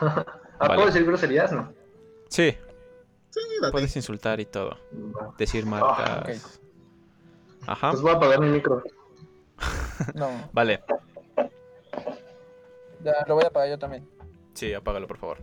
[0.58, 1.52] Ah, ¿puedo decir groserías?
[1.52, 1.70] No.
[2.30, 2.56] Sí,
[3.28, 4.78] Sí, puedes insultar y todo.
[5.36, 6.58] Decir marcas.
[7.66, 8.82] Ajá, Pues voy a apagar mi micro.
[10.14, 10.82] No, vale.
[13.02, 14.08] ya lo voy a pagar yo también.
[14.54, 15.38] Sí, apágalo, por favor.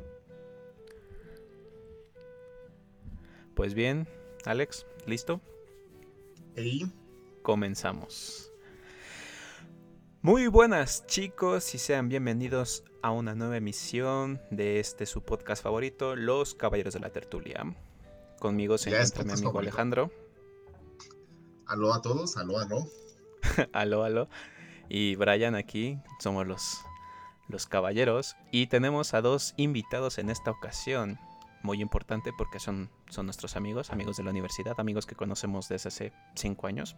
[3.55, 4.07] Pues bien,
[4.45, 5.39] Alex, ¿listo?
[6.55, 6.91] Ey,
[7.43, 8.52] Comenzamos.
[10.23, 16.15] Muy buenas chicos y sean bienvenidos a una nueva emisión de este su podcast favorito,
[16.15, 17.75] Los Caballeros de la Tertulia.
[18.39, 19.69] Conmigo se Ya encuentra mi amigo favorito.
[19.69, 20.11] Alejandro.
[21.65, 22.87] aló a todos, aló, aló.
[23.73, 24.29] aló, aló.
[24.87, 26.79] Y Brian aquí, somos los,
[27.49, 28.37] los caballeros.
[28.49, 31.19] Y tenemos a dos invitados en esta ocasión.
[31.63, 35.89] Muy importante porque son, son nuestros amigos, amigos de la universidad, amigos que conocemos desde
[35.89, 36.95] hace cinco años.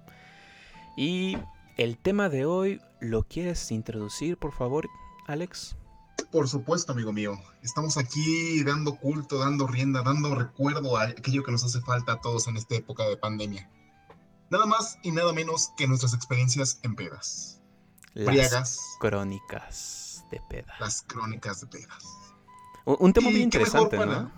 [0.95, 1.39] Y
[1.77, 4.87] el tema de hoy, ¿lo quieres introducir, por favor,
[5.27, 5.75] Alex?
[6.31, 7.37] Por supuesto, amigo mío.
[7.61, 12.21] Estamos aquí dando culto, dando rienda, dando recuerdo a aquello que nos hace falta a
[12.21, 13.69] todos en esta época de pandemia.
[14.49, 17.61] Nada más y nada menos que nuestras experiencias en pedas.
[18.13, 20.73] Las crónicas de peda.
[20.79, 22.05] las crónicas de pedas.
[22.85, 24.31] Un, un tema muy mejor interesante, para- ¿no?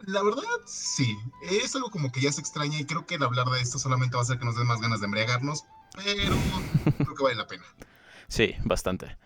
[0.00, 1.16] La verdad, sí.
[1.42, 4.16] Es algo como que ya se extraña y creo que el hablar de esto solamente
[4.16, 6.36] va a hacer que nos den más ganas de embriagarnos, pero
[6.98, 7.64] creo que vale la pena.
[8.28, 9.16] Sí, bastante.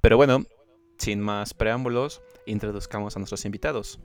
[0.00, 0.44] Pero bueno,
[0.98, 3.98] sin más preámbulos, introduzcamos a nuestros invitados.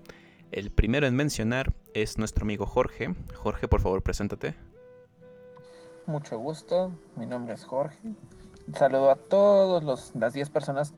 [0.51, 3.13] El primero en mencionar es nuestro amigo Jorge.
[3.35, 4.55] Jorge, por favor, preséntate.
[6.05, 7.97] Mucho gusto, mi nombre es Jorge.
[8.67, 10.93] Un saludo a todas los, las 10 personas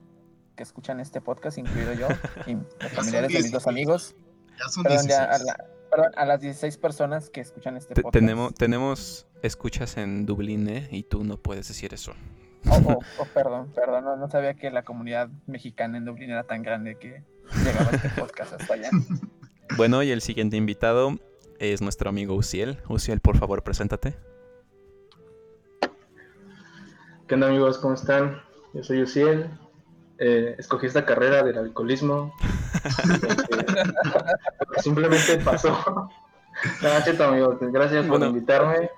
[0.56, 2.08] que escuchan este podcast, incluido yo
[2.45, 3.52] y los familiares de mis 10.
[3.52, 4.16] dos amigos.
[4.59, 5.08] Ya son Perdón, 16.
[5.08, 8.20] ya, a, la- perdón, a las 16 personas que escuchan este Te- podcast.
[8.22, 10.88] tenemos, tenemos escuchas en Dublín, ¿eh?
[10.92, 12.14] Y tú no puedes decir eso.
[12.68, 16.44] Oh, oh, oh, perdón, perdón, no, no sabía que la comunidad mexicana en Dublín era
[16.44, 17.23] tan grande que
[17.64, 18.90] llegaba este podcast hasta allá.
[19.78, 21.20] Bueno, y el siguiente invitado
[21.60, 22.80] es nuestro amigo Uciel.
[22.90, 24.16] Uciel, por favor, preséntate.
[27.27, 27.77] ¿Qué onda amigos?
[27.77, 28.42] ¿Cómo están?
[28.73, 29.48] Yo soy Uciel.
[30.17, 32.33] Eh, escogí esta carrera del alcoholismo.
[34.82, 35.70] simplemente pasó.
[36.82, 38.90] Nada, pues, Gracias por invitarme.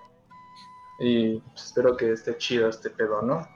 [1.00, 3.48] Y pues, espero que esté chido este pedo, ¿no?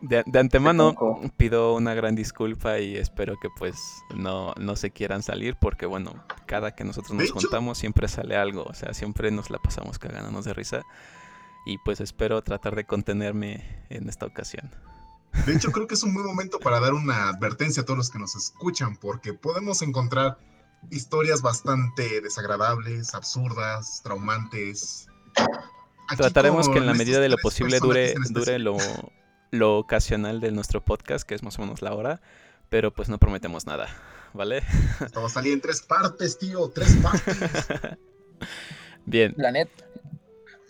[0.00, 0.94] De, de antemano
[1.36, 6.12] pido una gran disculpa y espero que pues no, no se quieran salir porque bueno,
[6.46, 10.44] cada que nosotros nos juntamos siempre sale algo, o sea, siempre nos la pasamos cagándonos
[10.44, 10.82] de risa
[11.64, 14.70] y pues espero tratar de contenerme en esta ocasión.
[15.46, 18.10] De hecho, creo que es un buen momento para dar una advertencia a todos los
[18.10, 20.38] que nos escuchan, porque podemos encontrar
[20.90, 25.08] historias bastante desagradables, absurdas, traumantes.
[26.08, 31.26] Aquí Trataremos que en la medida de lo posible dure, lo, ocasional de nuestro podcast,
[31.26, 32.20] que es más o menos la hora,
[32.68, 33.88] pero pues no prometemos nada,
[34.32, 34.62] ¿vale?
[35.04, 37.36] Esto va a salir en tres partes, tío, tres partes.
[39.06, 39.84] Bien, La neta,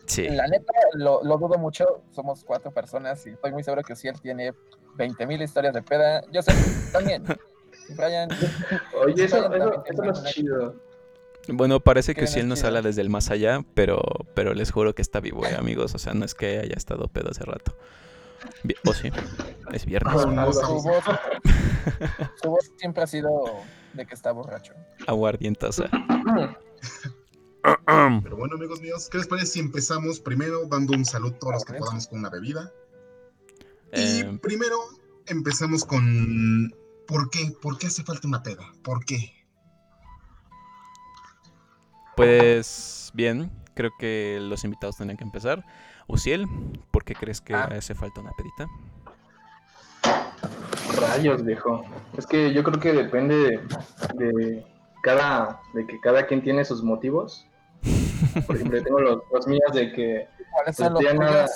[0.06, 0.28] sí.
[0.28, 4.08] la neta lo, lo dudo mucho, somos cuatro personas y estoy muy seguro que si
[4.08, 4.52] él tiene
[4.96, 6.52] 20.000 historias de peda, yo sé,
[6.92, 7.24] también.
[7.88, 8.30] Brian,
[9.04, 10.80] Oye, eso, Brian eso, también eso tiene no es chido.
[11.48, 12.68] Bueno, parece que sí él nos chido.
[12.68, 14.00] habla desde el más allá, pero,
[14.34, 15.94] pero les juro que está vivo, eh, amigos.
[15.94, 17.76] O sea, no es que haya estado pedo hace rato.
[18.86, 19.10] ¿O sí?
[19.72, 20.14] Es viernes.
[20.24, 21.04] Algo su voz,
[22.42, 23.30] su voz siempre ha sido
[23.94, 24.72] de que está borracho.
[25.06, 25.88] Aguardientosa.
[27.62, 31.52] Pero bueno, amigos míos, ¿qué les parece si empezamos primero dando un saludo a todos
[31.54, 32.70] los que podamos con una bebida?
[33.92, 34.76] Y Eh, primero
[35.26, 36.74] empezamos con
[37.06, 37.52] ¿por qué?
[37.62, 38.64] ¿Por qué hace falta una peda?
[38.82, 39.32] ¿Por qué?
[42.16, 45.64] pues bien, creo que los invitados tendrían que empezar.
[46.06, 46.46] Uciel,
[46.92, 47.68] ¿por qué crees que Ah.
[47.76, 48.66] hace falta una pedita?
[50.96, 51.84] Rayos, viejo.
[52.16, 54.66] Es que yo creo que depende de, de
[55.02, 57.46] cada, de que cada quien tiene sus motivos.
[58.46, 61.46] Por ejemplo, yo tengo los, los míos de que ¿Cuáles son los Estoy a nada,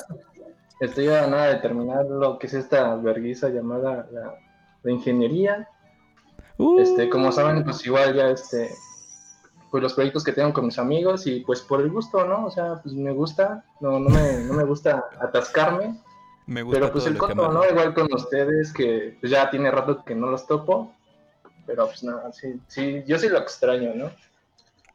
[0.81, 4.35] estoy a nada de terminar lo que es esta verguiza llamada la,
[4.83, 5.69] la ingeniería.
[6.57, 8.71] Uh, Este, como saben, pues igual ya este,
[9.71, 12.47] pues los proyectos que tengo con mis amigos y pues por el gusto, ¿no?
[12.47, 16.01] O sea, pues me gusta, no, no me, no me gusta atascarme,
[16.47, 17.53] me gusta pero pues el coto.
[17.53, 17.69] ¿no?
[17.69, 20.93] Igual con ustedes que pues, ya tiene rato que no los topo,
[21.67, 24.11] pero pues nada, sí, sí, yo sí lo extraño, ¿no?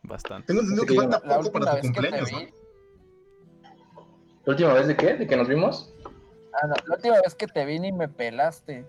[0.02, 0.48] Bastante.
[0.48, 2.40] Tengo entendido que falta La poco última para tu vez que te cumpleaños, ¿no?
[2.40, 2.54] vi,
[4.46, 5.14] ¿La última vez de qué?
[5.14, 5.94] ¿De que nos vimos?
[6.54, 8.86] ah, no, la última vez que te vi ni me pelaste.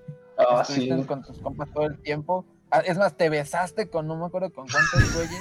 [0.50, 1.04] Ah, Estuviste sí.
[1.04, 2.44] con tus compas todo el tiempo.
[2.70, 5.40] Ah, Es más, te besaste con no me acuerdo con cuántos güeyes.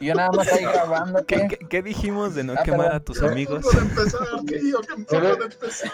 [0.00, 1.26] Y yo nada más ahí grabando.
[1.26, 3.62] ¿Qué, qué- qué dijimos de no Ah, quemar a tus amigos?
[3.62, 5.90] punto de empezar, tío, que a punto de empezar.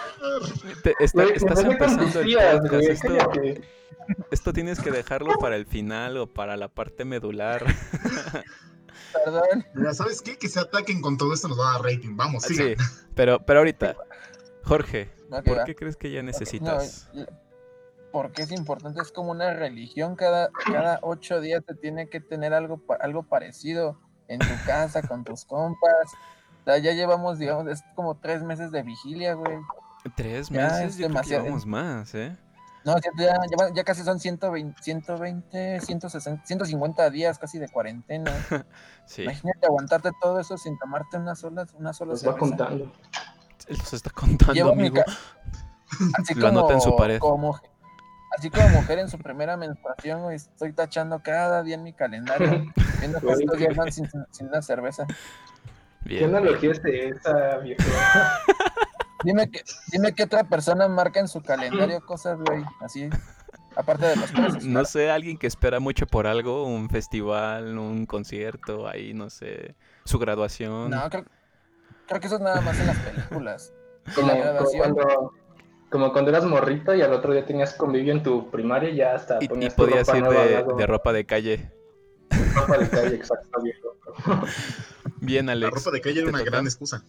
[0.85, 2.69] Te- está- Güey, estás empezando el podcast.
[2.71, 3.63] güey, Esto,
[4.31, 7.65] esto tienes que dejarlo para el final o para la parte medular.
[9.25, 9.67] Perdón.
[9.75, 10.37] Mira, ¿sabes qué?
[10.37, 12.17] Que se ataquen con todo esto nos va a dar rating.
[12.17, 12.77] Vamos, sigan.
[12.79, 13.97] Sí, pero, pero ahorita,
[14.63, 15.65] Jorge, No, ¿por va.
[15.65, 17.09] qué crees que ya necesitas?
[17.15, 17.27] no,
[18.07, 22.21] y- porque es importante, es como una religión, cada, cada ocho días te tiene que
[22.21, 23.99] tener algo, algo parecido
[24.29, 26.13] en tu casa, con tus compas.
[26.63, 29.59] O sea, ya llevamos, digamos, es como tres meses de vigilia, güey.
[30.17, 31.43] Tres Ya, meses, es yo creo que demasiado.
[31.45, 32.37] llevamos más, ¿eh?
[32.85, 38.31] No, ya, ya, ya casi son 120, 120, 160, 150 días casi de cuarentena.
[39.07, 42.39] Sí, Imagínate aguantarte todo eso sin tomarte una sola, una sola Los va cerveza.
[42.41, 42.93] contando.
[43.69, 45.03] él nos está contando, Llevo mi amigo.
[46.19, 47.19] Así Lo anota en su como- pared.
[47.21, 47.61] como
[48.37, 52.65] así como mujer en su primera menstruación, güey, estoy tachando cada día en mi calendario,
[53.01, 55.07] viendo cuántos días van sin, sin una cerveza.
[56.07, 57.83] ¿Qué analogía es esa, viejo?
[59.25, 63.09] Dime que, dime qué otra persona marca en su calendario cosas, güey, así,
[63.75, 64.65] aparte de los presos.
[64.65, 69.75] No sé, alguien que espera mucho por algo, un festival, un concierto, ahí, no sé,
[70.05, 70.91] su graduación.
[70.91, 71.25] No, creo,
[72.07, 73.73] creo que eso es nada más en las películas.
[74.07, 74.95] En Como, la como graduación.
[74.95, 75.33] cuando,
[75.91, 79.15] como cuando eras morrito y al otro día tenías convivio en tu primaria y ya
[79.15, 81.73] hasta y, y ponías tu podías ropa ir de, de ropa de calle.
[82.55, 83.97] ropa de calle, exacto, viejo.
[85.21, 85.73] Bien, La Alex.
[85.73, 86.51] ropa de calle era ¿te una toca?
[86.51, 87.05] gran excusa.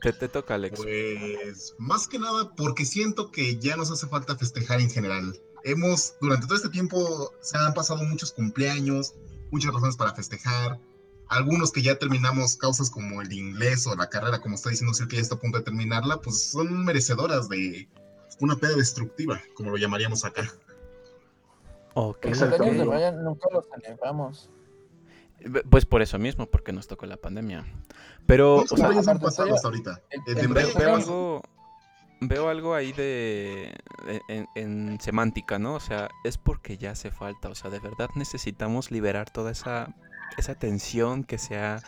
[0.00, 0.80] Te, te toca, Alex.
[0.80, 5.36] Pues más que nada porque siento que ya nos hace falta festejar en general.
[5.64, 9.14] Hemos, durante todo este tiempo, se han pasado muchos cumpleaños,
[9.50, 10.78] muchas razones para festejar.
[11.28, 15.06] Algunos que ya terminamos causas como el inglés o la carrera, como está diciendo Sir,
[15.08, 17.88] que ya está a punto de terminarla, pues son merecedoras de
[18.40, 20.42] una peda destructiva, como lo llamaríamos acá.
[21.94, 22.56] Ok, El Exacto.
[22.58, 22.94] cumpleaños de ok.
[22.94, 24.50] Brian nunca lo celebramos.
[25.70, 27.64] Pues por eso mismo, porque nos tocó la pandemia.
[28.26, 30.00] Pero, ¿Cuántos o sea, han aparte, pasado yo- hasta ahorita?
[30.10, 31.42] el- El de el Brian veo, algo
[32.20, 33.74] veo algo ahí de
[34.28, 35.74] en, en semántica, ¿no?
[35.74, 39.94] O sea, es porque ya hace falta, o sea, de verdad necesitamos liberar toda esa
[40.38, 41.82] esa tensión que se ha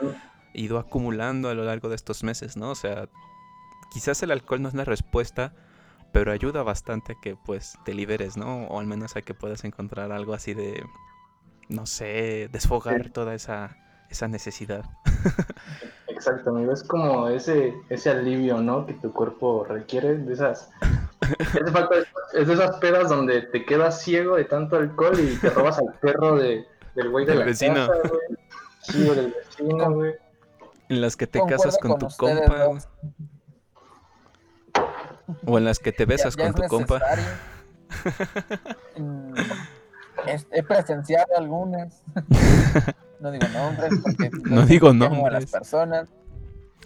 [0.53, 2.71] ido acumulando a lo largo de estos meses, ¿no?
[2.71, 3.09] O sea,
[3.93, 5.55] quizás el alcohol no es la respuesta,
[6.15, 8.67] pero ayuda bastante a que pues te liberes, ¿no?
[8.69, 10.83] O al menos a que puedas encontrar algo así de
[11.69, 13.11] no sé, desfogar Sí.
[13.11, 13.77] toda esa
[14.11, 14.85] esa necesidad.
[16.09, 16.73] Exacto, amigo.
[16.73, 18.87] Es como ese, ese alivio, ¿no?
[18.87, 20.71] Que tu cuerpo requiere de esas.
[22.35, 25.93] es de esas pedas donde te quedas ciego de tanto alcohol y te robas al
[26.01, 26.65] perro de,
[26.95, 27.75] del güey de Del la vecino.
[27.89, 28.39] casa, güey.
[28.83, 30.15] Sí, del vecino, güey.
[30.91, 32.79] En las que te Concuerdo casas con, con tu ustedes compa.
[35.47, 36.99] O en las que te besas Ya- ya con tu compa.
[36.99, 37.25] necesario.
[38.97, 39.35] Mm,
[40.27, 42.03] es- he presenciado algunas.
[43.21, 45.51] No digo nombres porque No digo quemo a las nombres.
[45.51, 46.09] personas,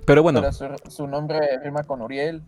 [0.07, 2.45] Pero bueno, pero su, su nombre rima con Uriel.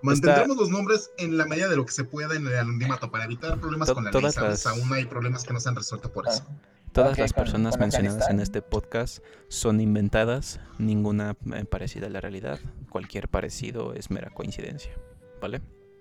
[0.00, 3.24] Mantendremos los nombres en la medida de lo que se pueda en el anonimato para
[3.24, 4.22] evitar problemas To- con la ley.
[4.22, 6.46] las- Aún hay problemas que no se han resuelto por eso.
[6.92, 9.18] Todas las personas con mencionadas en este podcast
[9.48, 12.58] son inventadas, ninguna eh, parecida a la realidad.
[12.90, 14.92] Cualquier parecido es mera coincidencia,
[15.40, 15.60] ¿vale?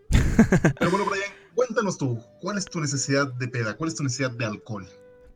[0.79, 3.75] Pero bueno, Brian, cuéntanos tú, ¿cuál es tu necesidad de peda?
[3.75, 4.87] ¿Cuál es tu necesidad de alcohol?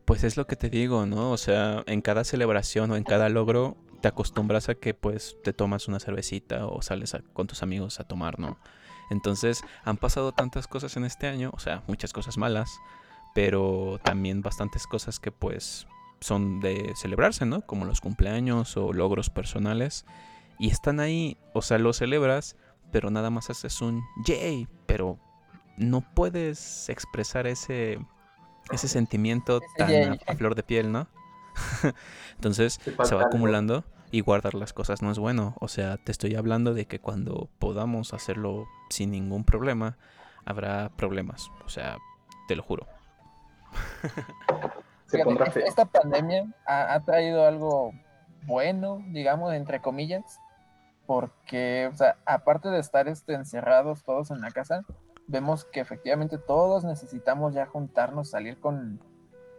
[0.04, 1.30] Pues es lo que te digo, ¿no?
[1.30, 5.52] O sea, en cada celebración o en cada logro te acostumbras a que pues te
[5.52, 8.58] tomas una cervecita o sales a- con tus amigos a tomar, ¿no?
[9.10, 12.70] Entonces han pasado tantas cosas en este año, o sea, muchas cosas malas,
[13.34, 15.86] pero también bastantes cosas que pues
[16.20, 17.62] son de celebrarse, ¿no?
[17.62, 20.04] Como los cumpleaños o logros personales.
[20.58, 22.56] Y están ahí, o sea, lo celebras,
[22.90, 25.18] pero nada más haces un yay, pero
[25.76, 27.98] no puedes expresar ese,
[28.70, 30.20] ese sentimiento Ese tan a, yay.
[30.26, 31.08] a flor de piel, ¿no?
[32.34, 35.56] Entonces se va acumulando y guardar las cosas no es bueno.
[35.58, 39.96] O sea, te estoy hablando de que cuando podamos hacerlo sin ningún problema,
[40.44, 41.50] habrá problemas.
[41.64, 41.96] O sea,
[42.46, 42.86] te lo juro.
[45.06, 45.64] Se Fíjate, pondrá feo.
[45.66, 47.92] Esta pandemia ha, ha traído algo
[48.46, 50.22] bueno, digamos, entre comillas,
[51.06, 54.82] porque, o sea, aparte de estar este, encerrados todos en la casa,
[55.26, 59.00] vemos que efectivamente todos necesitamos ya juntarnos, salir con,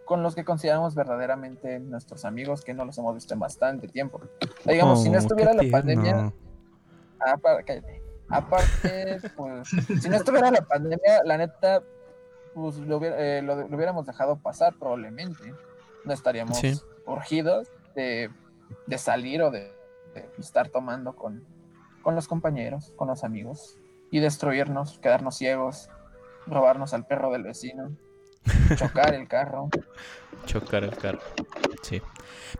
[0.05, 4.21] con los que consideramos verdaderamente nuestros amigos, que no los hemos visto en bastante tiempo.
[4.41, 6.33] O sea, digamos, si no Oh, estuviera la pandemia, tierno.
[7.19, 8.01] Apa- cállate.
[8.29, 9.69] Aparte, pues,
[10.01, 11.83] si no estuviera la pandemia, la neta,
[12.53, 15.53] pues lo, hubiera- eh, lo- lo hubiéramos dejado pasar probablemente.
[16.05, 16.73] No estaríamos Sí.
[17.05, 18.29] urgidos de,
[18.87, 19.71] de salir o de,
[20.13, 21.43] de estar tomando con,
[22.01, 23.77] con los compañeros, con los amigos
[24.11, 25.89] y destruirnos, quedarnos ciegos,
[26.45, 27.95] robarnos al perro del vecino.
[28.77, 29.69] chocar el carro.
[30.45, 31.21] Chocar el carro.
[31.81, 32.01] Sí.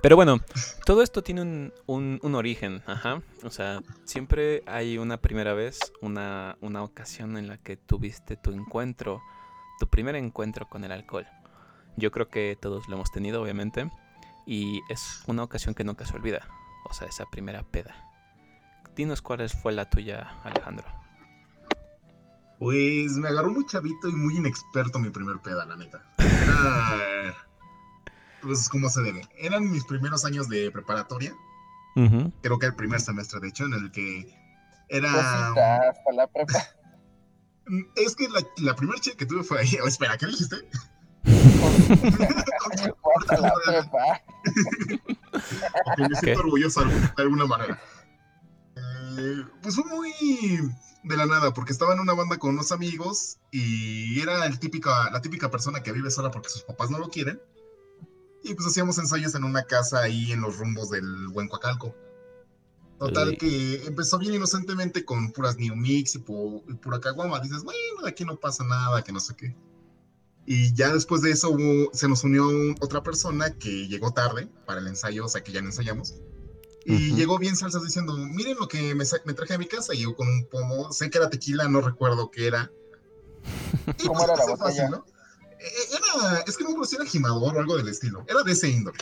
[0.01, 0.38] Pero bueno,
[0.85, 3.21] todo esto tiene un, un- un origen, ajá.
[3.43, 8.51] O sea, siempre hay una primera vez, una, una ocasión en la que tuviste tu
[8.51, 9.21] encuentro,
[9.79, 11.27] tu primer encuentro con el alcohol.
[11.95, 13.89] Yo creo que todos lo hemos tenido, obviamente.
[14.45, 16.47] Y es una ocasión que nunca se olvida.
[16.85, 17.95] O sea, esa primera peda.
[18.95, 20.85] Dinos cuál fue la tuya, Alejandro.
[22.59, 26.03] Pues me agarró muy chavito y muy inexperto mi primer peda, la neta.
[26.17, 27.35] Era.
[28.41, 29.27] Pues como se debe.
[29.37, 31.33] Eran mis primeros años de preparatoria.
[32.41, 34.35] Creo que el primer semestre, de hecho, en el que
[34.89, 35.11] era.
[35.11, 36.59] Cosita, hasta la prepa.
[37.96, 39.77] Es que la, la primera chica que tuve fue ahí.
[39.84, 40.58] Oh, espera, ¿qué dijiste?
[43.20, 44.22] hasta la prepa.
[45.86, 47.79] Ok, me siento orgulloso de alguna- manera.
[48.75, 50.12] Eh, pues fue muy
[51.03, 55.10] de la nada, porque estaba en una banda con unos amigos y era el típica,
[55.12, 57.39] la típica persona que vive sola porque sus papás no lo quieren.
[58.43, 61.96] Y pues hacíamos ensayos en una casa ahí en los rumbos del Buen Coacalco.
[63.00, 63.38] Total Ey.
[63.38, 67.39] que empezó bien inocentemente con puras New Mix y, pu- y pura caguama.
[67.39, 69.55] Dices, bueno, de aquí no pasa nada, que no sé qué.
[70.45, 74.47] Y ya después de eso hubo- se nos unió un- otra persona que llegó tarde
[74.65, 76.15] para el ensayo, o sea que ya no ensayamos.
[76.85, 77.17] Y Ujú.
[77.17, 79.93] llegó bien salsas diciendo, miren lo que me, me traje a mi casa.
[79.93, 82.71] Y yo con un pomo, sé que era tequila, no recuerdo qué era.
[84.00, 84.89] Y ¿Cómo pues, era la empezó botella?
[84.89, 85.05] ¿no?
[85.59, 88.25] Eh, Era, es que no me acuerdo si era gimador o algo del estilo.
[88.27, 88.97] Era de ese índole.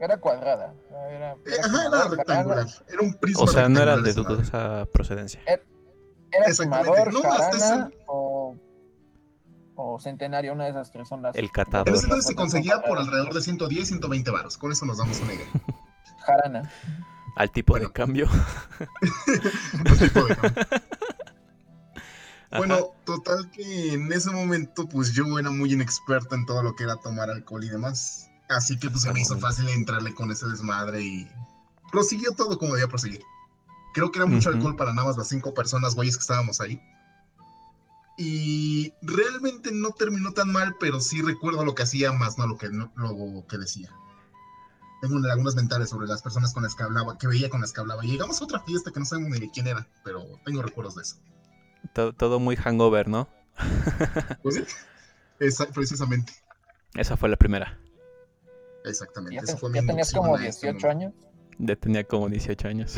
[0.00, 0.74] Era cuadrada.
[1.10, 2.66] Era, Eh, era Ajá, era rectangular.
[2.68, 2.84] jarana.
[2.88, 5.40] Era un prisma O sea, no era de dudosa procedencia.
[5.46, 5.60] Era
[6.46, 6.92] Exactamente.
[6.92, 8.56] quemador, No, hasta jarana ese- o,
[9.74, 10.52] o centenario.
[10.52, 11.34] Una de esas tres son las.
[11.34, 11.88] El En catador.
[11.94, 14.56] ese entonces se conseguía por alrededor de 110, 120 varos.
[14.58, 15.46] Con eso nos damos una idea.
[16.26, 16.70] Jarana.
[17.36, 17.86] Al tipo Bueno.
[17.88, 18.28] de cambio.
[19.74, 20.64] Un tipo de cambio.
[22.50, 22.58] Ajá.
[22.58, 26.84] Bueno, total que en ese momento pues yo era muy inexperto en todo lo que
[26.84, 28.27] era tomar alcohol y demás.
[28.48, 31.30] Así que pues se me hizo fácil entrarle con ese desmadre y
[31.92, 33.22] prosiguió todo como debía proseguir.
[33.94, 36.80] Creo que era mucho alcohol para nada más las cinco personas güeyes que estábamos ahí.
[38.16, 42.58] Y realmente no terminó tan mal, pero sí recuerdo lo que hacía más, no lo
[42.58, 43.90] que, no, lo que decía.
[45.00, 47.80] Tengo lagunas mentales sobre las personas con las que hablaba, que veía con las que
[47.80, 48.04] hablaba.
[48.04, 50.96] Y llegamos a otra fiesta que no sabemos ni de quién era, pero tengo recuerdos
[50.96, 51.16] de eso.
[51.92, 53.28] To- todo muy hangover, ¿no?
[54.42, 54.64] Pues sí,
[55.38, 56.32] esa- precisamente,
[56.94, 57.78] Esa fue la primera.
[58.84, 59.36] Exactamente.
[59.36, 60.88] Ya, Esa fue mi ya tenías inducción como a este 18 mundo.
[60.88, 61.14] años.
[61.60, 62.94] Ya tenía como 18 años.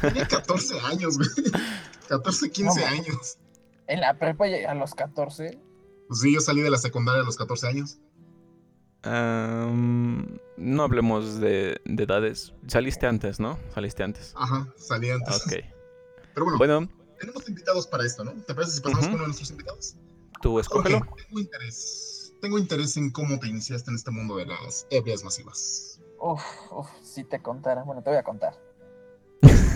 [0.00, 1.28] Tenía 14 años, güey.
[2.08, 3.38] 14, 15 No, años.
[3.86, 5.58] En la prepa a los 14.
[6.08, 7.98] Pues sí, yo salí de la secundaria a los 14 años.
[9.04, 12.54] Am, no hablemos de, de edades.
[12.68, 13.58] Saliste antes, ¿no?
[13.74, 14.32] Saliste antes.
[14.36, 15.36] Ajá, salí antes.
[15.44, 15.52] Ok.
[16.34, 16.88] Pero bueno, Bueno,
[17.18, 18.32] tenemos invitados para esto, ¿no?
[18.32, 19.10] ¿Te parece si pasamos Ujú.
[19.10, 19.96] con uno de nuestros invitados?
[20.40, 20.98] tú escógelo.
[20.98, 22.11] Ok, tengo interés.
[22.42, 26.00] Tengo interés en cómo te iniciaste en este mundo de las ebrias masivas.
[26.20, 27.84] Uf, uf, si te contara.
[27.84, 28.54] Bueno, te voy a contar.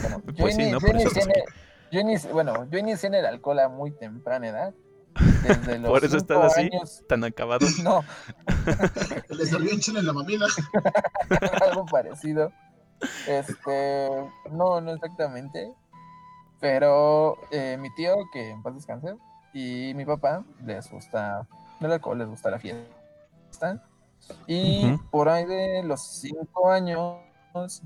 [0.02, 0.90] Bueno, yo, Pues inicié
[1.22, 1.44] en el-
[1.92, 4.74] yo inicié- bueno, yo inicié en el alcohol a muy temprana edad.
[5.44, 6.60] Desde los Por eso cinco estás así.
[6.72, 7.04] años.
[7.08, 7.64] Tan acabado.
[7.84, 8.04] No,
[9.30, 10.46] Les serví en chile en la mamila.
[11.62, 12.50] algo parecido.
[13.28, 14.08] Este,
[14.50, 15.72] no, no exactamente.
[16.60, 19.14] Pero eh, mi tío, que en paz descanse,
[19.52, 21.46] y mi papá les gusta
[21.80, 23.82] el alcohol, les gusta la fiesta.
[24.46, 27.18] Y por ahí de los cinco años,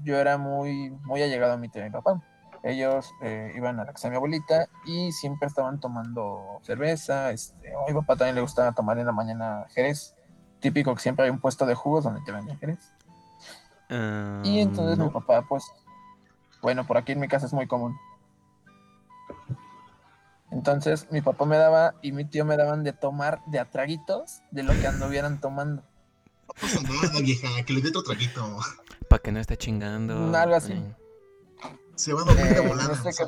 [0.02, 2.22] yo era muy, muy allegado a mi tío y mi papá.
[2.62, 7.30] Ellos eh, iban a la casa de mi abuelita y siempre estaban tomando cerveza.
[7.30, 10.14] Este, a mi papá también le gustaba tomar en la mañana jerez.
[10.60, 12.92] Típico que siempre hay un puesto de jugos donde te venden jerez.
[13.88, 15.64] Ah, Y entonces mi papá, pues,
[16.60, 17.96] bueno, por aquí en mi casa es muy común.
[20.50, 24.40] Entonces mi papá me daba y mi tío me daban de tomar de a traguitos
[24.50, 25.82] de lo que anduvieran tomando.
[26.48, 28.44] No pasa nada, vieja, que le dé otro traguito.
[29.08, 30.14] Para que no esté chingando.
[30.16, 30.74] Mm, algo así.
[31.94, 32.94] Se va a dormir de Eh, volada.
[32.96, 33.12] ¿saben?
[33.14, 33.26] caso-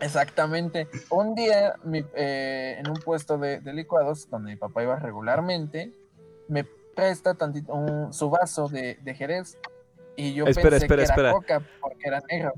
[0.00, 0.88] Exactamente.
[1.10, 5.92] Un día mi- eh, en un puesto de, de licuados donde mi papá iba regularmente,
[6.48, 9.58] me presta tantito un, su vaso de, de jerez
[10.16, 11.28] y yo Espera, pensé espera, que espera.
[11.28, 12.52] era coca porque era negro.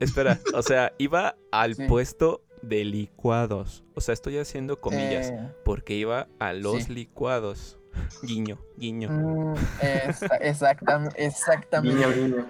[0.00, 1.86] Espera, o sea, iba al Sí.
[1.86, 3.84] puesto de licuados.
[3.94, 5.30] O sea, estoy haciendo comillas.
[5.30, 6.94] Eh, Porque iba a los sí.
[6.94, 7.78] licuados.
[8.22, 9.08] Guiño, guiño.
[9.10, 11.96] Mm, esa- exactam- exactamente.
[11.98, 12.46] Guiño, guiño.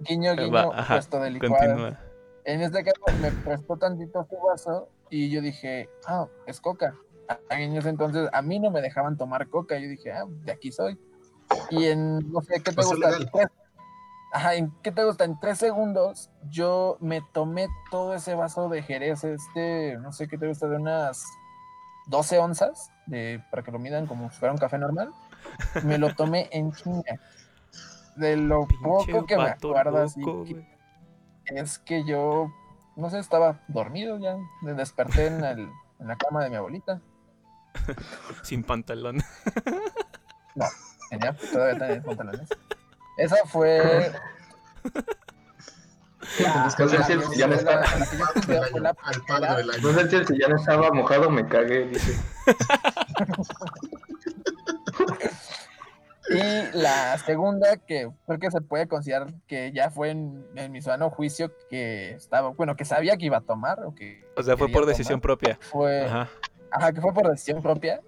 [0.00, 1.56] Guiño, Eh, guiño, va, ajá, puesto de licuado.
[1.56, 2.00] Continúa.
[2.44, 6.94] En este caso me prestó tantito su vaso y yo dije, ah, es coca.
[7.28, 9.78] A- En ese entonces a mí no me dejaban tomar coca.
[9.78, 10.98] Yo dije, ah, de aquí soy.
[11.70, 13.50] Y en, no sé, ¿qué te Pues es gusta?
[14.32, 15.24] Ajá, ¿en qué te gusta?
[15.24, 20.36] En tres segundos yo me tomé todo ese vaso de Jerez, este, no sé qué
[20.36, 21.24] te gusta, de unas
[22.08, 25.12] 12 onzas, de, para que lo midan como si fuera un café normal.
[25.84, 27.20] Me lo tomé en chinga.
[28.16, 30.20] De lo poco que me acuerdo, así,
[31.46, 32.52] es que yo,
[32.96, 34.36] no sé, estaba dormido ya.
[34.62, 35.70] Me desperté en, el,
[36.00, 37.00] en la cama de mi abuelita.
[38.42, 39.22] Sin pantalón.
[40.54, 40.66] No,
[41.08, 42.48] tenía, todavía tenía pantalones.
[43.18, 44.12] Esa fue
[46.78, 47.82] no sé si el sillón estaba...
[49.82, 52.18] No sé si el sillón estaba mojado, me cagué, dice.
[56.30, 61.08] Y la segunda, que creo que se puede considerar que ya fue en, mi sano
[61.08, 63.82] juicio que estaba, bueno, que sabía que iba a tomar.
[63.86, 65.58] O, que o sea, fue por decisión propia.
[65.58, 66.28] Fue, ajá.
[66.70, 68.02] ajá, que fue por decisión propia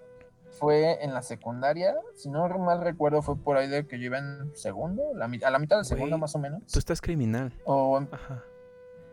[0.61, 4.19] fue en la secundaria, si no mal recuerdo, fue por ahí de que yo iba
[4.19, 6.61] en segundo, la, a la mitad del segundo más o menos.
[6.71, 7.51] Tú estás criminal.
[7.65, 8.43] O, Ajá.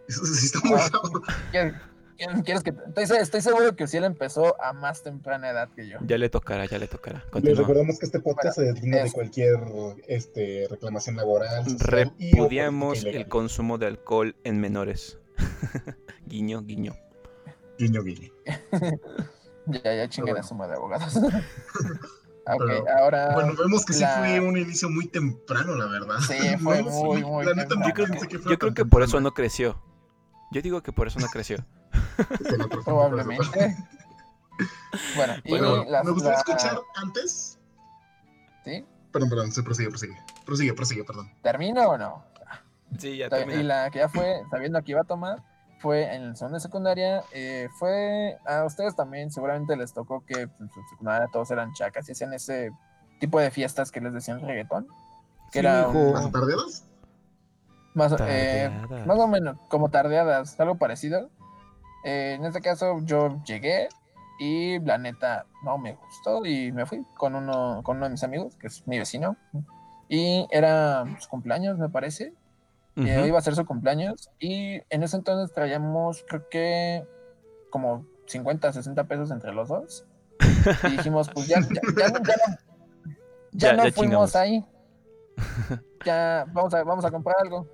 [0.06, 5.02] Eso sí está muy ah, ¿Quieres que estoy, seguro que si él empezó a más
[5.02, 5.98] temprana edad que yo.
[6.02, 7.24] Ya le tocará, ya le tocará.
[7.40, 9.56] Les recordamos que este podcast se deslinda de cualquier
[10.06, 11.64] este, reclamación laboral.
[11.78, 15.18] Repudiamos el consumo de alcohol en menores.
[16.26, 16.94] guiño, guiño.
[17.78, 18.32] Guiño, guiño.
[19.68, 21.16] Ya, ya chinguen a suma de abogados.
[22.46, 23.34] okay, ahora.
[23.34, 26.18] Bueno, vemos que sí fue un inicio muy temprano, la verdad.
[26.26, 29.34] Sí, fue muy, muy la neta, Yo creo, que, yo creo que por eso no
[29.34, 29.80] creció.
[30.50, 31.64] Yo digo que por eso no creció.
[32.84, 33.76] Probablemente.
[35.14, 37.58] bueno, y me gustaría escuchar antes.
[38.64, 38.84] ¿Sí?
[39.12, 40.16] Perdón, perdón, se prosigue, prosigue.
[40.44, 41.30] Prosigue, prosigue, perdón.
[41.42, 42.24] ¿Termino o no?
[42.98, 43.60] Sí, ya termina.
[43.60, 45.42] Y la que ya fue, sabiendo que iba a tomar,
[45.78, 50.48] fue en el salón de secundaria, eh, fue a ustedes también seguramente les tocó que
[50.48, 52.72] pues, en su secundaria todos eran chacas y hacían ese
[53.20, 54.86] tipo de fiestas que les decían reggaetón.
[55.52, 56.84] Que era ¿Más tardeadas?
[57.94, 58.70] Más, eh,
[59.06, 61.30] más o menos, como tardeadas, algo parecido.
[62.04, 63.88] Eh, en este caso yo llegué
[64.38, 68.22] y la neta no me gustó y me fui con uno, con uno de mis
[68.22, 69.36] amigos, que es mi vecino.
[70.08, 72.32] Y era su cumpleaños, me parece
[73.06, 77.06] iba a ser su cumpleaños y en ese entonces traíamos creo que
[77.70, 80.06] como 50, 60 pesos entre los dos.
[80.84, 82.20] Y dijimos, pues ya, ya, no,
[83.52, 84.64] ya, no, fuimos ahí.
[86.04, 87.66] Ya vamos a, vamos a comprar algo.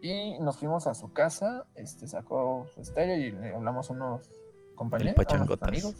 [0.00, 4.30] Y nos fuimos a su casa, este sacó su estéreo y le hablamos a unos
[4.74, 5.26] compañeros,
[5.60, 5.94] amigos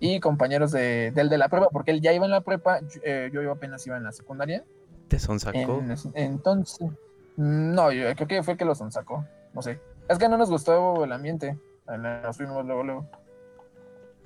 [0.00, 3.00] y, compañeros de, del de la prueba, porque él ya iba en la prepa, yo,
[3.04, 4.64] eh, yo apenas iba en la secundaria.
[5.08, 5.82] ¿Te sonsacó?
[6.14, 6.88] entonces,
[7.36, 9.24] no, yo creo que fue que lo sonsacó.
[9.54, 9.80] No sé.
[10.08, 11.58] Es que no nos gustó el ambiente.
[11.86, 13.10] Nos fuimos luego, luego.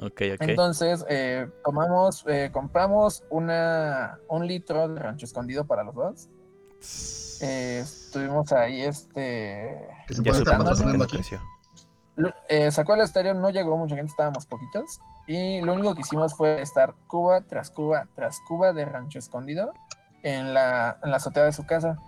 [0.00, 0.40] Ok, ok.
[0.40, 6.28] Entonces, eh, tomamos, eh, compramos una, un litro de rancho escondido para los dos.
[7.42, 9.88] Eh, estuvimos ahí, este.
[10.22, 10.32] Ya
[12.48, 15.00] eh, sacó el estéreo, no llegó mucha gente, estábamos poquitos.
[15.26, 19.72] Y lo único que hicimos fue estar Cuba tras Cuba tras Cuba de rancho escondido
[20.22, 21.98] en la, en la azotea de su casa.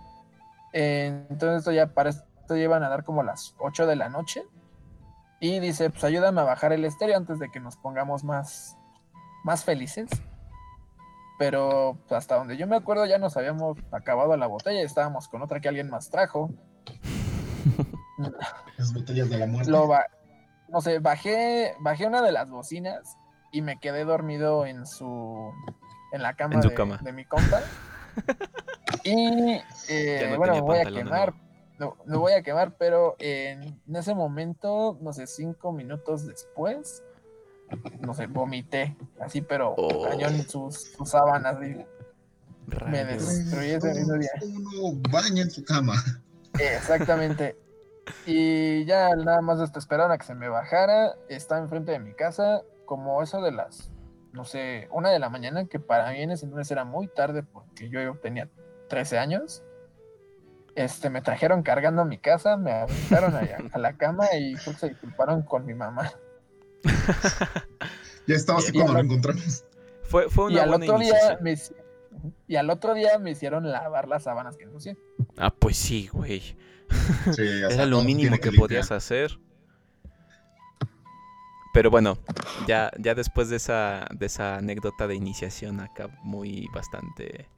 [0.73, 4.43] entonces esto ya para esto llevan a dar como las 8 de la noche.
[5.39, 8.77] Y dice, pues ayúdame a bajar el estéreo antes de que nos pongamos más,
[9.43, 10.09] más felices.
[11.37, 15.27] Pero pues, hasta donde yo me acuerdo ya nos habíamos acabado la botella y estábamos
[15.27, 16.49] con otra que alguien más trajo.
[18.77, 19.71] Las botellas de la muerte.
[20.69, 23.17] no sé, bajé, bajé una de las bocinas
[23.51, 25.51] y me quedé dormido en su
[26.13, 26.99] en la cama, de, cama.
[27.01, 27.59] de mi compa.
[29.03, 31.33] Y eh, bueno, me voy a quemar.
[32.05, 37.03] Me voy a quemar, pero en, ese momento, no sé, cinco minutos después,
[37.99, 40.03] no sé, vomité, así, pero oh.
[40.03, 41.57] cañón sus, sus sábanas.
[41.59, 44.31] me destruí ese mismo día.
[44.41, 45.95] Uno baña en su cama.
[46.57, 47.57] Exactamente.
[48.25, 51.15] Y ya nada más hasta esperaron a que se me bajara.
[51.27, 53.89] Está enfrente de mi casa, como eso de las
[54.35, 57.41] no sé, una de la mañana, que para mí en ese entonces era muy tarde
[57.41, 58.49] porque yo tenía
[58.89, 59.63] 13 años.
[60.75, 63.33] Este, me trajeron cargando a mi casa, me aventaron
[63.73, 66.11] a, la cama y se disculparon con mi mamá.
[68.27, 69.63] ya estaba así cuando lo encontramos.
[70.03, 71.55] Fue, fue una y al otro día me,
[72.47, 74.97] Y al otro día me hicieron lavar las sábanas que ensucié.
[75.37, 76.57] Ah, pues sí, güey.
[77.71, 79.39] Era lo mínimo que podías hacer.
[81.75, 82.17] Pero bueno,
[82.67, 87.49] ya, ya después de esa, de esa anécdota de iniciación acá muy bastante...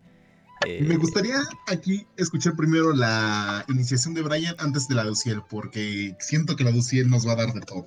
[0.65, 1.36] Eh, Me gustaría
[1.67, 6.63] aquí escuchar primero la iniciación de Brian antes de la de Uciel, porque siento que
[6.63, 7.86] la de Uciel nos va a dar de todo.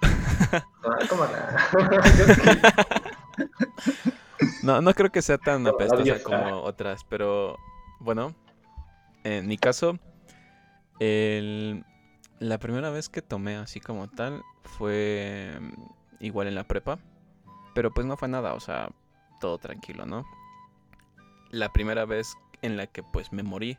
[4.62, 7.58] no, no creo que sea tan apestosa como otras, pero
[8.00, 8.34] bueno,
[9.22, 9.98] en mi caso,
[10.98, 11.84] el,
[12.40, 15.58] la primera vez que tomé así como tal fue
[16.20, 16.98] igual en la prepa.
[17.74, 18.90] Pero pues no fue nada, o sea,
[19.40, 20.24] todo tranquilo, ¿no?
[21.50, 23.78] La primera vez en la que pues me morí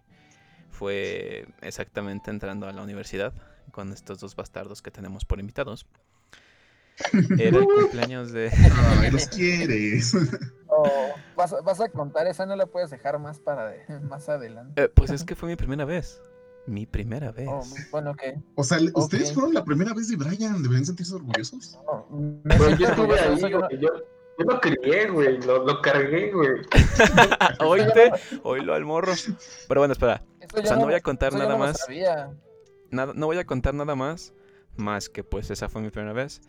[0.70, 3.34] fue exactamente entrando a la universidad
[3.72, 5.86] con estos dos bastardos que tenemos por invitados.
[7.40, 8.52] Era el cumpleaños de...
[9.02, 10.14] Ay, los quieres.
[10.68, 14.30] Oh, vas, a- vas a contar esa, no la puedes dejar más para de- más
[14.30, 14.84] adelante.
[14.84, 16.22] Eh, pues es que fue mi primera vez.
[16.68, 17.48] Mi primera vez.
[17.50, 19.34] Oh, bueno, que O sea, ustedes Ok.
[19.36, 20.62] fueron la primera vez de Brian.
[20.62, 21.80] ¿Deberían sentirse orgullosos?
[21.86, 23.80] no, me siento yo estuve ahí, no- güey.
[23.80, 23.88] Yo,
[24.38, 25.42] yo lo crié, güey.
[25.42, 26.50] Lo, lo cargué, güey.
[27.66, 28.12] Oíste,
[28.44, 29.14] oílo al morro.
[29.68, 30.22] Pero bueno, espera.
[30.56, 31.86] O sea, no voy a contar nada no más.
[32.92, 34.34] Nada, no voy a contar nada más.
[34.76, 36.42] Más que pues esa fue mi primera vez.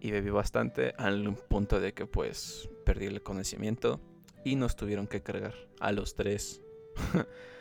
[0.00, 4.00] Y bebí bastante al punto de que pues perdí el conocimiento.
[4.44, 6.60] Y nos tuvieron que cargar a los tres.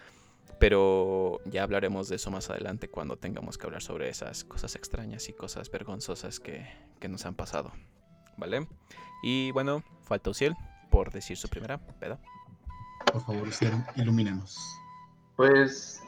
[0.59, 5.27] Pero ya hablaremos de eso más adelante cuando tengamos que hablar sobre esas cosas extrañas
[5.29, 6.65] y cosas vergonzosas que,
[6.99, 7.71] que nos han pasado.
[8.37, 8.67] ¿Vale?
[9.23, 10.55] Y bueno, falta Uciel
[10.89, 12.19] por decir su primera peda.
[13.11, 14.57] Por favor, usted, ilumínanos.
[15.35, 16.03] Pues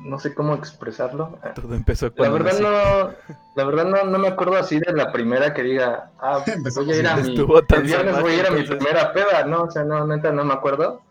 [0.00, 1.38] no sé cómo expresarlo.
[1.54, 3.14] Todo empezó La verdad no,
[3.54, 6.96] la verdad no, no me acuerdo así de la primera que diga, ah, voy a
[6.96, 9.84] ir a mi, el viernes voy a ir a mi primera peda, no, o sea,
[9.84, 11.02] no, neta no me acuerdo.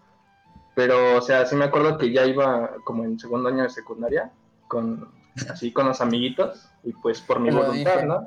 [0.76, 4.32] Pero, o sea, sí me acuerdo que ya iba como en segundo año de secundaria,
[4.68, 5.08] con,
[5.50, 8.06] así con los amiguitos, y pues por mi voluntad, dije.
[8.08, 8.26] ¿no?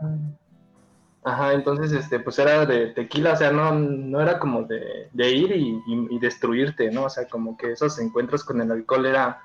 [1.24, 5.30] Ajá, entonces, este, pues era de tequila, o sea, no, no era como de, de
[5.32, 7.04] ir y, y- y destruirte, ¿no?
[7.04, 9.40] O sea, como que esos encuentros con el alcohol era,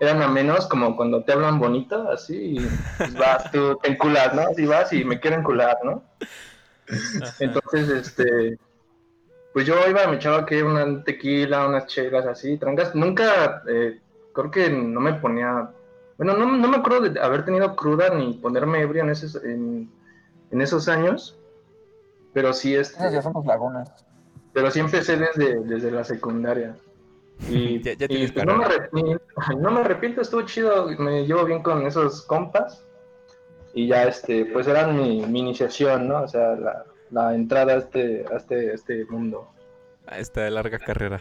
[0.00, 4.34] eran a menos como cuando te hablan bonito, así, y pues vas, tú te enculas,
[4.34, 4.42] ¿no?
[4.42, 6.02] Así vas y me quiero encular, ¿no?
[7.22, 7.34] Ajá.
[7.38, 8.58] Entonces, este,
[9.52, 12.94] pues yo iba, me echaba que una tequila, unas chelas así, trancas.
[12.94, 14.00] Nunca, eh,
[14.32, 15.70] creo que no me ponía,
[16.18, 19.90] bueno, no, no me acuerdo de haber tenido cruda ni ponerme ebrio en esos, en,
[20.50, 21.36] en esos años,
[22.32, 23.90] pero sí, Esas ya este, son tus lagunas.
[24.52, 26.76] pero sí empecé desde, desde la secundaria.
[27.48, 29.24] Y, Ya- ya y, pues, no, me arrepiento,
[29.58, 32.84] no me arrepiento, estuvo chido, me llevo bien con esos compas.
[33.72, 36.22] Y ya, este, pues era mi, mi iniciación, ¿no?
[36.22, 39.48] O sea, la, la entrada a este, a este, a este mundo.
[40.06, 41.20] A esta larga carrera.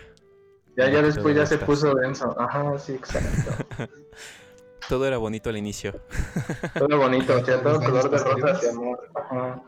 [0.78, 1.68] Ya, ya después ya se estás.
[1.68, 2.36] puso denso.
[2.40, 3.52] Ajá, sí, exacto.
[4.88, 6.02] Todo era bonito al inicio.
[6.78, 9.10] Todo bonito, o sea, todo color de rosas y amor.
[9.14, 9.62] Ajá.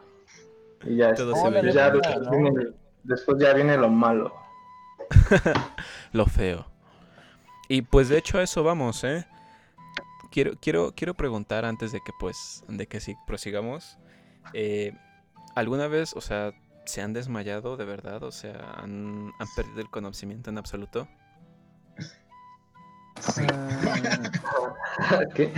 [0.83, 2.31] Y ya, Todo se ya después, ¿no?
[2.31, 2.67] viene,
[3.03, 4.33] después ya viene lo malo.
[6.13, 6.65] Lo feo.
[7.67, 9.27] Y pues de hecho a eso vamos, ¿eh?
[10.31, 13.97] Quiero, quiero, quiero preguntar antes de que pues, de que sí prosigamos.
[14.53, 14.93] eh,
[15.55, 16.51] ¿Alguna vez, o sea,
[16.85, 18.23] se han desmayado de verdad?
[18.23, 21.07] O sea, ¿han, han perdido el conocimiento en absoluto?
[23.37, 24.25] Mm,
[25.35, 25.51] ¿Qué?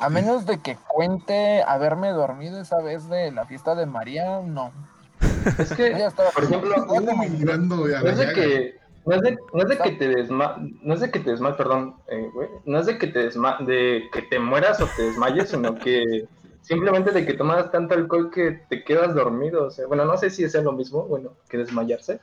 [0.00, 4.72] A menos de que cuente haberme dormido esa vez de la fiesta de María, no.
[5.58, 9.62] Es que, ya estaba- por ejemplo, no la es de que no es de, no
[9.62, 12.78] es de que te desma no es de que te desma perdón eh, güey, no
[12.78, 16.26] es de que te desma de que te mueras o te desmayes sino que
[16.64, 20.30] simplemente de que tomas tanto alcohol que te quedas dormido o sea bueno no sé
[20.30, 22.20] si es lo mismo bueno que desmayarse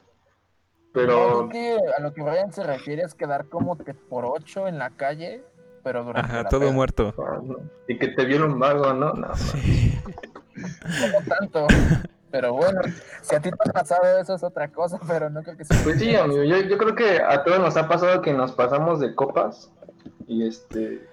[0.94, 4.68] pero creo que a lo que Brian se refiere es quedar como que por ocho
[4.68, 5.42] en la calle,
[5.86, 6.72] pero durante Ajá, la todo peda.
[6.74, 7.14] muerto.
[7.18, 7.60] ah, no.
[7.88, 9.98] y que te viera un vago no no Sí.
[10.56, 11.68] No tanto.
[12.30, 12.82] Pero bueno,
[13.22, 15.78] si a ti te ha pasado eso es otra cosa, pero no creo que sea.
[15.84, 19.00] pues sí amigo yo, yo creo que a todos nos ha pasado que nos pasamos
[19.00, 19.72] de copas
[20.28, 21.08] y este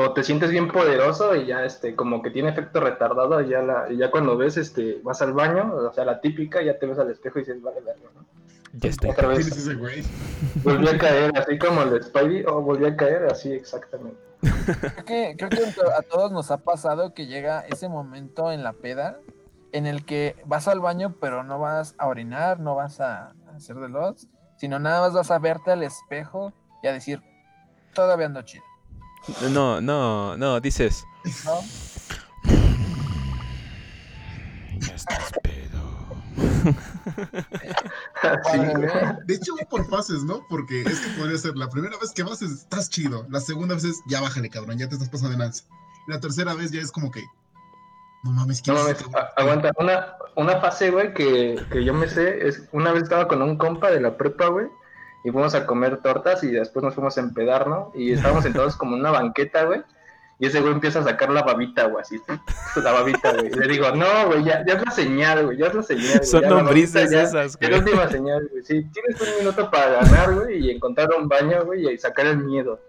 [0.00, 3.62] o te sientes bien poderoso y ya este como que tiene efecto retardado y ya
[3.62, 6.86] la y ya cuando ves este vas al baño o sea la típica ya te
[6.86, 8.24] ves al espejo y dices vale verga, ¿no?
[8.74, 9.10] Ya estoy.
[9.10, 10.04] otra ¿Quién es vez ese güey?
[10.62, 15.34] volví a caer así como el Spidey o volví a caer así exactamente Creo que,
[15.36, 15.62] creo que
[15.96, 19.18] a todos nos ha pasado que llega ese momento en la peda
[19.72, 23.76] en el que vas al baño, pero no vas a orinar, no vas a hacer
[23.76, 27.20] de los, sino nada más vas a verte al espejo y a decir,
[27.94, 28.62] todavía ando chido,
[29.50, 31.06] No, no, no, dices.
[31.44, 31.60] ¿no?
[34.94, 35.32] Estás
[38.52, 40.46] ve- De hecho, va por fases, ¿no?
[40.48, 43.26] Porque es que podría ser la primera vez que vas, es, estás chido.
[43.30, 45.64] La segunda vez es, ya bájale, cabrón, ya te estás pasando de lanza.
[46.06, 47.22] La tercera vez ya es como que,
[48.24, 52.08] no mames, No ¿quién es mames, aguanta, una, una fase, güey, que, que yo me
[52.08, 54.68] sé, es una vez estaba con un compa de la prepa, güey,
[55.24, 57.90] y fuimos a comer tortas y después nos fuimos a empedar, ¿no?
[57.94, 59.82] Y estábamos sentados como en una banqueta, güey,
[60.40, 62.20] y ese güey empieza a sacar la babita, güey, así,
[62.82, 63.46] la babita, güey.
[63.48, 66.16] Y le digo, no, güey, ya, ya es la señal, güey, ya es la señal,
[66.18, 66.24] güey.
[66.26, 67.80] Son ya lombrices ya- esas, Es la güey.
[67.80, 68.64] última señal, güey.
[68.64, 72.38] Sí, tienes un minuto para ganar, güey, y encontrar un baño, güey, y sacar el
[72.38, 72.80] miedo.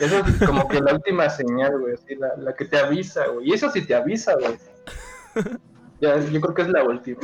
[0.00, 3.50] Eso es como que la última señal, güey, así, la, la que te avisa, güey.
[3.50, 4.58] Y eso sí te avisa, güey.
[6.00, 7.18] Ya, yo creo que es la última.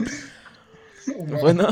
[1.40, 1.68] Bueno,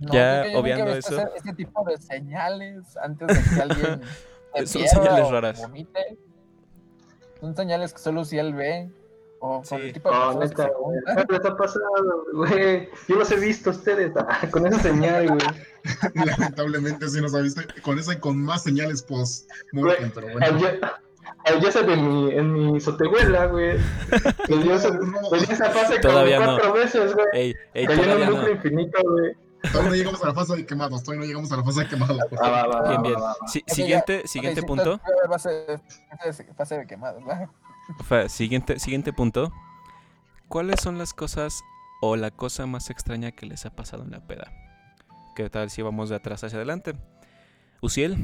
[0.00, 2.96] No, ya creo que yo nunca he obviando visto eso, ese, ese tipo de señales
[3.02, 4.00] antes de que alguien
[4.66, 5.60] se Son señales raras.
[5.60, 6.18] vomite.
[7.40, 8.90] Son señales que solo si él ve.
[9.40, 10.98] O con el tipo de Oh, personas que neta, se güey.
[11.04, 11.26] juntan.
[11.26, 12.88] ¿Qué les ha pasado, güey?
[13.06, 15.40] Yo los he visto a ustedes ah, con esa señal, güey.
[16.26, 20.44] Lamentablemente sí nos ha visto con esa y con más señales post mortem, pero bueno.
[20.44, 20.80] Ayer,
[21.44, 23.78] ayer se en mi, en mi sotehuela, güey.
[24.48, 24.90] Me dio esa,
[25.70, 26.44] fase no.
[26.44, 27.26] cuatro veces, güey.
[27.34, 28.54] ey, ey, Cayó en todavía un bucle no.
[28.56, 29.36] infinito, güey.
[29.62, 31.88] Todavía no llegamos a la fase de quemados, todavía no llegamos a la fase de
[31.88, 32.18] quemados.
[32.40, 33.16] Ah, va, va, Bien, bien.
[33.66, 34.28] siguiente, ya.
[34.28, 34.92] siguiente punto.
[34.94, 35.80] entonces, va a ser-
[36.22, 37.22] fase de- fase de quemados.
[38.04, 39.52] Fa- Siguiente, siguiente punto.
[40.48, 41.62] ¿Cuáles son las cosas
[42.00, 44.52] o la cosa más extraña que les ha pasado en la peda?
[45.34, 46.94] ¿Qué tal si vamos de atrás hacia adelante?
[47.80, 48.16] Uciel,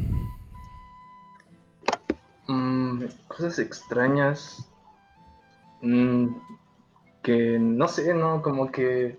[2.46, 4.68] Mm, cosas extrañas.
[5.80, 6.28] Mm,
[7.22, 8.42] que no sé, ¿no?
[8.42, 9.18] Como que.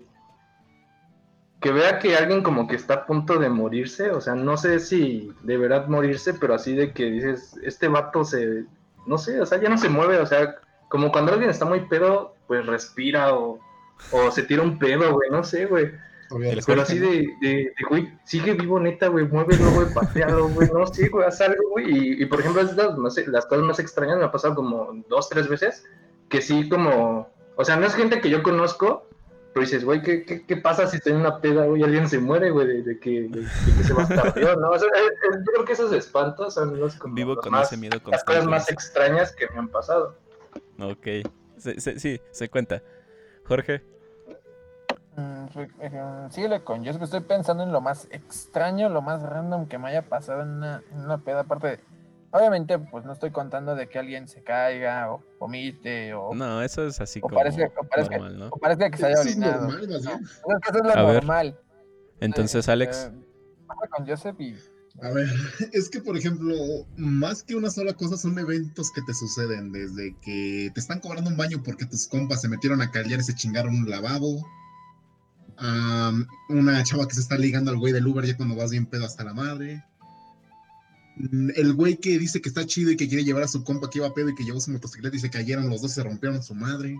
[1.60, 4.10] Que vea que alguien como que está a punto de morirse.
[4.10, 8.24] O sea, no sé si de verdad morirse, pero así de que dices, este vato
[8.24, 8.64] se.
[9.06, 10.18] No sé, o sea, ya no se mueve.
[10.18, 10.56] O sea,
[10.88, 13.58] como cuando alguien está muy pedo, pues respira o,
[14.12, 15.30] o se tira un pedo, güey.
[15.30, 15.92] No sé, güey.
[16.66, 20.86] Pero así de, de, de, güey, sigue vivo, neta, güey, muévelo, güey, patealo, güey, no,
[20.86, 21.90] sí, güey, haz algo, güey.
[21.90, 25.48] Y, y, por ejemplo, sé, las cosas más extrañas me ha pasado como dos, tres
[25.48, 25.84] veces,
[26.28, 29.08] que sí, como, o sea, no es gente que yo conozco,
[29.56, 32.18] pero dices, güey, ¿qué, qué, qué pasa si estoy en una peda, güey, alguien se
[32.18, 33.46] muere, güey, de, de que, de, de
[33.78, 34.68] que se va a estar yo, ¿no?
[34.68, 37.52] O sea, eh, eh, yo creo que esos espantos son los, como, vivo los con
[37.52, 40.14] más- ese miedo las cosas más extrañas que me han pasado.
[40.78, 41.06] Ok.
[41.56, 42.82] Se- se- sí, se cuenta.
[43.46, 43.82] Jorge,
[45.18, 45.46] Mm,
[45.80, 49.66] eh, Síguele con yo es que estoy pensando en lo más extraño, lo más random
[49.66, 51.40] que me haya pasado en una, en una peda.
[51.40, 51.80] Aparte, de-
[52.36, 56.86] obviamente, pues no estoy contando de que alguien se caiga o vomite o, no, eso
[56.86, 58.46] es así o como parece, o parezca, normal, ¿no?
[58.48, 59.68] o parezca que se haya Eso es orinado.
[59.68, 60.20] normal, más bien.
[60.24, 61.58] Es eso es lo A ver, normal.
[62.20, 63.24] Entonces, Eh, Alex, eh,
[63.68, 64.56] habla con Joseph y
[65.02, 65.26] A ver,
[65.72, 66.54] es que por ejemplo,
[66.96, 71.30] más que una sola cosa son eventos que te suceden, desde que te están cobrando
[71.30, 74.46] un baño porque tus compas se metieron a callar y se chingaron un lavabo,
[75.58, 76.12] a
[76.48, 79.04] una chava que se está ligando al güey del Uber ya cuando vas bien pedo
[79.06, 79.84] hasta la madre,
[81.18, 83.98] el güey que dice que está chido y que quiere llevar a su compa que
[83.98, 86.38] iba pedo y que llevó su motocicleta y se cayeron los dos y se rompieron
[86.38, 86.98] a su madre.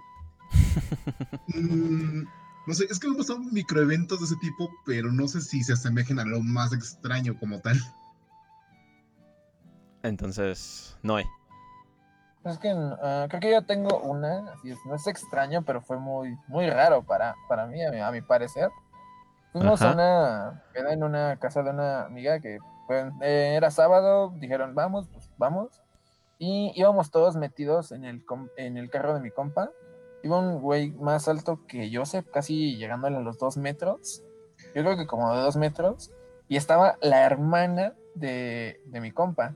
[1.48, 2.24] Mm,
[2.66, 5.62] no sé, es que me han pasado microeventos de ese tipo, pero no sé si
[5.62, 7.78] se asemejen a lo más extraño como tal.
[10.02, 11.24] entonces, no hay.
[12.44, 15.98] Es que ah, creo que yo tengo una, así es, no es extraño, pero fue
[15.98, 18.68] muy, muy raro para, para mí, a mi, a mi parecer.
[19.52, 19.90] Fuimos Ajá.
[19.90, 24.74] a una peda en una casa de una amiga que fue- eh, era sábado, dijeron
[24.74, 25.82] vamos, pues vamos.
[26.38, 28.24] Y íbamos todos metidos en el,
[28.56, 29.70] en el carro de mi compa.
[30.22, 34.22] Iba un güey más alto que Joseph, casi llegándole a los dos metros.
[34.74, 36.10] Yo creo que como de dos metros.
[36.48, 39.54] Y estaba la hermana de, de mi compa.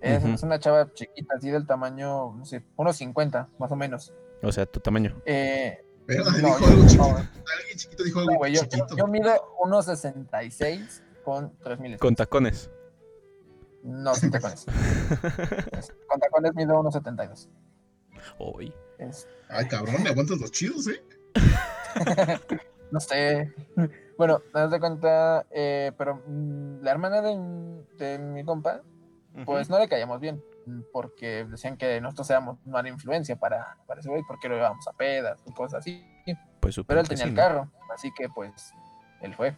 [0.00, 0.34] Es, Ujú.
[0.34, 4.12] es una chava chiquita, así del tamaño, no sé, unos 50, más o menos.
[4.42, 5.20] O sea, tu tamaño.
[5.26, 7.04] Eh, Pero no, dijo yo- algo no, chiquito.
[7.04, 8.96] Alguien chiquito dijo algo no, güey, yo, yo- chiquito.
[8.96, 12.70] yo mido 1.66 con 3.000 Con tacones.
[13.82, 14.66] No, sin tacones.
[15.72, 17.48] Es- con tacones mido 1.72.
[18.38, 18.72] Uy.
[18.98, 21.02] Es- Ay, cabrón, me aguantas los chidos, ¿eh?
[22.90, 23.52] no sé.
[24.16, 28.82] Bueno, te das de cuenta, eh, pero mm, la hermana de, de mi compa,
[29.44, 30.42] pues no le caíamos bien,
[30.92, 34.92] porque decían que nosotros éramos mala influencia para, para ese güey, porque lo llevábamos a
[34.92, 36.04] pedas y cosas así.
[36.60, 37.40] Pues Pero él tenía sí, el ¿no?
[37.40, 38.72] carro, así que pues
[39.20, 39.56] él fue.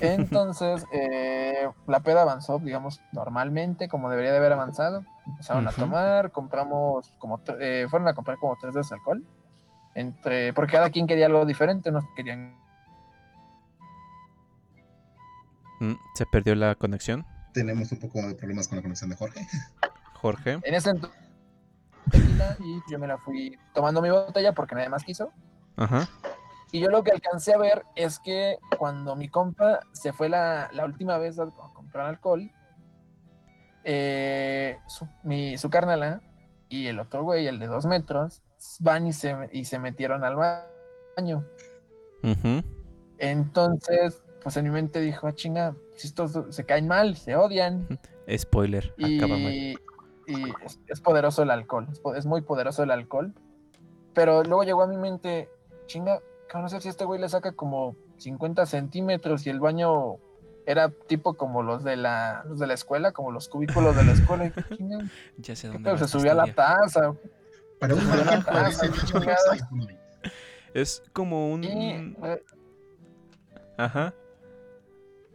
[0.00, 5.04] Entonces, eh, la peda avanzó, digamos, normalmente, como debería de haber avanzado.
[5.26, 9.24] Empezaron a tomar, compramos como, eh, fueron a comprar como tres veces alcohol.
[9.94, 12.56] Entre, porque cada quien quería algo diferente, unos querían
[15.80, 17.24] Mm, Se perdió la conexión.
[17.52, 19.46] Tenemos un poco de problemas con la conexión de Jorge.
[20.14, 20.58] Jorge.
[20.64, 21.16] en ese entonces
[22.60, 25.32] y yo me la fui tomando mi botella porque nadie más quiso.
[25.76, 26.08] Ajá.
[26.70, 30.68] Y yo lo que alcancé a ver es que cuando mi compa se fue la,
[30.72, 32.50] la última vez a, a comprar alcohol,
[33.84, 36.20] eh, su, mi, su carnala
[36.68, 38.42] y el otro güey, el de dos metros,
[38.80, 41.44] van y se, y se metieron al baño.
[43.16, 47.98] Entonces, pues en mi mente dijo, ah, chinga, si estos se caen mal, se odian.
[48.36, 48.94] Spoiler.
[48.98, 49.52] Acaba mal.
[49.52, 49.78] Y,
[50.26, 53.32] y es, es poderoso el alcohol, es, es muy poderoso el alcohol.
[54.12, 55.48] Pero luego llegó a mi mente,
[55.86, 56.20] chinga,
[56.54, 60.16] no sé si este güey le saca como 50 centímetros y el baño
[60.66, 64.12] era tipo como los de la, los de la escuela, como los cubículos de la
[64.12, 64.52] escuela.
[65.38, 67.14] Ya sé ¿qué dónde se subía a la taza.
[67.78, 68.90] Para un ah, parece.
[70.74, 71.64] Es como un...
[71.64, 72.16] Y,
[73.76, 74.12] Ajá.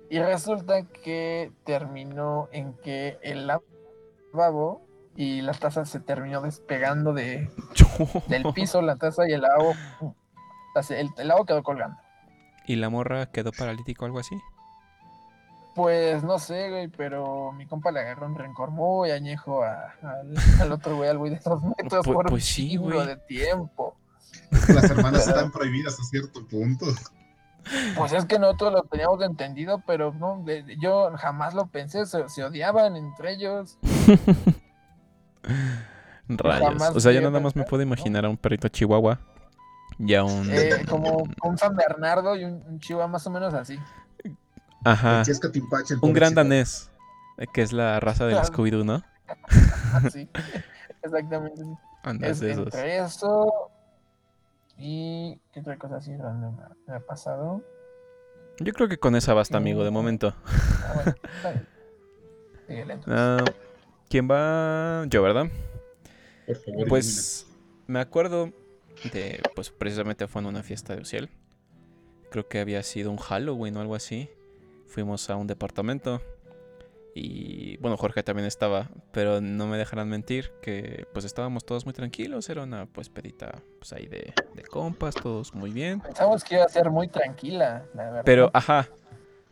[0.10, 7.50] y resulta que terminó en que el lavabo y la taza se terminó despegando de,
[8.28, 9.74] del piso, la taza y el lavabo.
[10.74, 10.80] ¡Pum!
[10.80, 11.98] O sea, el, el lavabo quedó colgando.
[12.66, 14.36] ¿Y la morra quedó paralítico o algo así?
[15.76, 20.34] Pues no sé, güey, pero mi compa le agarró un rencor muy añejo a- al,
[20.62, 23.06] al otro güey, al güey de dos metros Pu- por pues sí, güey.
[23.08, 23.96] de tiempo.
[24.70, 26.86] Las hermanas están prohibidas a cierto punto.
[27.98, 32.06] Pues es que nosotros lo teníamos entendido, pero no, de- de- yo jamás lo pensé,
[32.06, 33.78] se, se odiaban entre ellos.
[36.28, 36.68] Rayos.
[36.70, 39.20] Jamás O sea, yo nada más me puedo imaginar a un perrito chihuahua
[40.00, 40.50] y a un...
[40.52, 43.80] Eh, como un San Bernardo y un, un chihuahua más o menos así.
[44.84, 45.24] Ajá.
[46.02, 46.92] Un gran danés,
[47.38, 48.54] eh, que es la raza del Claro.
[48.54, 49.02] Scooby-Doo, ¿no?
[49.94, 50.30] Así.
[51.02, 51.64] Exactamente.
[51.64, 51.74] sí.
[52.04, 52.66] Anda, Es de esos.
[52.66, 53.70] entre eso
[54.78, 57.62] y qué otra cosa así random me- ha pasado.
[58.60, 59.94] Yo creo que con esa basta, amigo, de Mm.
[59.94, 60.34] momento.
[60.46, 61.68] Ah, bueno, está bien.
[62.68, 63.14] Síguele, entonces.
[63.18, 63.46] Ah,
[64.10, 65.06] ¿Quién va?
[65.08, 65.46] Yo, ¿verdad?
[66.46, 67.48] Por favor, Pues
[67.88, 68.52] me acuerdo
[69.12, 71.30] de, pues precisamente fue en una fiesta de Uciel.
[72.32, 74.30] Creo que había sido un Halloween o algo así.
[74.88, 76.22] Fuimos a un departamento
[77.16, 81.94] y bueno, Jorge también estaba, pero no me dejarán mentir que pues estábamos todos muy
[81.94, 86.02] tranquilos, era una pues pedita pues ahí de, de compas, todos muy bien.
[86.02, 88.22] Pensamos que iba a ser muy tranquila, la verdad.
[88.26, 88.90] Pero, ajá.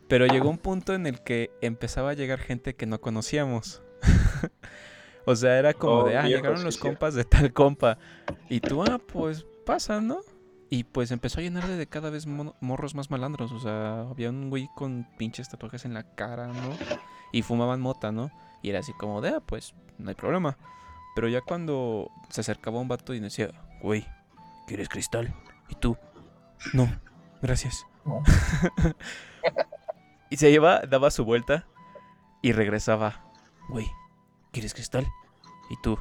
[0.08, 3.82] Pero llegó un punto en el que empezaba a llegar gente que no conocíamos.
[5.24, 7.98] o sea, era como Oh, de, ah, llegaron los compas de tal compa.
[8.48, 10.20] Y tú, ah, pues pasa, ¿no?
[10.70, 13.52] Y pues empezó a llenarle de cada vez morros más malandros.
[13.52, 16.76] O sea, había un güey con pinches tatuajes en la cara, ¿no?
[17.30, 18.30] Y fumaban mota, ¿no?
[18.62, 20.56] Y era así como de, ah, pues no hay problema.
[21.14, 23.50] Pero ya cuando se acercaba un vato y decía,
[23.82, 24.06] güey,
[24.66, 25.34] ¿quieres cristal?
[25.68, 25.96] ¿Y tú?
[26.72, 26.88] No,
[27.42, 27.86] gracias.
[28.04, 28.22] No.
[30.30, 31.66] y se iba, daba su vuelta
[32.40, 33.24] y regresaba.
[33.68, 33.86] Güey,
[34.52, 35.06] ¿quieres cristal?
[35.70, 35.98] ¿Y tú?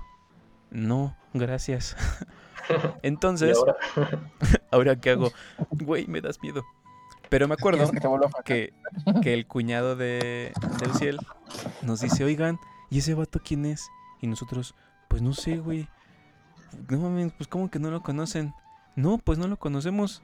[0.70, 1.96] No, gracias.
[2.70, 3.78] ¿Y Entonces, ahora?
[4.72, 5.32] ¿ahora qué hago?
[5.72, 6.64] Güey, me das miedo.
[7.30, 7.90] Pero me acuerdo
[8.44, 8.74] que,
[9.22, 11.18] que el cuñado de, de Uciel
[11.82, 12.60] nos dice, oigan,
[12.90, 13.90] ¿y ese vato quién es?
[14.22, 14.76] Y nosotros,
[15.08, 15.88] pues no sé, güey.
[16.90, 18.54] No mames, pues ¿cómo que no lo conocen?
[18.98, 20.22] No, pues no lo conocemos.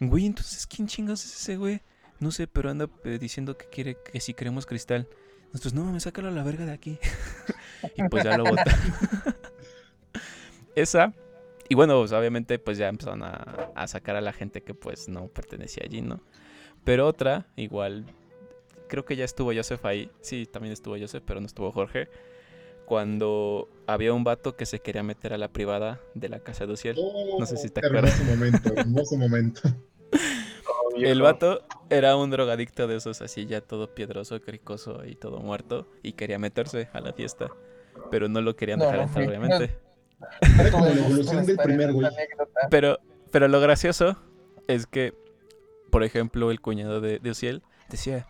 [0.00, 1.82] Güey, entonces, ¿quién chingas es ese güey?
[2.20, 5.08] No sé, pero anda eh, diciendo que quiere que si queremos cristal.
[5.48, 6.98] Nosotros, no mames, sácalo a la verga de aquí.
[7.94, 8.64] y pues ya lo bota.
[10.74, 11.14] Esa.
[11.68, 15.08] Y bueno, pues, obviamente, pues ya empezaron a, a sacar a la gente que pues
[15.08, 16.20] no pertenecía allí, ¿no?
[16.84, 18.04] Pero otra, igual,
[18.88, 20.10] creo que ya estuvo Joseph ahí.
[20.20, 22.08] Sí, también estuvo Joseph, pero no estuvo Jorge.
[22.84, 26.72] Cuando había un vato que se quería meter a la privada de la casa de
[26.72, 26.96] Uciel.
[26.98, 29.60] Oh, No sé si te Hermoso momento, hermoso momento.
[30.12, 35.40] Oh, El vato era un drogadicto de esos así, ya todo piedroso, cricoso y todo
[35.40, 35.88] muerto.
[36.02, 37.50] Y quería meterse a la fiesta.
[38.10, 39.78] Pero no lo querían No, dejar no entrar, obviamente.
[40.58, 42.08] Era como la evolución de del primer güey.
[42.70, 42.98] Pero,
[43.30, 44.16] pero lo gracioso
[44.68, 45.14] es que,
[45.90, 48.26] por ejemplo, el cuñado de, de Uciel decía,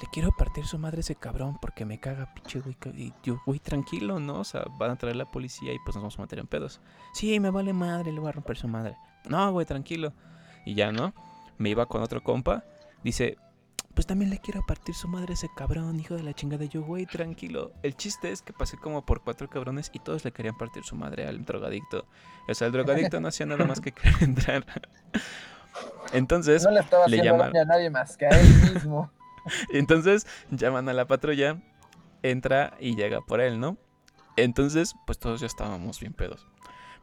[0.00, 2.76] le quiero partir su madre a ese cabrón porque me caga, pinche güey.
[2.94, 4.40] Y yo, güey, tranquilo, ¿no?
[4.40, 6.80] O sea, van a traer la policía y pues nos vamos a meter en pedos.
[7.12, 8.96] Sí, me vale madre, le voy a romper su madre.
[9.28, 10.12] No, güey, tranquilo.
[10.64, 11.14] Y ya, ¿no?
[11.56, 12.64] Me iba con otro compa.
[13.02, 13.36] Dice,
[13.98, 16.64] pues también le quiero partir su madre a ese cabrón, hijo de la chingada.
[16.66, 17.72] Yo, güey, tranquilo.
[17.82, 20.94] El chiste es que pasé como por cuatro cabrones y todos le querían partir su
[20.94, 22.06] madre al drogadicto.
[22.48, 24.64] O sea, el drogadicto no hacía nada más que querer entrar.
[26.12, 29.10] Entonces, No le estaba le a nadie más que a él mismo.
[29.72, 31.60] entonces llaman a la patrulla,
[32.22, 33.78] entra y llega por él, ¿no?
[34.36, 36.46] Entonces, pues todos ya estábamos bien pedos.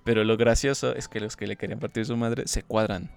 [0.05, 3.12] Pero lo gracioso es que los que le querían partir su madre se cuadran.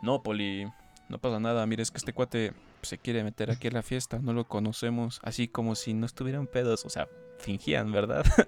[0.00, 0.64] No, Poli,
[1.10, 1.66] no pasa nada.
[1.66, 5.20] Mire, es que este cuate se quiere meter aquí a la fiesta, no lo conocemos.
[5.22, 8.24] Así como si no estuvieran pedos, o sea, fingían, ¿verdad?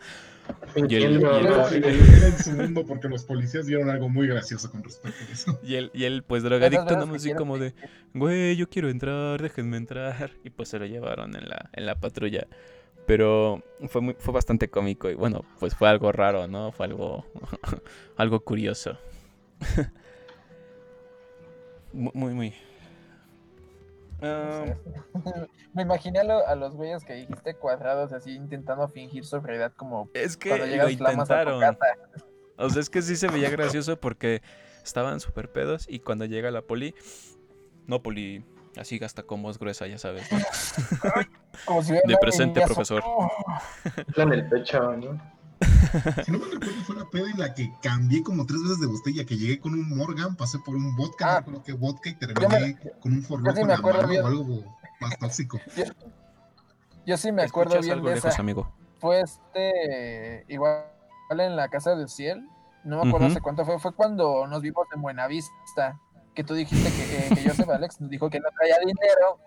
[0.76, 1.38] Y el- ¿no?
[1.38, 1.88] Era, era
[2.26, 5.58] en su mundo porque los policías vieron algo muy gracioso con respecto a eso.
[5.62, 7.72] Y él, y él pues drogadicto, veces nada que más así como de,
[8.12, 10.32] güey, yo quiero entrar, déjenme entrar.
[10.44, 12.46] Y pues se lo llevaron en la, en la patrulla.
[13.06, 16.72] Pero fue, muy, fue bastante cómico y bueno, pues fue algo raro, ¿no?
[16.72, 17.24] Fue algo,
[18.18, 18.98] algo curioso.
[21.92, 22.54] Mu- muy, muy.
[24.24, 24.64] Ah,
[25.74, 30.08] Me imaginé a, lo- a los güeyes que dijiste cuadrados así intentando fingir sobriedad como
[30.14, 31.60] es que cuando lo llegas a tu intentaron.
[31.60, 31.86] casa.
[32.56, 34.40] O sea, es que sí se veía gracioso porque
[34.84, 36.94] estaban súper pedos y cuando llega la poli,
[37.86, 38.44] no poli,
[38.76, 40.30] así gasta con voz gruesa, ya sabes.
[40.30, 40.38] ¿no?
[41.64, 43.02] Como si hubiera De presente, profesor.
[44.16, 45.20] En el pecho, ¿no?
[46.24, 48.86] Si no me recuerdo, fue la peda en la que cambié como tres veces de
[48.86, 51.32] botella, que llegué con un Morgan, pasé por un vodka, Ah.
[51.32, 53.62] no recuerdo qué vodka, y terminé con un forloco sí
[54.18, 55.60] o algo más tóxico.
[57.06, 58.40] Yo sí me acuerdo bien algo de lejos, esa.
[58.40, 58.72] amigo.
[58.98, 60.84] Fue este, igual
[61.30, 62.48] en la casa de Ciel.
[62.82, 63.78] No me acuerdo hace cuánto fue.
[63.78, 65.98] Fue cuando nos vimos en Buenavista.
[66.34, 69.38] Que tú dijiste que, eh, que Joseph Alex nos dijo que no traía dinero.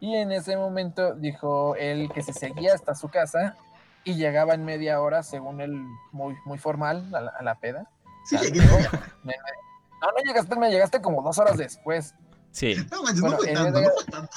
[0.00, 3.56] Y en ese momento dijo él que se seguía hasta su casa
[4.04, 7.88] y llegaba en media hora, según él, muy, muy formal a la, a la peda.
[8.24, 8.60] Sí, Ah, llegué.
[8.64, 12.14] No, no llegaste, me llegaste como dos horas después.
[12.52, 12.76] Sí.
[12.90, 14.32] No, manches, Bueno, no fue tanto, ese- no fue tanto.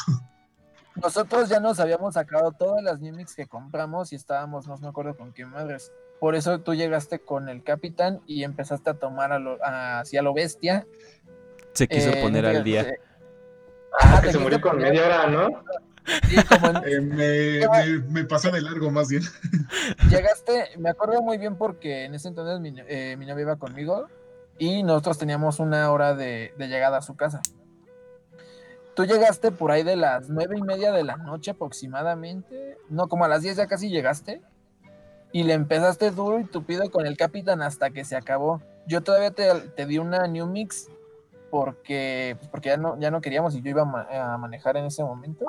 [0.96, 4.88] Nosotros ya nos habíamos sacado todas las New Mix que compramos y estábamos, no me
[4.90, 5.92] acuerdo con qué madres.
[6.20, 10.22] Por eso tú llegaste con el capitán y empezaste a tomar a lo, a- hacia
[10.22, 10.86] lo bestia.
[11.74, 12.82] Se quiso Eh, poner no al día.
[12.82, 12.98] eh,
[14.02, 15.64] Ah, que se murió con media hora, ¿no?
[16.86, 19.24] Eh, me, me, me pasé de largo más bien.
[20.10, 24.08] llegaste, me acuerdo muy bien porque en ese entonces mi, eh, mi novia iba conmigo
[24.58, 27.42] y nosotros teníamos una hora de, de llegada a su casa.
[28.96, 33.24] Tú llegaste por ahí de las nueve y media de la noche aproximadamente, no, como
[33.26, 34.42] a las 10 ya casi llegaste
[35.32, 38.62] y le empezaste duro y tupido con el capitán hasta que se acabó.
[38.88, 40.90] Yo todavía te, te di una New Mix
[41.50, 44.76] porque, pues, porque ya, no, ya no queríamos y yo iba a, ma- a manejar
[44.76, 45.46] en ese momento,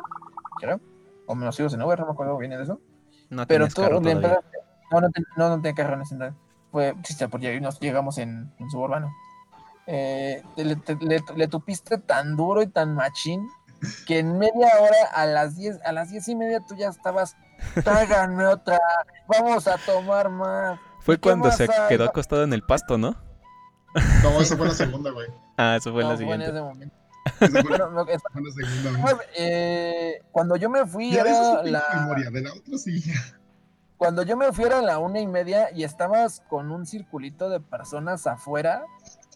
[0.62, 0.80] creo,
[1.26, 2.80] o me los ibas en Uber, no me acuerdo bien de eso.
[3.30, 4.28] No Pero tú carro le todavía.
[4.28, 4.58] empezaste.
[4.90, 6.38] No, no, te- no, no tenía carro en ese entonces.
[6.70, 9.10] Fue chiste, porque ahí nos llegamos en, en suburbano.
[9.86, 13.48] Eh, le, te- le- le tupiste tan duro y tan machín
[14.06, 17.36] que en media hora a las 10, a las diez y media tú ya estabas,
[17.82, 18.78] tráiganme otra,
[19.26, 20.78] vamos a tomar más.
[21.00, 21.88] Fue ¿Y qué cuando más se hay?
[21.88, 23.16] quedó acostado en el pasto, ¿no?
[24.22, 25.26] No, esa fue la segunda, güey.
[25.58, 26.46] Ah, eso fue No, la fue en siguiente.
[26.56, 26.96] ese momento.
[27.50, 33.02] Bueno, eh, cuando yo me fui era la, memoria, de la otra sí.
[33.96, 37.60] Cuando yo me fui era la una y media y estabas con un circulito de
[37.60, 38.84] personas afuera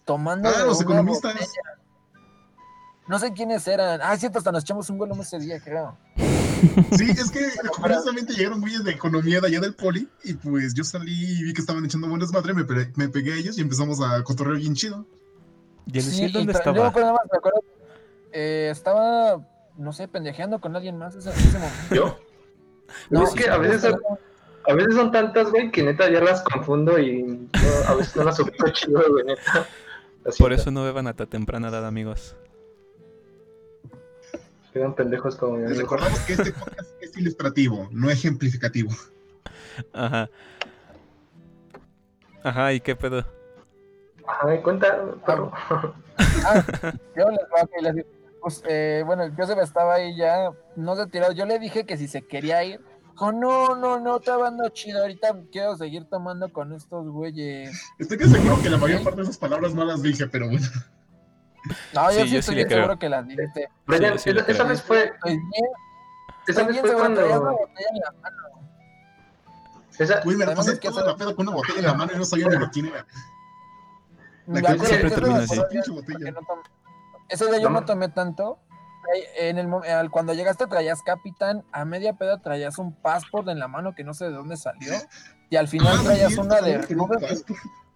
[0.05, 0.49] tomando.
[0.49, 1.35] Ah, los economistas.
[1.35, 1.51] botella.
[3.09, 4.01] No sé quiénes eran.
[4.03, 5.97] Ah, cierto, hasta nos echamos un vuelo ese día, creo.
[6.97, 7.41] Sí, es que
[7.81, 11.53] curiosamente llegaron güeyes de economía de allá del poli y pues yo salí y vi
[11.53, 14.57] que estaban echando buenas madre, me, pe- me pegué a ellos y empezamos a cotorrear
[14.59, 15.07] bien chido.
[15.87, 16.89] ¿Y el Sí, dónde y tra- Yo me estaba?
[16.89, 17.61] acuerdo, nada más, me acuerdo,
[18.33, 19.47] eh, estaba,
[19.77, 21.95] no sé, pendejeando con alguien más ese, ese momento.
[21.95, 22.19] Yo.
[23.11, 24.01] No, es que a veces, son,
[24.69, 27.49] a veces son tantas, güey, que neta ya las confundo y no,
[27.89, 29.67] a veces no las ubico chido, güey, neta.
[30.25, 32.37] Así Por eso no beban hasta temprana edad, amigos.
[34.73, 35.83] Quedan pendejos como Les amigo.
[35.83, 38.91] recordamos que este podcast es ilustrativo, no ejemplificativo.
[39.93, 40.29] Ajá.
[42.43, 43.25] Ajá, ¿y qué pedo?
[44.43, 45.51] Ay, cuenta, perro.
[46.45, 46.63] Ah,
[47.17, 48.09] yo les, les digo,
[48.47, 51.33] pues, eh, bueno, el Joseph estaba ahí ya, no se tiró.
[51.33, 52.81] Yo le dije que si se quería ir,
[53.11, 55.01] dijo, no, no, no, estaba ando chido.
[55.01, 57.77] Ahorita quiero seguir tomando con estos güeyes.
[57.99, 60.65] Estoy que seguro que la mayor parte de esas palabras no las dije, pero bueno.
[61.93, 63.69] No, yo Sí, sí, yo sí estoy le bien seguro que las dijiste.
[63.89, 65.65] Yo sí esa, vez fue, Estoy bien,
[66.47, 66.91] esa vez fue.
[66.91, 68.37] Traía una cuando, botella en la mano.
[69.99, 71.95] esa, Güey, me la pasé es que toda la peda con una botella en la
[71.95, 73.05] mano y no sabía ni quién era.
[74.47, 75.61] Me La que siempre termina así.
[75.69, 76.31] Pinche botella.
[76.31, 76.76] no
[77.29, 77.81] Ese día yo No.
[77.81, 78.59] no tomé tanto.
[79.39, 83.95] En el, cuando llegaste traías Capitán, a media peda traías un passport en la mano
[83.95, 84.93] que no sé de dónde salió.
[85.49, 86.79] Y al final Ah, traías una de...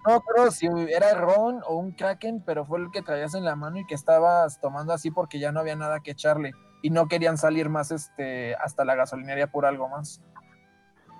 [0.06, 3.54] No, creo si era Ron o un Kraken, pero fue el que traías en la
[3.56, 6.52] mano y que estabas tomando así porque ya no había nada que echarle.
[6.80, 10.22] Y no querían salir más este hasta la gasolinería por algo más.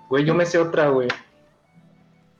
[0.09, 1.09] güey, yo me sé otra, güey.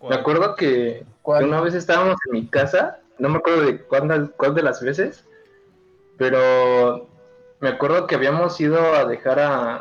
[0.09, 1.41] Me acuerdo que ¿Cuál?
[1.43, 4.81] que una vez estábamos en mi casa, no me acuerdo de cuándo, cuál de las
[4.81, 5.23] veces,
[6.21, 7.09] pero
[7.61, 9.73] me acuerdo que habíamos ido a dejar a,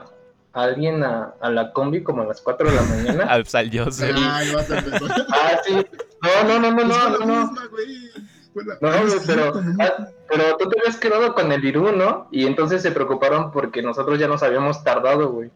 [0.55, 3.25] a alguien a, a la combi como a las 4 de la mañana.
[3.29, 4.17] Al Sal Joseph.
[4.19, 5.27] Ay, vas a empezar.
[5.29, 5.75] ah, sí.
[6.23, 7.51] No, no, no, no, no, no, no.
[8.55, 12.29] misma, pero, ah, pero tú te habías quedado con el Irú, ¿no?
[12.31, 15.51] Y entonces se preocuparon porque nosotros ya nos habíamos tardado, güey.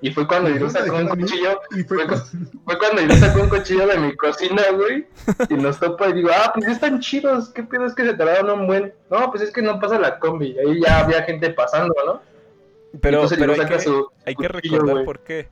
[0.00, 3.14] Y fue cuando ¿Me Irú fuiste a sacó un cuchillo, Y fue fue cuando Irú
[3.16, 5.06] sacó un cuchillo de mi cocina, güey.
[5.48, 8.60] Y nos topa y digo, ah, pues están chidos, ¿qué pedo es que se tardaron
[8.60, 8.92] un buen?
[9.10, 12.20] No, pues es que no pasa la combi, ahí ya había gente pasando, ¿no?
[13.00, 15.48] Pero, entonces pero hay saca que, su hay que cuchillo, recordar por qué.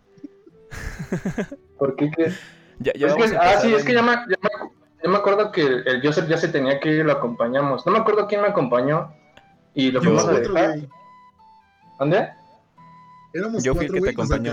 [1.79, 2.33] ¿Por qué qué?
[2.79, 4.71] Ya, ya Es vamos que- a ah, sí, es que ya me, ya me-
[5.03, 7.85] ya me acuerdo que el, el Joseph ya se tenía que ir y lo acompañamos.
[7.85, 9.13] No me acuerdo quién me acompañó.
[9.75, 10.77] Y lo fuimos a dejar.
[11.99, 12.29] ¿Dónde?
[13.35, 14.53] Éramos Yo fui el que te acompañó.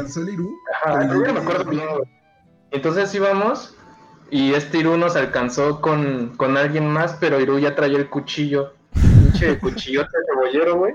[0.73, 1.85] Ajá, yo no me acuerdo bien.
[2.71, 3.75] Entonces íbamos
[4.31, 8.73] y este Irú nos alcanzó con, con alguien más, pero Irú ya traía el cuchillo.
[8.93, 10.93] Pinche cuchillote de cebollero, güey.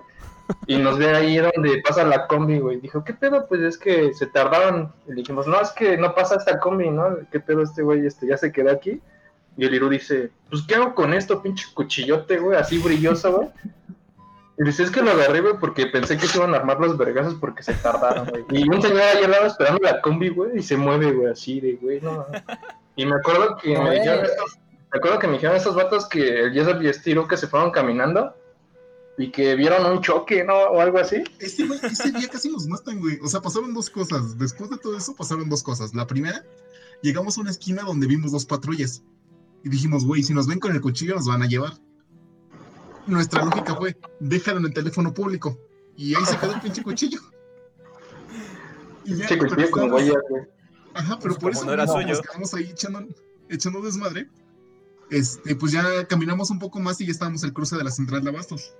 [0.66, 2.80] Y nos ve ahí donde pasa la combi, güey.
[2.80, 3.47] Dijo, ¿qué pedo?
[3.49, 4.93] Pues es que se tardaron.
[5.07, 7.18] Y le dijimos, no, es que no pasa esta combi, ¿no?
[7.32, 9.01] ¿Qué pedo este güey este ya se quedó aquí?
[9.57, 12.59] Y el Iru dice, pues ¿qué hago con esto, pinche cuchillote, güey?
[12.59, 13.49] Así brilloso, güey.
[14.57, 16.97] Y dice, es que lo agarré, güey, porque pensé que se iban a armar los
[16.97, 18.45] vergazos porque se tardaron, güey.
[18.51, 21.61] Y un señor ahí al lado esperando la combi, güey, y se mueve, güey, así
[21.61, 22.27] de, güey, no.
[22.97, 24.59] Y me acuerdo que me dijeron estos,
[24.93, 27.73] me acuerdo que me dijeron estos vatos que el Jessup y Estiro que se fueron
[27.73, 28.33] caminando
[29.19, 30.55] y que vieron un choque, ¿no?
[30.55, 31.25] O algo así.
[31.41, 33.19] Ese, güey, ese día casi nos matan, güey.
[33.23, 34.39] O sea, pasaron dos cosas.
[34.39, 35.95] Después de todo eso, pasaron dos cosas.
[35.95, 36.45] La primera,
[37.03, 39.03] llegamos a una esquina donde vimos dos patrullas.
[39.65, 41.73] Y dijimos, güey, si nos ven con el cuchillo, nos van a llevar.
[43.07, 45.59] Nuestra lógica fue, déjalo en el teléfono público.
[45.97, 47.21] Y ahí se quedó el pinche cuchillo.
[49.05, 50.13] Y ya, pero güey.
[50.95, 52.09] Ajá, pero Pues por como eso no era suyo.
[52.09, 53.07] nos quedamos ahí echando,
[53.49, 54.29] echando desmadre.
[55.11, 58.23] Este, pues ya caminamos un poco más y ya estábamos al cruce de la central
[58.23, 58.75] de Abastos.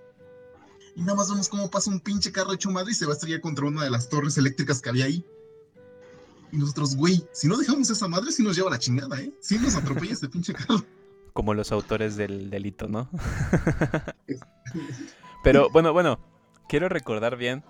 [0.97, 3.14] Y nada más vemos cómo pasa un pinche carro hecho madre y se va a
[3.14, 5.25] estrellar contra una de las torres eléctricas que había ahí.
[6.53, 9.33] Y nosotros, güey, si no dejamos esa madre, sí nos lleva la chingada, ¿eh?
[9.41, 10.85] Sí nos atropella este pinche carro.
[11.35, 13.11] Como los autores del delito, ¿no?
[15.45, 16.18] Pero bueno, bueno,
[16.68, 17.62] quiero recordar bien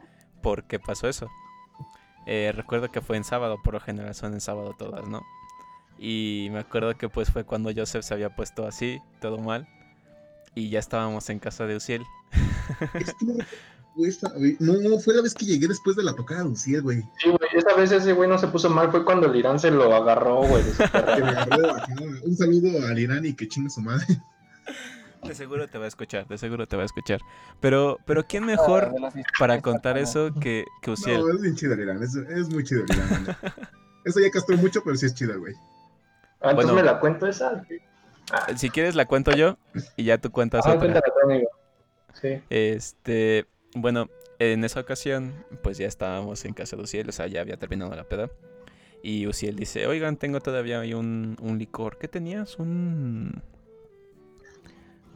[0.43, 1.29] por qué pasó eso.
[2.27, 5.23] Eh, recuerdo que fue en sábado, por lo general son en sábado todas, ¿no?
[5.99, 9.69] Y me acuerdo que pues fue cuando Joseph se había puesto así, todo mal.
[10.55, 12.05] Y ya estábamos en casa de Uciel.
[13.97, 16.83] No, güey, no, no, fue la vez que llegué después de la tocada de Luciel,
[16.83, 17.03] güey.
[17.19, 19.71] Sí, güey, esa vez ese güey no se puso mal, fue cuando el Irán se
[19.71, 20.63] lo agarró, güey.
[21.15, 21.75] Que me agarró.
[22.25, 24.07] Un saludo al Irán y que chingue su madre.
[25.23, 27.21] De seguro te va a escuchar, de seguro te va a escuchar.
[27.61, 31.21] Pero, pero ¿quién mejor historias para contar eso que, que Uciel?
[31.21, 33.37] No, es bien chido el Irán, es, es muy chido el Irán.
[34.05, 35.55] Eso ya castró mucho, pero sí es chido, güey.
[36.43, 36.75] Ah, entonces Bueno.
[36.75, 37.65] me la cuento esa.
[38.55, 39.57] Si quieres la cuento yo
[39.97, 40.81] y ya tú cuentas Ah, otra.
[40.81, 41.49] cuéntala tú, amigo.
[42.21, 42.43] Sí.
[42.51, 44.09] Este, bueno,
[44.39, 47.95] en esa ocasión, pues ya estábamos en casa de Uciel, o sea, ya había terminado
[47.95, 48.31] la peda.
[49.03, 51.99] Y Uciel dice, oigan, tengo todavía ahí un, un licor.
[51.99, 52.59] ¿Qué tenías?
[52.59, 53.43] Un...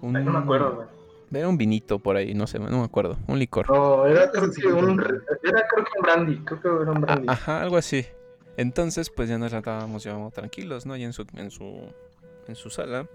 [0.03, 0.89] un Ay, no me acuerdo, güey.
[1.31, 3.19] Era un vinito por ahí, no sé, no me acuerdo.
[3.27, 3.69] Un licor.
[3.69, 7.01] No, era creo que un, era creo que un brandy, creo que era un Ah,
[7.01, 7.27] brandy.
[7.29, 8.07] ajá, algo así.
[8.57, 10.97] Entonces, pues ya nos estábamos llevando tranquilos, ¿no?
[10.97, 11.93] Y en su, en su,
[12.47, 13.07] en su sala.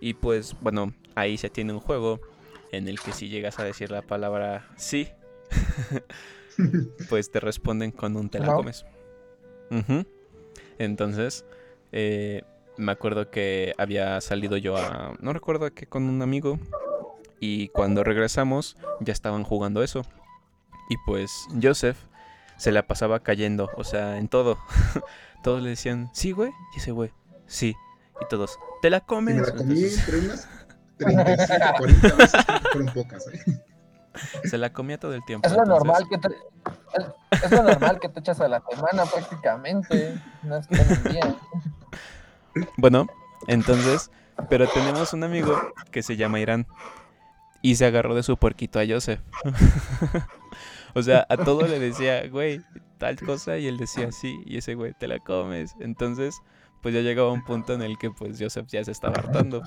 [0.00, 2.20] Y pues, bueno, ahí se tiene un juego
[2.72, 5.08] en el que si llegas a decir la palabra sí,
[7.08, 8.84] pues te responden con un te la comes.
[10.78, 11.44] Entonces,
[11.92, 12.42] eh,
[12.76, 16.58] me acuerdo que había salido yo a, no recuerdo a qué, con un amigo.
[17.38, 20.02] Y cuando regresamos, ya estaban jugando eso.
[20.88, 21.96] Y pues Joseph
[22.56, 24.58] se la pasaba cayendo, o sea, en todo.
[25.42, 26.50] todos le decían, sí, güey.
[26.74, 27.12] Y ese güey,
[27.46, 27.74] sí.
[28.20, 29.36] Y todos, ¿te la Y comes?
[29.36, 30.48] me la comí Entonces,
[31.00, 33.62] entre unas 35, 40 veces, fueron pocas, ¿eh?
[34.44, 35.46] se la comía todo el tiempo.
[35.46, 36.28] Es lo entonces- normal que te,
[36.94, 40.20] es, es lo normal que te echas a la semana prácticamente.
[40.42, 41.36] No es que un día.
[42.76, 43.06] Bueno,
[43.46, 44.10] entonces,
[44.48, 45.56] pero tenemos un amigo
[45.90, 46.66] que se llama Irán
[47.62, 49.20] y se agarró de su puerquito a Joseph.
[50.94, 52.60] o sea, a todo le decía, güey,
[52.98, 55.74] tal cosa y él decía sí y ese güey te la comes.
[55.80, 56.40] Entonces,
[56.82, 59.62] pues ya llegaba un punto en el que pues Joseph ya se estaba hartando.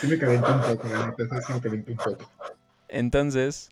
[0.00, 2.30] Sí me calentó un poco, la neta, sí me calentó un poco.
[2.88, 3.70] Entonces,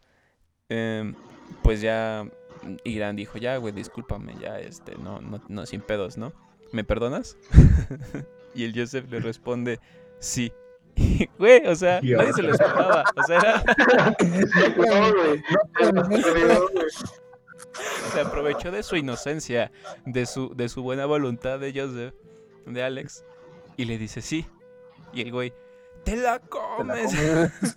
[0.69, 1.15] em,
[1.63, 2.27] pues ya
[2.85, 6.33] Irán dijo, ya, güey, discúlpame, ya, este, no, no, no, sin pedos, ¿no?
[6.73, 7.37] ¿Me perdonas?
[8.55, 9.81] y el Joseph le responde,
[10.19, 10.53] sí.
[10.97, 13.05] Y, Güey, o sea, Y nadie se lo esperaba.
[13.17, 13.63] O sea, era-
[14.77, 15.43] No, güey.
[15.81, 16.23] No No, güey.
[18.13, 19.71] se aprovechó de su inocencia,
[20.07, 22.15] de su, de su buena voluntad de Joseph,
[22.67, 23.25] de Alex,
[23.77, 24.47] y le dice sí.
[25.13, 25.53] Y el güey,
[26.05, 27.15] te la te la comes.
[27.15, 27.77] comes.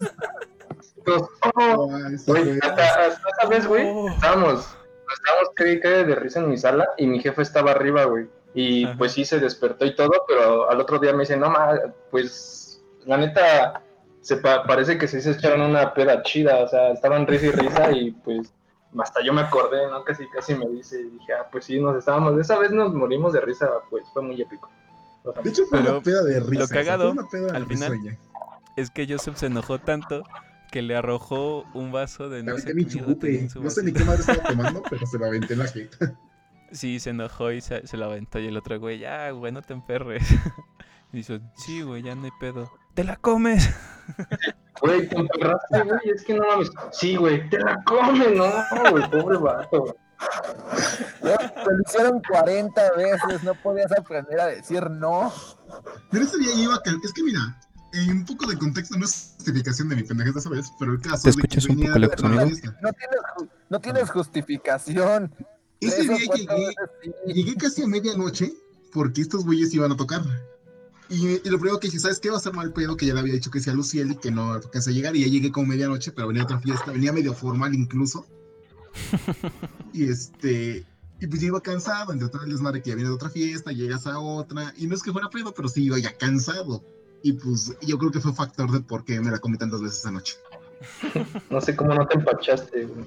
[0.98, 1.88] Entonces, oh,
[2.28, 4.10] güey, hasta, hasta esa vez, güey, Oh.
[4.10, 4.78] estábamos,
[5.14, 8.28] estábamos que de risa en mi sala y mi jefe estaba arriba, güey.
[8.54, 8.96] Y Ajá.
[8.98, 11.80] pues sí se despertó y todo, pero al otro día me dice, no, ma,
[12.10, 13.82] pues la neta,
[14.20, 17.52] se pa- parece que sí se echaron una peda chida, o sea, estaban risa y
[17.52, 18.54] risa y pues
[19.00, 20.04] hasta yo me acordé, ¿no?
[20.04, 23.34] Casi, casi me dice, y dije, ah, pues sí, nos estábamos, esa vez nos morimos
[23.34, 24.70] de risa, pues fue muy épico.
[25.44, 26.64] De hecho, fue Pero una peda de risa.
[26.64, 28.18] o sea, cagado, fue una peda al final, risueña.
[28.76, 30.24] Es que Joseph se enojó tanto
[30.72, 33.48] que le arrojó un vaso de no Le sé mi chupe.
[33.56, 36.16] No sé ni qué madre estaba tomando, pero se lo aventé en la jeta.
[36.72, 39.62] Sí, se enojó y se, se lo aventó y el otro güey, ya, güey, no
[39.62, 40.24] te emperres.
[41.14, 42.72] Y dice, sí, güey, ya no hay pedo.
[42.94, 43.70] ¡Te la comes!
[44.80, 46.70] Güey, te emperraste, güey, es que no mames.
[46.92, 48.52] Sí, güey, te la comes, no,
[48.92, 49.96] güey, pobre vato.
[51.22, 51.28] Te
[51.74, 55.32] lo hicieron 40 veces, no podías aprender a decir no.
[56.12, 57.40] Pero ese día iba a cal- Es que mira,
[57.94, 60.72] Y un poco de contexto, no es justificación de mi pendejita, ¿sabes?
[60.80, 62.44] Pero el caso ¿Te es de que escuchas un poco de lejos, amigo?
[62.82, 63.20] No tienes,
[63.70, 65.36] no tienes justificación.
[65.82, 67.34] Ese día llegué, veces sí.
[67.34, 68.54] llegué casi a medianoche
[68.94, 70.22] porque estos güeyes iban a tocar.
[71.12, 72.30] Y, y lo primero que dije, ¿sabes qué?
[72.30, 74.32] Va a ser mal pedo que ya le había dicho que sea Luciel y que
[74.32, 75.14] no alcanza a llegar.
[75.14, 78.26] Y ya llegué como medianoche, pero venía a otra fiesta, venía medio formal incluso.
[79.94, 80.86] y este.
[81.20, 83.74] Y pues yo iba cansado, entre todo el desmadre que ya viene de otra fiesta,
[83.74, 84.74] llegas a otra.
[84.78, 86.82] Y no es que fuera pedo, pero sí iba ya cansado.
[87.24, 90.06] Y pues yo creo que fue factor de por qué me la comí tantas veces
[90.06, 90.38] anoche.
[91.50, 93.06] No sé cómo no te empachaste, güey.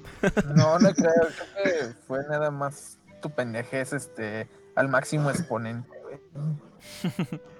[0.55, 5.89] No, no creo, creo que fue nada más tu pendejez este, al máximo exponente.
[6.03, 7.41] güey.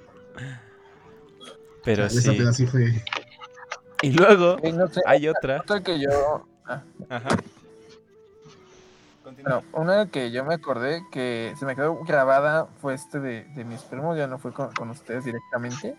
[1.83, 2.37] Pero Esa sí.
[2.37, 3.03] peda sí fue.
[4.01, 5.61] Y luego Y no sé, hay otra.
[5.61, 6.45] otra que yo.
[6.67, 7.29] ah, Ajá.
[9.43, 13.63] Bueno, una que yo me acordé que se me quedó grabada fue este de, de
[13.63, 15.95] mis primos, ya no fue con, con ustedes directamente.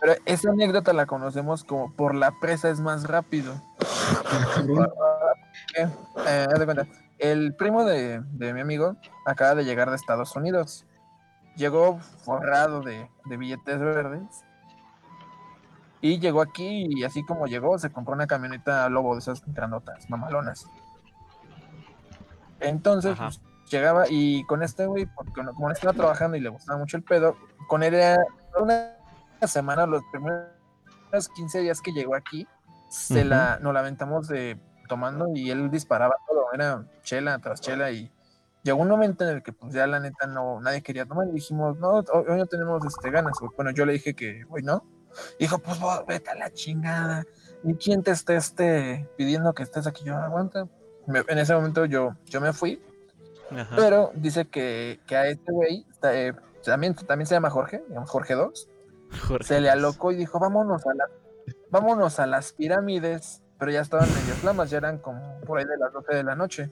[0.00, 3.54] Pero esa anécdota la conocemos como por la presa es más rápido.
[5.76, 5.86] Eh,
[6.26, 6.86] eh, haz de cuenta,
[7.18, 8.96] el primo de, de mi amigo
[9.26, 10.84] acaba de llegar de Estados Unidos.
[11.58, 14.44] Llegó forrado de, de billetes verdes.
[16.00, 20.08] Y llegó aquí y así como llegó, se compró una camioneta Lobo de esas grandotas,
[20.08, 20.66] mamalonas.
[22.60, 26.96] Entonces, pues, llegaba y con este güey, porque como estaba trabajando y le gustaba mucho
[26.96, 27.36] el pedo,
[27.66, 28.16] con él era
[28.60, 28.96] una
[29.46, 30.48] semana, los primeros
[31.34, 32.46] 15 días que llegó aquí,
[32.88, 33.30] se Ujú.
[33.30, 34.56] la, nos la aventamos de
[34.88, 38.10] tomando y él disparaba todo, era chela tras chela y
[38.62, 41.32] llegó un momento en el que pues ya la neta no, nadie quería tomar y
[41.32, 44.84] dijimos, no, hoy no tenemos este, ganas, bueno, yo le dije que hoy no,
[45.38, 47.24] dijo, pues vos, vete a la chingada,
[47.62, 50.66] ni quién te esté este, pidiendo que estés aquí, yo aguanta,
[51.06, 52.82] Me- en ese momento yo, yo me fui,
[53.50, 53.74] Ajá.
[53.76, 56.32] pero dice que, que a este güey, eh,
[56.64, 58.68] también, también se llama Jorge, llama Jorge 2,
[59.26, 59.44] Jorge.
[59.44, 61.04] se le alocó y dijo, vámonos a, la,
[61.70, 65.76] vámonos a las pirámides, pero ya estaban medio flamas, ya eran como por ahí de
[65.78, 66.70] las 12 de la noche.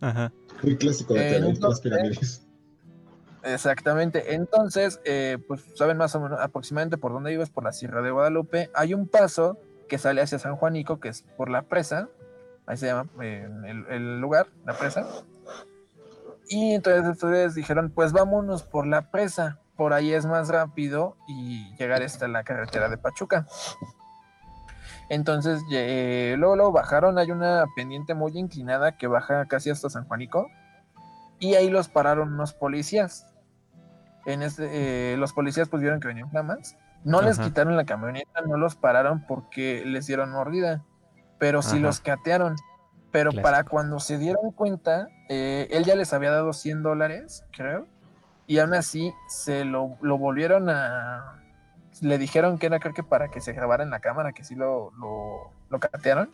[0.00, 0.32] Ajá.
[0.62, 2.42] Muy clásico de Eh, las entonces- pirámides.
[3.42, 4.34] Exactamente.
[4.34, 8.10] Entonces, eh, pues saben más o menos aproximadamente por dónde ibas, por la Sierra de
[8.10, 8.70] Guadalupe.
[8.74, 12.08] Hay un paso que sale hacia San Juanico, que es por la presa.
[12.66, 15.06] Ahí se llama eh, el, el lugar, la presa.
[16.48, 19.60] Y entonces ustedes dijeron, pues vámonos por la presa.
[19.76, 23.46] Por ahí es más rápido y llegar hasta la carretera de Pachuca.
[25.08, 30.04] Entonces, eh, luego, luego bajaron, hay una pendiente muy inclinada que baja casi hasta San
[30.06, 30.48] Juanico.
[31.38, 33.26] Y ahí los pararon unos policías.
[34.24, 36.76] En este, eh, los policías pues vieron que venían flamas.
[37.04, 40.82] No les quitaron la camioneta, no los pararon porque les dieron mordida.
[41.38, 41.86] Pero sí Ajá.
[41.86, 42.56] los catearon.
[43.12, 43.42] Pero Clásico.
[43.42, 47.86] para cuando se dieron cuenta, eh, él ya les había dado 100 dólares, creo.
[48.48, 51.42] Y aún así se lo, lo volvieron a...
[52.00, 54.54] Le dijeron que era creo que para que se grabara en la cámara, que sí
[54.54, 56.30] lo, lo, lo catearon.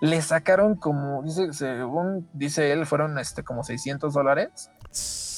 [0.00, 4.70] Le sacaron como, dice, según dice él, fueron este, como 600 dólares.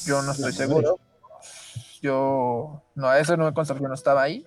[0.05, 0.99] Yo no estoy seguro.
[2.01, 4.45] Yo, no, a eso no me consta, yo no estaba ahí.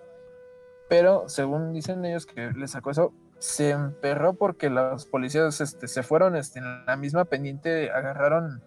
[0.88, 6.02] Pero según dicen ellos que le sacó eso, se emperró porque los policías este, se
[6.02, 8.62] fueron este, en la misma pendiente, agarraron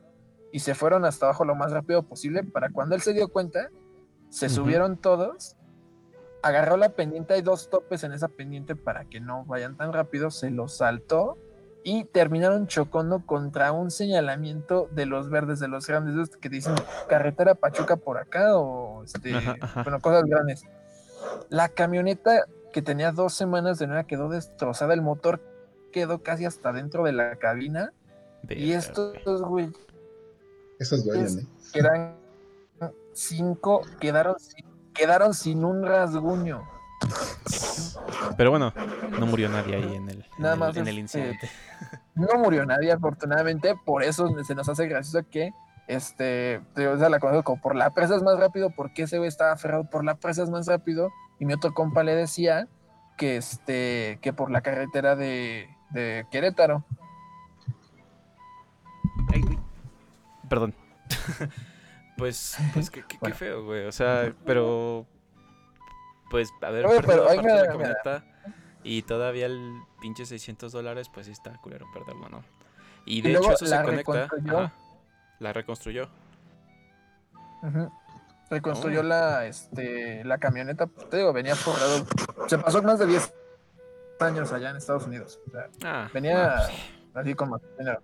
[0.52, 2.44] y se fueron hasta abajo lo más rápido posible.
[2.44, 3.70] Para cuando él se dio cuenta,
[4.30, 5.56] se subieron todos,
[6.44, 10.30] agarró la pendiente, hay dos topes en esa pendiente para que no vayan tan rápido,
[10.30, 11.38] se los saltó
[11.84, 16.76] y terminaron chocando contra un señalamiento de los verdes, de los grandes, que dicen
[17.10, 19.84] carretera Pachuca por acá o este, Ajá, ajá.
[19.84, 20.64] bueno, cosas grandes.
[21.50, 25.42] La camioneta que tenía dos semanas de nueva quedó destrozada, el motor
[25.92, 27.94] quedó casi hasta dentro de la cabina
[28.50, 29.72] y estos güey
[31.06, 31.48] duelen, ¿eh?
[31.72, 32.18] que eran
[33.14, 36.64] cinco quedaron sin, quedaron sin un rasguño.
[38.38, 38.74] Pero bueno,
[39.20, 41.50] no murió nadie ahí en el, en Nada el- más en el este, incidente.
[42.16, 45.52] No murió nadie, afortunadamente, por eso se nos hace gracioso que
[45.88, 49.18] este, te- o sea, la conozco como por la presa es más rápido, porque ese
[49.18, 52.68] güey estaba aferrado por la presa es más rápido, y mi otro compa le decía
[53.18, 56.84] que este, que por la carretera de, de Querétaro.
[59.34, 59.42] Ay.
[60.50, 60.74] Perdón.
[62.24, 63.36] pues, pues qué, qué- qué Bueno.
[63.36, 63.86] feo, güey.
[63.86, 65.06] O sea, pero.
[66.30, 68.26] Pues, a ver, Oye, perdido pero me de la camioneta.
[68.82, 72.44] Y todavía el pinche 600 dólares, pues sí está culero perderlo, ¿no?
[73.06, 74.28] Y Y de luego hecho eso se conecta.
[74.48, 74.74] ajá,
[75.40, 76.08] la reconstruyó.
[78.50, 79.04] Reconstruyó Oh.
[79.04, 82.06] la, este, la camioneta, pues, te digo, venía forrado.
[82.48, 83.34] Se pasó más de 10
[84.22, 85.40] años allá en Estados Unidos.
[85.48, 86.70] O sea, Ah, venía ah,
[87.16, 88.02] así con más dinero.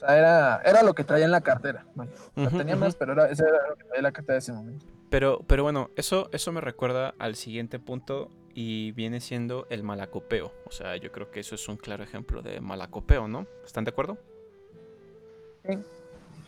[0.00, 1.84] O sea, era, era lo que traía en la cartera.
[1.94, 2.10] vaya.
[2.34, 4.34] O sea, Ujú, tenía más, pero era, ese era lo que traía en la cartera
[4.34, 4.86] de ese momento.
[5.10, 10.52] Pero, pero bueno, eso, eso me recuerda al siguiente punto y viene siendo el malacopeo.
[10.66, 13.46] O sea, yo creo que eso es un claro ejemplo de malacopeo, ¿no?
[13.64, 14.16] ¿Están de acuerdo?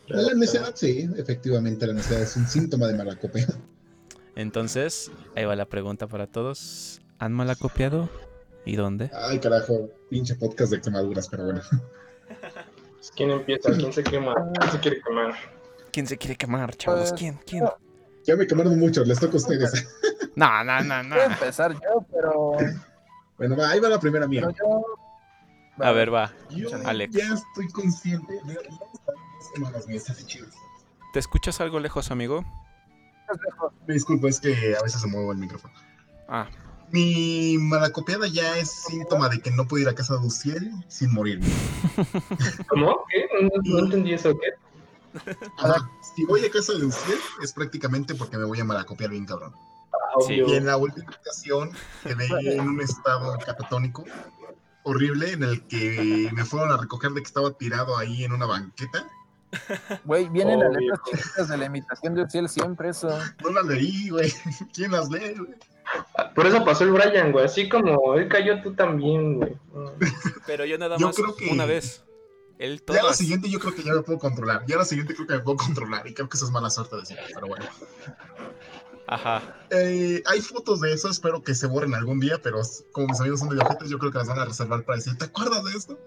[0.07, 3.47] La necedad, sí, efectivamente, la necedad es un síntoma de malacopeo.
[4.35, 7.03] Entonces, ahí va la pregunta para todos.
[7.19, 8.09] ¿Han malacopiado?
[8.65, 9.11] ¿Y dónde?
[9.13, 11.61] Ay, carajo, pinche podcast de quemaduras, pero bueno.
[13.11, 13.73] ¿Quién empieza?
[13.73, 14.35] ¿Quién se quema?
[14.59, 15.35] ¿Quién se quiere quemar?
[15.93, 17.01] ¿Quién se quiere quemar, chavos?
[17.01, 17.39] Pues, ¿Quién?
[17.47, 17.65] ¿Quién?
[18.25, 19.73] Ya me quemaron mucho, les toca a ustedes.
[20.35, 21.15] No, no, no, no.
[21.15, 22.57] Voy a empezar yo, pero,
[23.37, 24.49] Bueno, va, ahí va la primera mía.
[25.79, 26.33] A ver, va.
[26.49, 27.15] Yo Alex.
[27.15, 28.59] ya estoy consciente de
[29.55, 30.55] semanas así chidas.
[31.13, 32.47] ¿Te escuchas algo lejos, amigo?
[33.87, 35.75] Me disculpo, es que a veces se mueve el micrófono.
[36.29, 36.49] Ah,
[36.93, 41.13] Mi malacopiada ya es síntoma de que no puedo ir a casa de Uciel sin
[41.13, 41.47] morirme.
[42.69, 43.05] ¿Cómo?
[43.11, 43.27] ¿Qué?
[43.43, 44.33] No, no entendí eso.
[44.39, 45.21] ¿Qué?
[46.15, 49.55] Si voy a casa de Uciel es prácticamente porque me voy a malacopiar bien cabrón.
[49.55, 50.35] Ah, Sí.
[50.35, 51.71] Y en la última ocasión
[52.03, 54.05] quedé en un estado catatónico
[54.83, 58.45] horrible en el que me fueron a recoger de que estaba tirado ahí en una
[58.45, 59.09] banqueta.
[60.05, 63.09] Güey, vienen las letras chiquitas de la imitación de Uciel siempre eso.
[63.43, 64.31] No las leí, güey.
[64.75, 65.55] ¿Quién las lee, güey?
[66.35, 67.45] Por eso pasó el Brian, güey.
[67.45, 69.57] Así como él cayó, tú también, güey.
[70.47, 72.05] pero yo nada Yo más creo que- una vez.
[72.59, 74.65] Él Ya la siguiente yo creo que ya me puedo controlar.
[74.69, 76.07] Ya la siguiente creo que me puedo controlar.
[76.07, 77.65] Y creo que eso es mala suerte decir, pero bueno.
[79.09, 79.43] Ajá.
[79.71, 82.61] Eh, hay fotos de eso, espero que se borren algún día, pero
[82.93, 85.19] como mis amigos son de ojetes, yo creo que las van a reservar para decir,
[85.19, 85.99] ¿te acuerdas de esto?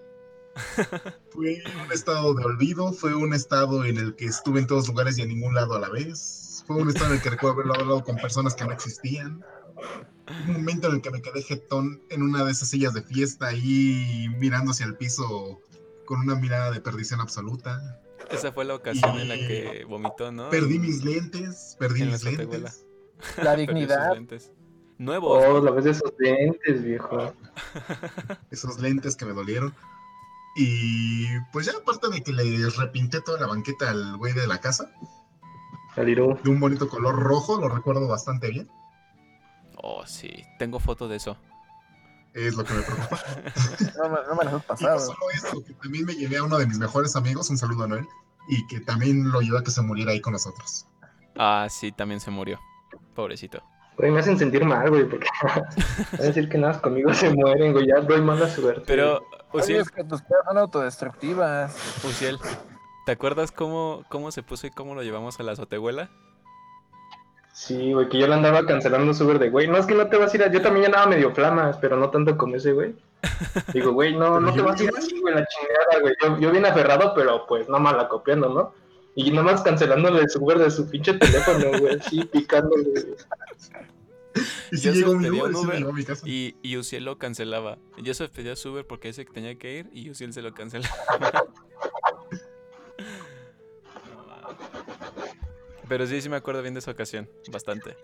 [1.30, 5.18] fue un estado de olvido, fue un estado en el que estuve en todos lugares
[5.18, 6.64] y en ningún lado a la vez.
[6.66, 9.44] Fue un estado en el que recuerdo haberlo hablado con personas que no existían.
[10.46, 13.46] Un momento en el que me quedé jetón en una de esas sillas de fiesta
[13.48, 15.60] ahí mirando hacia el piso
[16.04, 18.00] con una mirada de perdición absoluta.
[18.30, 20.50] Esa fue la ocasión en la que vomitó, ¿no?
[20.50, 22.84] Perdí mis lentes, perdí en mis lentes.
[23.42, 24.14] La dignidad.
[24.14, 24.50] lentes.
[24.98, 25.44] Nuevos.
[25.46, 27.32] Oh, la vez de esos lentes, viejo.
[28.50, 29.74] esos lentes que me dolieron.
[30.56, 34.58] Y pues ya aparte de que le repinté toda la banqueta al güey de la
[34.58, 34.90] casa,
[35.96, 36.38] El Irú.
[36.42, 38.68] de un bonito color rojo, lo recuerdo bastante bien.
[39.76, 40.44] Oh, sí.
[40.58, 41.36] Tengo foto de eso.
[42.34, 43.20] Es lo que me preocupa.
[43.96, 44.98] No, me- no me las has Y no pasado.
[45.00, 47.88] solo eso, que también me llevé a uno de mis mejores amigos, un saludo a
[47.88, 48.06] Noel,
[48.48, 50.86] y que también lo ayudó a que se muriera ahí con nosotros.
[51.38, 52.58] Ah, sí, también se murió.
[53.14, 53.62] Pobrecito.
[53.96, 57.72] Güey, me hacen sentir mal, güey, porque van a decir que nada conmigo se mueren,
[57.72, 57.86] güey.
[57.86, 58.82] Ya doy mala suerte.
[58.86, 59.24] Pero,
[59.54, 61.74] Uciel, es que tus son autodestructivas.
[62.04, 62.38] Uciel,
[63.06, 66.10] ¿te acuerdas cómo, cómo se puso y cómo lo llevamos a la azotehuela?
[67.56, 70.18] Sí, güey, que yo le andaba cancelando su de, güey, no es que no te
[70.18, 70.52] vas a ir a...
[70.52, 72.94] Yo también andaba medio flamas, pero no tanto como ese, güey.
[73.72, 76.14] Digo, güey, no, no te vas a ir así, güey, la chingada, güey.
[76.22, 78.74] Yo, yo bien aferrado, pero pues no mala copiando, ¿no?
[79.14, 82.90] Y nomás cancelándole su Uber de su pinche teléfono, güey, así picándole.
[82.90, 83.16] güey.
[84.70, 86.28] Y Yo si llegó mi Uber, sí Uber llegó a mi casa.
[86.28, 87.78] Y, y Uciel lo cancelaba.
[87.96, 90.52] Yo se pedía su Uber porque ese que tenía que ir y Uciel se lo
[90.52, 90.94] cancelaba.
[95.88, 97.96] Pero sí, sí me acuerdo bien de esa ocasión, bastante.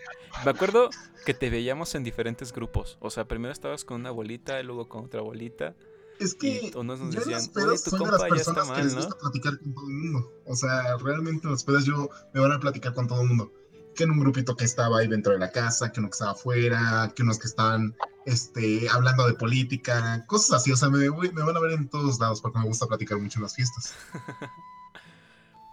[0.45, 0.89] Me acuerdo
[1.27, 2.97] que te veíamos en diferentes grupos.
[3.01, 5.75] O sea, primero estabas con una bolita y luego con otra bolita.
[6.21, 8.71] Es que Y unos nos yo en decían, las pedas tu soy de las personas
[8.71, 9.01] que les ¿no?
[9.03, 10.33] gusta platicar con todo el mundo.
[10.47, 13.53] O sea, realmente en las pedas yo me van a platicar con todo el mundo.
[13.97, 16.33] Que en un grupito que estaba ahí dentro de la casa, que uno que estaba
[16.33, 20.71] afuera, que unos que estaban este, hablando de política, cosas así.
[20.71, 23.41] O sea, me, me van a ver en todos lados porque me gusta platicar mucho
[23.41, 23.95] en las fiestas.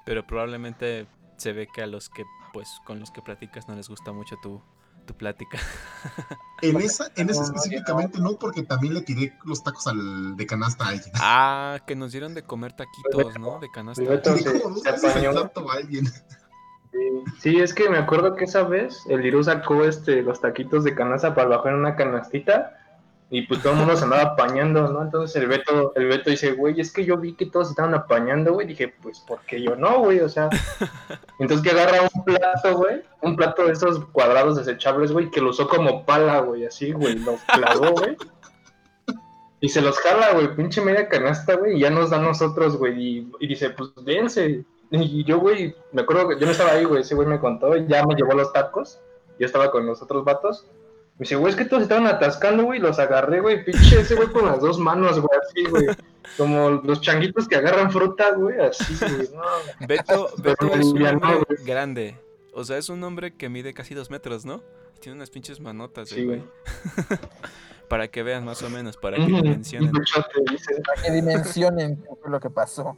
[0.06, 1.08] Pero probablemente
[1.40, 4.36] se ve que a los que, pues, con los que platicas no les gusta mucho
[4.42, 4.62] tu,
[5.06, 5.58] tu plática.
[6.62, 10.84] En esa, en esa específicamente no, porque también le tiré los tacos al, de canasta
[10.84, 11.12] a alguien.
[11.16, 13.60] Ah, que nos dieron de comer taquitos, ¿no?
[13.60, 14.04] De canasta.
[14.04, 14.10] Sí,
[17.40, 20.96] Sí, es que me acuerdo que esa vez el Irú sacó este, los taquitos de
[20.96, 22.79] canasta para bajar en una canastita
[23.32, 25.04] y pues todo el mundo se andaba apañando, ¿no?
[25.04, 28.54] Entonces el Beto, el Beto dice, güey, es que yo vi que todos estaban apañando,
[28.54, 28.66] güey.
[28.66, 30.20] Dije, pues, ¿por qué yo no, güey?
[30.22, 30.50] O sea,
[31.40, 35.52] entonces que agarra un plato, güey, un plato de esos cuadrados desechables, güey, que lo
[35.52, 38.18] usó como pala, güey, así, güey, lo clavó, güey.
[39.62, 42.78] Y se los jala, güey, pinche media canasta, güey, y ya nos da a nosotros,
[42.78, 44.64] güey, y, y dice, pues, dense.
[44.90, 47.78] Y yo, güey, me acuerdo que yo no estaba ahí, güey, ese güey me contó,
[47.78, 49.00] y ya me llevó los tacos,
[49.38, 50.66] yo estaba con los otros vatos.
[51.20, 54.30] Me dice, güey, es que todos estaban atascando, güey, los agarré, güey, pinche ese güey
[54.30, 55.88] con las dos manos, güey, así, güey.
[56.38, 59.86] Como los changuitos que agarran fruta, güey, así, güey, no.
[59.86, 61.66] Beto, Beto es un hombre güey.
[61.66, 62.18] grande.
[62.54, 64.64] O sea, es un hombre que mide casi dos metros, ¿no?
[65.02, 66.44] Tiene unas pinches manotas, Sí, el güey.
[67.90, 69.92] para que vean más o menos, para que Un dimensionen.
[69.92, 72.98] Para que dimensionen qué fue lo que pasó.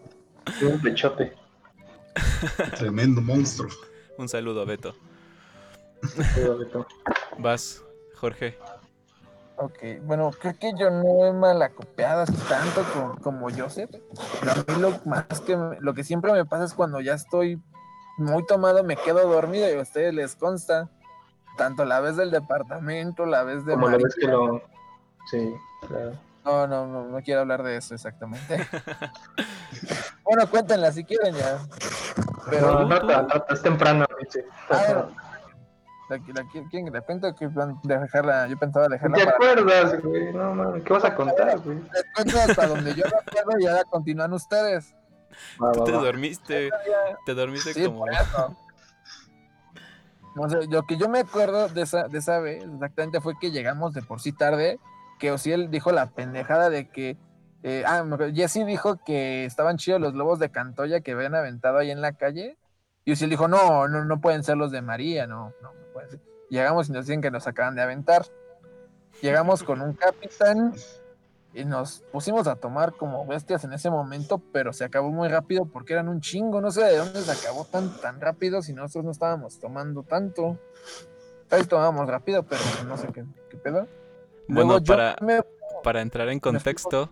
[0.61, 1.33] un pechote.
[2.77, 3.71] Tremendo monstruo.
[4.19, 4.93] Un saludo a Beto.
[6.35, 6.87] Pero, Beto.
[7.39, 7.83] Vas,
[8.21, 8.55] Jorge.
[9.57, 13.89] Ok, bueno, creo que yo no he malacopeado tanto como, como Joseph.
[14.39, 17.59] Pero a mí lo más que lo que siempre me pasa es cuando ya estoy
[18.17, 20.87] muy tomado, me quedo dormido y a ustedes les consta.
[21.57, 24.61] Tanto la vez del departamento, la vez de Como la vez que lo.
[25.29, 25.53] Sí,
[25.87, 26.13] claro.
[26.45, 28.67] No, no, no, no quiero hablar de eso exactamente.
[30.23, 31.59] bueno, cuéntenla si quieren ya.
[32.49, 34.45] Pero, No, no, no, no, es temprano, dice.
[34.69, 35.07] Ah,
[36.17, 38.47] la, la, ¿quién de repente que plan- dejarla?
[38.47, 40.33] Yo pensaba ¿Te dejarla para acuerdas, güey?
[40.33, 41.77] No, mames, ¿qué vas a contar, güey?
[41.79, 44.93] les cuento hasta donde yo recuerdo y ahora continúan ustedes.
[45.61, 46.01] Va, Tú va, te va.
[46.03, 46.69] dormiste,
[47.25, 48.05] te dormiste Sí, como...
[50.35, 53.51] No sé, lo que yo me acuerdo de esa, de esa vez exactamente fue que
[53.51, 54.79] llegamos de por sí tarde,
[55.19, 57.17] que Osiel dijo la pendejada de que,
[57.63, 61.91] eh, ah, Jesse dijo que estaban chidos los globos de Cantoya que habían aventado ahí
[61.91, 62.57] en la calle,
[63.03, 65.71] y Osiel dijo, no, no, no pueden ser los de María, no, no,
[66.09, 66.19] ser.
[66.49, 68.25] Llegamos y nos dicen que nos acaban de aventar.
[69.21, 70.73] Llegamos con un capitán
[71.53, 75.65] y nos pusimos a tomar como bestias en ese momento, pero se acabó muy rápido
[75.65, 76.61] porque eran un chingo.
[76.61, 80.57] No sé de dónde se acabó tan, tan rápido si nosotros no estábamos tomando tanto.
[81.47, 83.87] Tal vez tomábamos rápido, pero no sé qué, qué pedo.
[84.47, 85.41] Bueno, Luego para, me-
[85.83, 87.09] para entrar en contexto,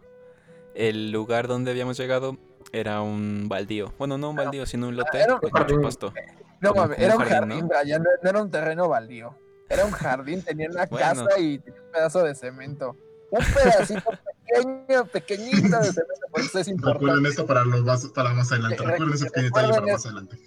[0.74, 2.38] el lugar donde habíamos llegado
[2.72, 3.94] era un baldío.
[3.98, 6.14] Bueno, no un baldío, sino un lote con mucho pasto.
[6.62, 7.80] No, mames, era un jardín, jardín, ¿no?
[7.80, 9.36] Brian, no, no era un terreno baldío.
[9.70, 11.26] Era un jardín, tenía una Bueno.
[11.26, 12.96] casa y tenía un pedazo de cemento.
[13.32, 14.10] Un pedacito
[14.46, 17.30] pequeño, pequeñito de cemento, por eso es Recuerden importante.
[17.30, 18.78] esto para, los más, para más adelante.
[18.78, 20.40] Re- Recuerden ese pequeño detalle recuerden para más adelante.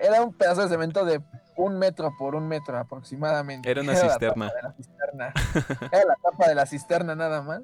[0.00, 1.20] Era un pedazo de cemento de
[1.56, 3.68] un metro por un metro aproximadamente.
[3.68, 4.48] Era una la cisterna.
[4.48, 5.32] tapa de la cisterna.
[5.90, 7.62] Era la tapa de la cisterna nada más.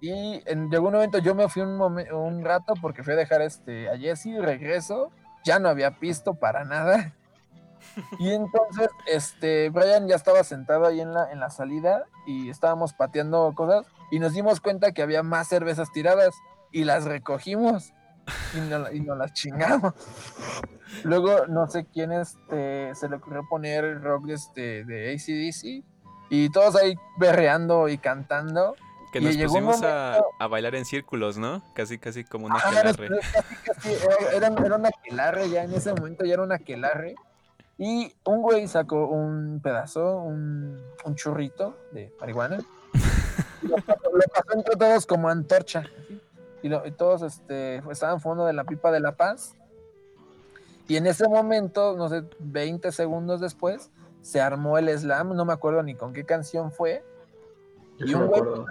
[0.00, 3.42] Y en algún momento yo me fui un, momen- un rato porque fui a dejar
[3.42, 5.10] este, a Jesse, regreso,
[5.44, 7.14] ya no había pisto para nada.
[8.18, 12.92] Y entonces, este, Brian ya estaba sentado ahí en la, en la salida y estábamos
[12.92, 16.34] pateando cosas y nos dimos cuenta que había más cervezas tiradas
[16.72, 17.92] y las recogimos
[18.54, 19.94] y no, y nos las chingamos.
[21.04, 25.84] Luego, no sé quién este, se le ocurrió poner rock de, este, de ACDC
[26.30, 28.76] y todos ahí berreando y cantando.
[29.12, 31.62] Que nos pusimos a, momento- a bailar en círculos, ¿no?
[31.74, 33.08] Casi, casi como una Ah, era, casi,
[33.64, 33.90] casi,
[34.34, 37.14] era, era- una aquelarre ya en ese momento, ya era una aquelarre.
[37.78, 42.58] Y un güey sacó un pedazo, un, un churrito de marihuana.
[43.62, 45.84] y lo, pasó- lo pasó entre todos como antorcha.
[46.62, 49.54] Y, lo- y todos este, estaban fumando de la pipa de la paz.
[50.88, 53.90] Y en ese momento, no sé, 20 segundos después,
[54.22, 55.34] se armó el slam.
[55.34, 57.02] No me acuerdo ni con qué canción fue.
[57.98, 58.64] Yo y sí un me güey-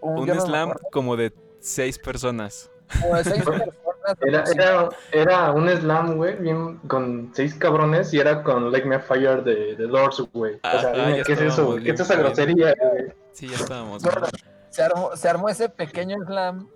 [0.00, 2.70] Un no slam como de seis personas.
[3.00, 3.74] como de seis personas.
[4.20, 8.96] Era, era, era un slam, güey, bien con seis cabrones y era con Like Me
[8.96, 10.54] a Fire de, de Doors, güey.
[10.62, 11.74] O sea, ya ¿qué es eso?
[11.82, 13.12] ¿Qué es esa grosería, güey?
[13.32, 14.02] Sí, ya estábamos.
[14.04, 14.26] Bueno,
[14.70, 16.68] se armó, se armó ese pequeño slam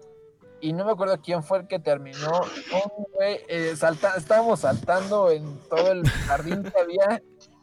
[0.60, 2.40] y no me acuerdo quién fue el que terminó.
[2.72, 7.22] Un güey, eh, salta- estábamos saltando en todo el jardín que había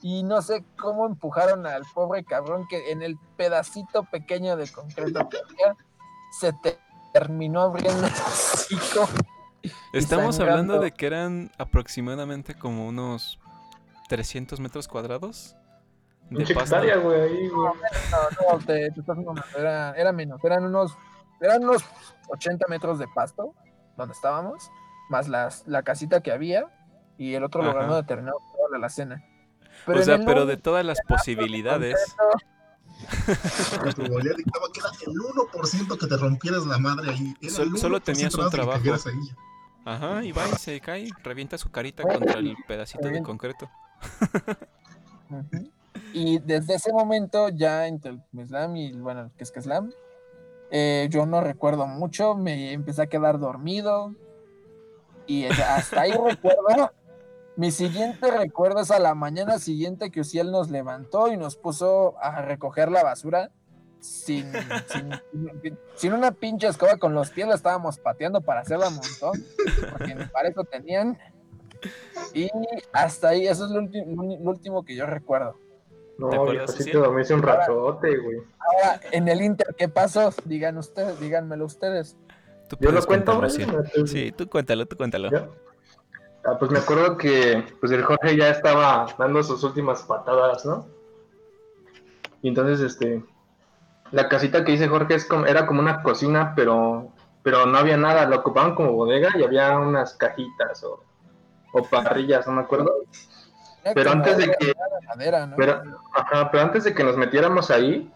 [0.09, 5.27] y no sé cómo empujaron al pobre cabrón que en el pedacito pequeño de concreto
[5.27, 5.75] que había
[6.39, 6.79] se te-
[7.11, 9.07] terminó abriendo el hocico.
[9.91, 13.37] Estamos hablando de que eran aproximadamente como unos
[14.07, 15.55] 300 metros cuadrados
[16.29, 17.73] de hectárea, güey, ahí, güey.
[18.11, 19.17] No, no, te, te estás
[19.57, 20.97] era, era menos, eran unos,
[21.41, 21.83] eran unos
[22.29, 23.53] 80 metros de pasto
[23.97, 24.69] donde estábamos,
[25.09, 26.65] más las, la casita que había
[27.17, 28.89] y el otro lugar donde terminó toda la
[29.87, 31.95] O sea, pero de todas las posibilidades,
[33.83, 37.33] La probabilidad dictaba que era el 1% que te rompieras la madre ahí.
[37.41, 38.81] Era Sol- el solo 1% tenías un trabajo.
[39.85, 43.69] ajá, y va y se cae, revienta su carita contra el pedacito de concreto.
[45.29, 45.71] Ujú.
[46.13, 49.91] Y desde ese momento, ya entre el slam y bueno, el que es que slam,
[50.71, 54.13] eh, yo no recuerdo mucho, me empecé a quedar dormido.
[55.27, 56.91] Y hasta ahí recuerdo.
[57.57, 62.15] Mi siguiente recuerdo es a la mañana siguiente que Uciel nos levantó y nos puso
[62.21, 63.49] a recoger la basura
[63.99, 64.51] sin,
[64.85, 65.09] sin,
[65.63, 69.43] sin- sin una pinche escoba con los pies, la estábamos pateando para hacerla un montón,
[69.91, 71.17] porque para eso tenían.
[72.33, 72.49] Y
[72.93, 75.55] hasta ahí, eso es lo, último que yo recuerdo.
[76.19, 78.37] No, ¿Te acuerdas, viejo, sí te dormiste un ratote, güey.
[78.59, 80.31] Ahora, en el Inter, ¿qué pasó?
[80.45, 82.17] Digan ustedes, díganmelo ustedes.
[82.69, 83.49] Tú Yo lo cuento, güey.
[83.49, 83.65] sí.
[84.07, 85.29] Sí, tú cuéntalo, tú cuéntalo.
[85.31, 85.47] ¿Ya?
[86.47, 90.87] Ah, pues me acuerdo que pues el Jorge ya estaba dando sus últimas patadas, ¿no?
[92.41, 93.21] Y entonces, este,
[94.11, 97.11] la casita que dice Jorge es como, era como una cocina, pero,
[97.43, 101.03] pero no había nada, lo ocupaban como bodega y había unas cajitas o,
[101.73, 102.93] o parrillas, no me acuerdo.
[103.83, 104.73] Era Pero antes de que,
[105.05, 105.55] madera, ¿no?
[105.57, 105.81] pero,
[106.13, 108.09] ajá, pero antes de que nos metiéramos ahí,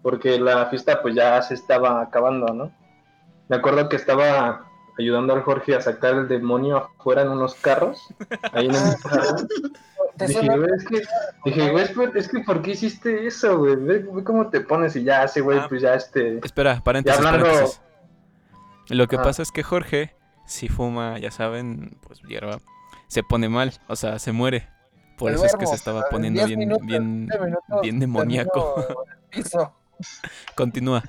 [0.00, 2.72] porque la fiesta pues ya se estaba acabando, ¿no?
[3.48, 8.00] Me acuerdo que estaba ayudando al Jorge a sacar el demonio afuera en unos carros,
[8.52, 8.80] ahí en el
[10.16, 11.02] Dije, güey, es que,
[11.44, 11.84] dije, güey,
[12.14, 13.74] es que, ¿por qué hiciste eso, güey?
[13.74, 16.38] Ve, cómo te pones y ya ese güey, ah, pues ya este...
[16.38, 17.80] Espera, paréntesis, paréntesis.
[18.88, 20.14] Lo que pasa es que Jorge,
[20.46, 22.60] si fuma, ya saben, pues hierba,
[23.08, 24.68] se pone mal, o sea, se muere.
[25.18, 27.28] Por eso es que se estaba poniendo bien, bien,
[27.82, 28.84] bien demoníaco.
[30.54, 31.02] Continúa.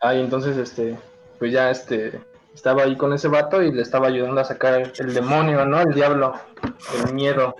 [0.00, 0.96] Ah, y entonces, este,
[1.38, 2.20] pues ya, este,
[2.56, 5.78] estaba ahí con ese vato y le estaba ayudando a sacar el demonio, ¿no?
[5.80, 6.34] El diablo,
[7.04, 7.54] el miedo.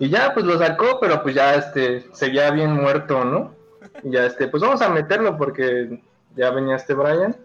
[0.00, 3.54] Y ya, pues lo sacó, pero pues ya, este, seguía bien muerto, ¿no?
[4.02, 6.02] Y ya, este, pues vamos a meterlo porque
[6.34, 7.36] ya venía este Brian.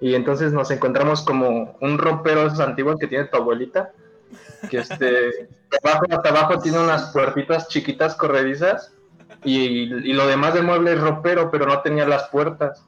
[0.00, 3.92] Y entonces nos encontramos como un ropero de esos antiguos que tiene tu abuelita.
[4.68, 5.48] Que este,
[5.84, 8.92] abajo, hasta abajo tiene unas puertitas chiquitas corredizas.
[9.44, 12.84] Y, y lo demás del mueble es ropero, pero no tenía las puertas.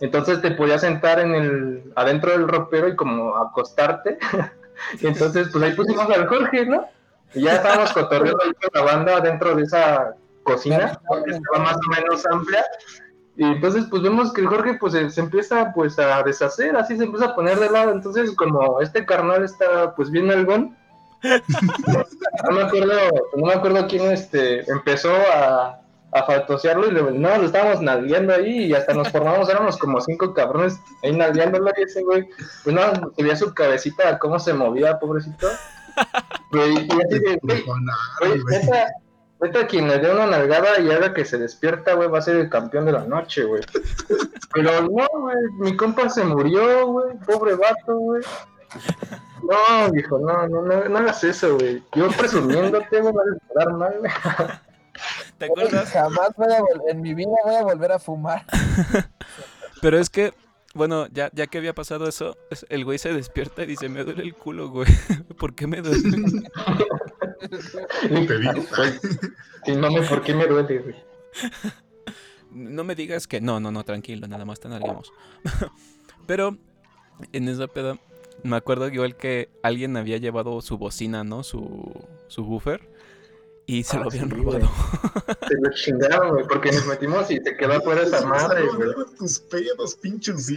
[0.00, 4.18] Entonces te podías sentar en el, adentro del ropero y como acostarte.
[5.00, 6.86] entonces, pues ahí pusimos al Jorge, ¿no?
[7.34, 11.76] Y ya estábamos cotorreando ahí con la banda dentro de esa cocina, que estaba más
[11.76, 12.64] o menos amplia.
[13.36, 17.04] Y entonces, pues vemos que el Jorge, pues se, empieza, pues, a deshacer, así se
[17.04, 17.90] empieza a poner de lado.
[17.90, 20.76] Entonces, como este carnal está, pues, bien algón,
[21.24, 22.92] no me acuerdo,
[23.34, 25.80] no me acuerdo quién, este, empezó a,
[26.14, 30.00] a faltosearlo y le, no, lo estábamos nalgueando ahí y hasta nos formamos, éramos como
[30.00, 32.28] cinco cabrones ahí nalgueándolo y ese güey,
[32.62, 35.48] pues no, veía su cabecita, cómo se movía, pobrecito.
[36.52, 37.64] Güey, y así de, güey,
[39.68, 42.48] quien le dé una nalgada y haga que se despierta, güey, va a ser el
[42.48, 43.62] campeón de la noche, güey.
[44.54, 48.22] Pero no, güey, mi compa se murió, güey, pobre vato, güey.
[49.42, 51.82] No, hijo, no, no, no, no hagas eso, güey.
[51.94, 54.12] Yo presumiéndote, güey, va a mal, güey.
[55.38, 55.90] ¿Te acuerdas?
[55.90, 58.44] Jamás voy a en mi vida voy a volver a fumar.
[59.80, 60.32] Pero es que,
[60.74, 62.36] bueno, ya, ya que había pasado eso,
[62.68, 64.86] el güey se despierta y dice, me duele el culo, güey.
[65.38, 66.02] ¿Por qué me duele?
[68.10, 68.52] No te digo.
[69.76, 70.94] no me, ¿por qué me duele, güey?
[72.50, 75.12] No me digas que no, no, no, tranquilo, nada más te nalgamos.
[76.26, 76.56] Pero
[77.32, 77.98] en esa peda
[78.42, 81.42] me acuerdo igual que alguien había llevado su bocina, ¿no?
[81.42, 82.88] Su, su buffer.
[83.66, 84.70] Y se lo ah, habían robado.
[85.48, 88.90] Se lo chingaron, güey, porque nos metimos y se quedó fuera esa madre, güey.
[89.18, 90.50] tus pedos, pinches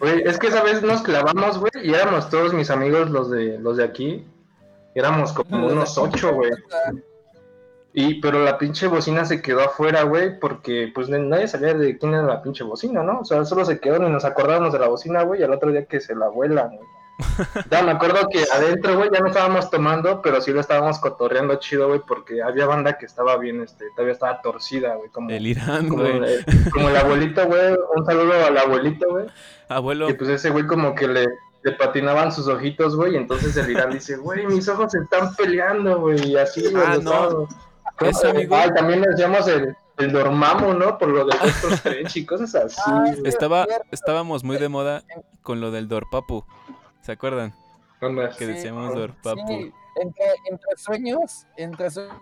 [0.00, 3.58] Güey, es que esa vez nos clavamos, güey, y éramos todos mis amigos los de
[3.58, 4.26] los de aquí.
[4.94, 6.52] Éramos como unos ocho, güey.
[7.92, 12.14] Y, pero la pinche bocina se quedó afuera, güey, porque pues nadie sabía de quién
[12.14, 13.20] era la pinche bocina, ¿no?
[13.20, 15.70] O sea, solo se quedó y nos acordábamos de la bocina, güey, y al otro
[15.70, 16.88] día que se la vuelan, güey.
[17.70, 21.56] Ya me acuerdo que adentro, güey, ya no estábamos tomando, pero sí lo estábamos cotorreando
[21.56, 25.10] chido, güey, porque había banda que estaba bien, este, todavía estaba torcida, güey.
[25.10, 26.44] Como, el Irán, como, güey.
[26.72, 27.76] como el abuelito, güey.
[27.96, 29.26] Un saludo al abuelito, güey.
[29.68, 30.08] Abuelo.
[30.08, 31.26] Y pues ese güey como que le,
[31.62, 35.34] le patinaban sus ojitos, güey, y entonces el Irán dice, güey, mis ojos se están
[35.34, 36.84] peleando, güey, y así, güey.
[36.86, 37.48] Ah, no.
[38.28, 38.56] amigo...
[38.56, 40.98] Ah, también le decíamos el, el dormamo, ¿no?
[40.98, 42.80] Por lo de nuestros trench y cosas así.
[42.84, 45.04] Ah, Estaba, estábamos muy de moda
[45.42, 46.44] con lo del dorpapu.
[47.04, 47.54] ¿Se acuerdan?
[48.38, 49.46] Que decíamos Dorpapu.
[49.46, 52.18] Sí, entre, entre, sueños, entre sueños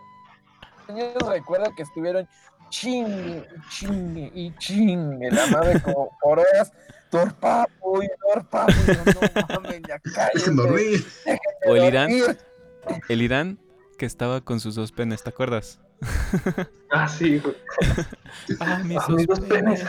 [1.29, 2.29] recuerdo que estuvieron
[2.69, 6.73] ching, ching y ching en la nave como por horas.
[7.13, 8.73] Dorpapu y Dorpapu.
[9.53, 11.05] No mames, ya cállate.
[11.69, 12.11] O el Irán.
[13.09, 13.61] El Irán
[13.99, 15.79] que estaba con sus dos penes, ¿te acuerdas?
[16.91, 17.55] Ah, sí, güey.
[18.61, 19.85] ah, mis, ah, dos penes.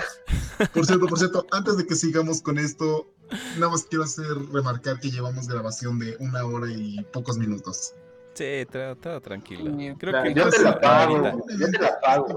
[0.71, 3.12] Por cierto, por cierto, antes de que sigamos con esto,
[3.57, 7.93] Nada más quiero hacer remarcar que llevamos grabación de una hora y pocos minutos.
[8.33, 9.71] Sí, todo, tranquilo.
[9.99, 11.45] Creo que yo te la pago.
[11.59, 12.35] Yo te la pago.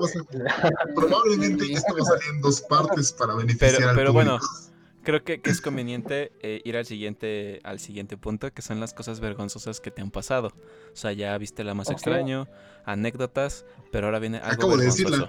[0.95, 4.39] Probablemente esto va a salir en dos partes para beneficiar pero, al Pero bueno,
[5.03, 9.21] creo que, es conveniente eh, ir al siguiente, al siguiente punto, que son las cosas
[9.21, 10.49] vergonzosas que te han pasado.
[10.93, 12.47] O sea, ya viste la más extraño,
[12.85, 15.17] anécdotas, pero ahora viene algo Acabo vergonzoso.
[15.17, 15.29] De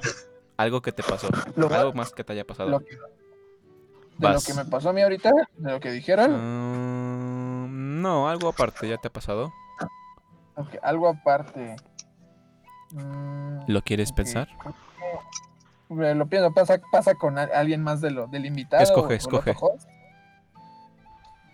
[0.57, 1.29] Algo que te pasó.
[1.71, 2.81] algo más que te haya pasado.
[4.17, 5.31] ¿De lo que me pasó a mí ahorita?
[5.57, 6.31] ¿De lo que dijeron?
[6.31, 9.53] Mm, no, algo aparte, ¿ya te ha pasado?
[10.81, 11.75] algo aparte.
[12.91, 14.47] Mm, ¿Lo quieres pensar?
[15.89, 18.81] Lo pienso, pasa, pasa con alguien más de lo, del invitado.
[18.81, 19.55] Escoge, escoge.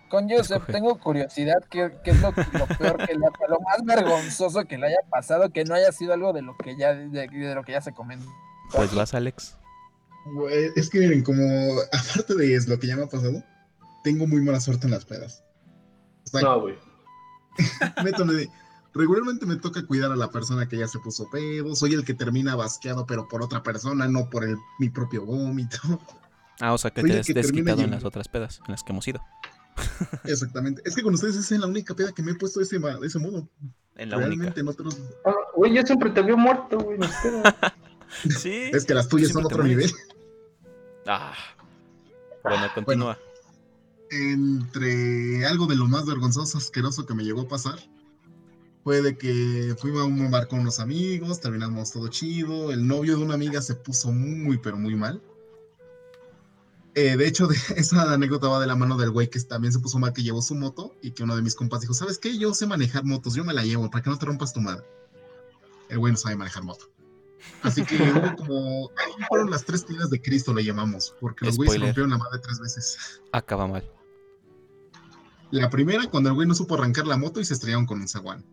[0.08, 4.86] Con Joseph tengo curiosidad, ¿qué, es lo, peor que le lo más vergonzoso que le
[4.86, 7.72] haya pasado, que no haya sido algo de lo que ya, de, de lo que
[7.72, 8.28] ya se comentó?
[8.72, 9.58] Pues vas, Alex.
[10.76, 11.42] Es que miren, como
[11.92, 13.42] aparte de eso, lo que ya me ha pasado,
[14.02, 15.42] tengo muy mala suerte en las pedas.
[16.42, 16.78] no, güey.
[18.94, 21.74] regularmente me toca cuidar a la persona que ya se puso pedo.
[21.74, 25.78] Soy el que termina basqueado, pero por otra persona, no por el, mi propio vómito.
[26.60, 28.92] Ah, o sea que Soy te has desquitado en las otras pedas en las que
[28.92, 29.20] hemos ido.
[30.24, 30.82] Exactamente.
[30.84, 32.78] Es que con ustedes es en la única peda que me he puesto de ese,
[32.78, 33.48] ma- de ese modo.
[33.96, 34.60] En la Realmente única.
[34.60, 35.00] en otros.
[35.24, 36.98] Ah, Güey, yo siempre te veo muerto, güey.
[36.98, 37.30] no sé.
[38.38, 38.70] Sí.
[38.72, 39.90] Es que las tuyas son otro nivel.
[41.04, 41.22] Mueres.
[41.22, 41.34] Ah.
[42.42, 43.18] Bueno, continúa.
[44.10, 47.78] Entre algo de lo más vergonzoso, asqueroso que me llegó a pasar,
[48.84, 53.16] fue de que fuimos a un bar con unos amigos, terminamos todo chido, el novio
[53.16, 55.22] de una amiga se puso muy, pero muy mal.
[56.94, 59.80] Eh, de hecho, de, esa anécdota va de la mano del güey que también se
[59.80, 62.36] puso mal, que llevó su moto y que uno de mis compas dijo, ¿sabes qué?
[62.38, 64.84] Yo sé manejar motos, yo me la llevo, para que no te rompas tu madre.
[65.88, 66.90] El güey no sabe manejar moto.
[67.62, 71.56] Así que hubo como, ahí fueron las tres tiras de Cristo, le llamamos, porque los
[71.56, 73.20] güeyes se rompieron la madre tres veces.
[73.32, 73.90] Acaba mal.
[75.50, 78.08] La primera, cuando el güey no supo arrancar la moto y se estrellaron con un
[78.08, 78.44] zaguán.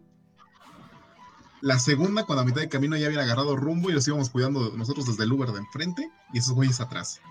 [1.61, 4.75] La segunda, cuando a mitad de camino ya habían agarrado rumbo y los íbamos cuidando
[4.75, 7.21] nosotros desde el Uber de enfrente y esos güeyes atrás.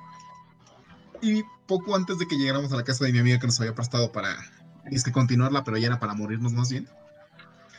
[1.23, 3.75] Y poco antes de que llegáramos a la casa de mi amiga que nos había
[3.75, 4.37] prestado para
[4.91, 6.89] este, continuarla, pero ya era para morirnos más bien,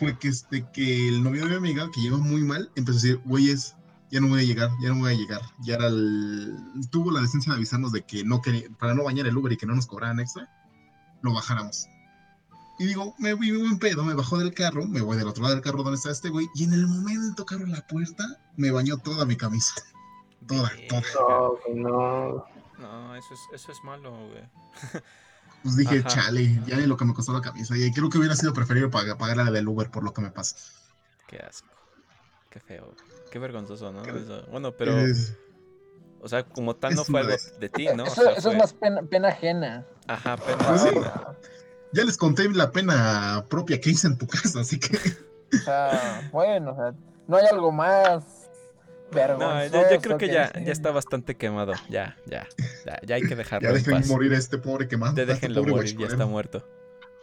[0.02, 3.02] fue que, este, que el novio de mi amiga, que llegó muy mal, empezó a
[3.02, 3.76] decir, güeyes,
[4.10, 5.42] ya no voy a llegar, ya no voy a llegar.
[5.60, 6.58] Ya era el...
[6.90, 9.58] Tuvo la decencia de avisarnos de que no quería, para no bañar el Uber y
[9.58, 10.50] que no nos cobraran extra,
[11.22, 11.86] lo bajáramos.
[12.80, 15.54] Y digo, me voy buen pedo, me bajó del carro, me voy del otro lado
[15.54, 18.26] del carro donde está este güey, y en el momento que abro la puerta,
[18.58, 19.76] me bañó toda mi camisa.
[20.48, 21.04] Toda, toda.
[21.76, 22.46] No, no.
[22.80, 24.50] No, eso es, eso es malo, güey.
[25.64, 26.08] Pues dije, Ajá.
[26.08, 27.78] chale, ya ni lo que me costó la camisa.
[27.78, 30.32] Y creo que hubiera sido preferible pagar, pagar la del Uber por lo que me
[30.32, 30.56] pasa.
[31.28, 31.68] Qué asco.
[32.50, 32.96] Qué feo.
[33.32, 34.04] Qué vergonzoso, ¿no?
[34.04, 35.38] Eso- Bueno, pero, Es-
[36.20, 37.54] o sea, como tal no fue algo vez.
[37.60, 38.04] de ti, ¿no?
[38.04, 39.86] O Eso, sea, eso fue- es más pena, pena ajena.
[40.08, 40.90] Ajá, pero Pues sí.
[41.94, 44.98] ya les conté la pena propia que hice en tu casa, así que
[45.54, 46.94] O sea, bueno, o sea,
[47.28, 48.41] no hay algo más
[49.12, 49.72] No, vergonzoso.
[49.84, 51.74] yo, yo creo que ya, ya está bastante quemado.
[51.90, 52.48] Ya, ya.
[52.86, 54.08] Ya, ya hay que dejarlo ya en dejen paz.
[54.10, 55.16] morir a este pobre quemado.
[55.16, 56.66] Ya este déjenlo morir, ya está muerto.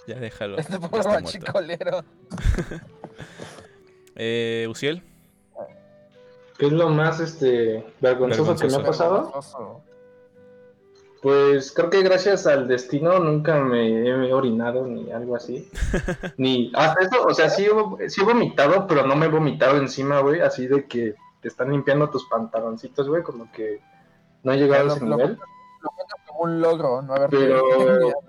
[0.07, 0.59] Ya déjalo.
[0.59, 1.23] Este ya pobre está muerto.
[1.41, 2.05] guachicolero.
[4.21, 5.03] Eh, Uciel,
[6.59, 9.25] ¿Qué es lo más este vergonzoso, que me ha pasado?
[9.27, 9.83] Vergonzoso.
[11.23, 15.69] Pues creo que gracias al destino nunca me he orinado ni algo así.
[16.37, 17.67] ni hasta eso, o sea, sí,
[18.01, 21.49] he- sí he vomitado, pero no me he vomitado encima, güey, así de que te
[21.49, 23.81] están limpiando tus pantaloncitos, güey, como que
[24.43, 25.39] no he llegado a Lo- ese lo- nivel.
[25.81, 25.91] Lo
[26.27, 27.63] como un logro, no haber Pero,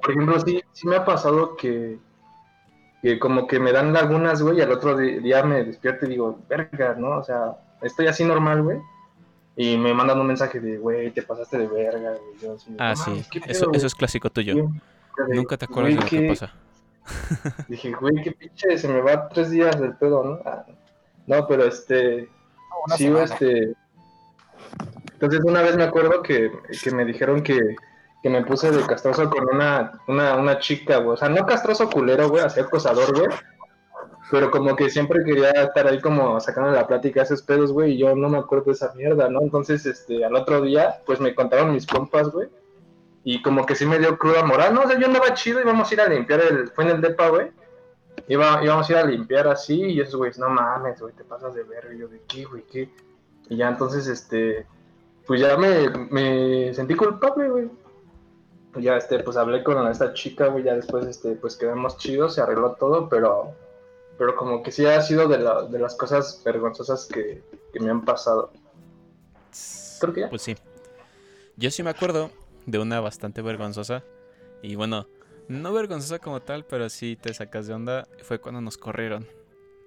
[0.02, 2.00] por ejemplo, sí, sí me ha pasado que,
[3.02, 6.40] que como que me dan lagunas, güey, y al otro día me despierto y digo,
[6.48, 7.18] verga, ¿no?
[7.18, 8.80] O sea, estoy así normal, güey.
[9.56, 12.38] Y me mandan un mensaje de, güey, te pasaste de verga, güey.
[12.42, 13.26] Yo así, Ah, "No sí.
[13.32, 13.78] ¿qué pedo, Eso, güey?".
[13.78, 14.54] eso es clásico tuyo.
[15.28, 16.54] Nunca te acuerdas de "Güey, lo que ¿qué-" pasa.
[17.68, 20.40] Dije, güey, qué pinche, se me va tres días del pedo, ¿no?
[20.46, 20.66] Ah,
[21.28, 22.30] no, pero este,
[22.86, 23.24] una sí, semana.
[23.26, 23.74] este.
[25.14, 26.52] Entonces una vez me acuerdo que,
[26.82, 27.76] que me dijeron que,
[28.24, 31.16] que me puse de castroso con una, una, una chica, güey.
[31.16, 33.28] O sea, no castroso culero, güey, así acosador, güey.
[34.32, 37.94] Pero como que siempre quería estar ahí como sacando la plática a esos pedos, güey,
[37.94, 39.42] y yo no me acuerdo de esa mierda, ¿no?
[39.42, 42.48] Entonces, este, al otro día, pues me contaron mis compas, güey.
[43.24, 45.90] Y como que sí me dio cruda moral, no, o sea, yo andaba chido, íbamos
[45.90, 47.52] a ir a limpiar el, fue en el depa, güey.
[48.30, 51.54] Iba, íbamos a ir a limpiar así, y esos güeyes, no mames, güey, te pasas
[51.56, 52.90] de verga, y yo de qué, güey, qué.
[53.50, 54.66] Y ya entonces, este,
[55.28, 57.70] pues ya me, me sentí culpable, güey.
[58.76, 62.42] Ya, este, pues hablé con esta chica, güey, ya después, este, pues quedamos chidos, se
[62.42, 63.56] arregló todo, pero,
[64.20, 67.90] pero como que sí ha sido de, la- de las cosas vergonzosas que, que me
[67.90, 68.52] han pasado.
[70.00, 70.30] Creo que ya.
[70.30, 70.56] Pues sí.
[71.58, 72.30] Yo sí me acuerdo
[72.68, 74.04] de una bastante vergonzosa.
[74.62, 75.08] Y bueno,
[75.50, 78.08] no vergonzosa como tal, pero sí te sacas de onda.
[78.24, 79.28] Fue cuando nos corrieron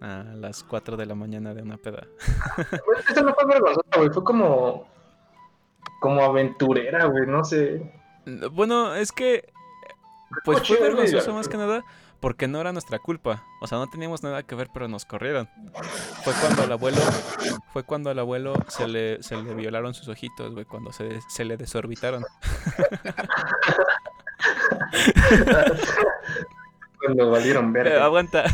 [0.01, 2.07] a las 4 de la mañana de una peda.
[3.09, 4.89] Esa no fue vergonzosa, güey, fue como,
[6.01, 7.93] como aventurera, güey, no sé.
[8.51, 9.51] Bueno, es que.
[10.45, 11.85] Pues fue vergonzoso más que nada
[12.19, 13.45] porque no era nuestra culpa.
[13.61, 15.49] O sea, no teníamos nada que ver, pero nos corrieron.
[16.23, 16.99] Fue cuando al abuelo.
[17.73, 21.45] Fue cuando al abuelo se le, se le violaron sus ojitos, güey, cuando se, se
[21.45, 22.25] le desorbitaron.
[26.99, 28.05] Cuando valieron Eh, verga.
[28.05, 28.45] aguanta.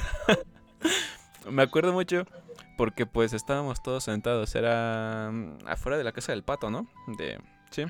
[1.51, 2.25] Me acuerdo mucho
[2.77, 6.87] porque pues estábamos todos sentados, era mm, afuera de la casa del pato, ¿no?
[7.71, 7.85] Sí.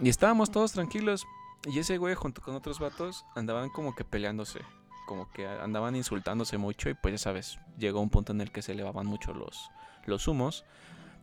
[0.00, 1.26] Y estábamos todos tranquilos
[1.64, 4.60] y ese güey junto con otros vatos andaban como que peleándose,
[5.06, 8.62] como que andaban insultándose mucho y pues ya sabes, llegó un punto en el que
[8.62, 9.70] se elevaban mucho los,
[10.06, 10.64] los humos.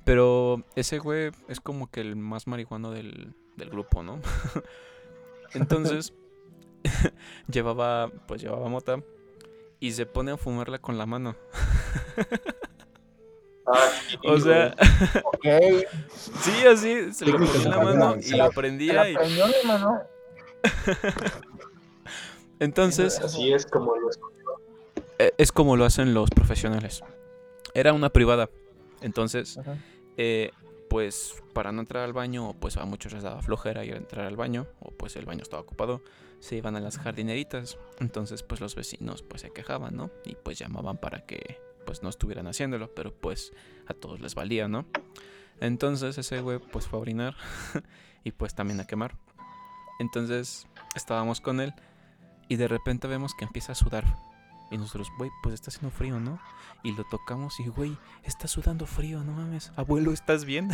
[0.04, 4.20] Pero ese güey es como que el más marihuano del, del grupo, ¿no?
[5.56, 6.14] Entonces,
[7.52, 9.00] llevaba, pues llevaba mota.
[9.80, 11.36] y se pone a fumarla con la mano.
[13.68, 14.76] Ah, sí, O sea,
[16.40, 18.94] sí, así, se lo ponía en la mano y lo Se prendía.
[18.94, 19.16] la Y...
[19.16, 20.02] prendió mi mano.
[22.60, 24.10] Entonces, así es como lo
[25.18, 27.04] eh, es como lo hacen los profesionales.
[27.74, 28.50] Era una privada.
[29.02, 29.60] Entonces,
[30.18, 30.52] eh,
[30.96, 34.26] pues para no entrar al baño, pues a muchos les daba flojera ir a entrar
[34.26, 36.02] al baño, o pues el baño estaba ocupado,
[36.40, 37.78] se iban a las jardineritas.
[38.00, 40.10] Entonces, pues los vecinos pues se quejaban, ¿no?
[40.24, 43.52] Y pues llamaban para que pues no estuvieran haciéndolo, pero pues
[43.88, 44.86] a todos les valía, ¿no?
[45.60, 47.36] Entonces ese güey pues fue a orinar
[48.24, 49.18] y pues también a quemar.
[50.00, 50.66] Entonces
[50.96, 51.74] estábamos con él
[52.48, 54.06] y de repente vemos que empieza a sudar.
[54.72, 56.40] Y nosotros, güey, pues está haciendo frío, ¿no?
[56.84, 59.72] Y lo tocamos y, güey, está sudando frío, no mames.
[59.76, 60.70] Abuelo, ¿estás bien?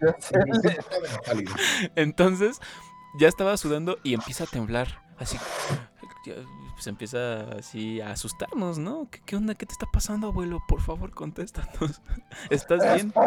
[1.96, 2.60] Entonces
[3.18, 5.02] ya estaba sudando y empieza a temblar.
[5.18, 5.38] Así,
[6.74, 9.08] pues empieza así a asustarnos, ¿no?
[9.10, 9.54] ¿Qué, qué onda?
[9.54, 10.62] ¿Qué te está pasando, abuelo?
[10.66, 12.02] Por favor, contéstanos.
[12.50, 13.12] ¿Estás bien?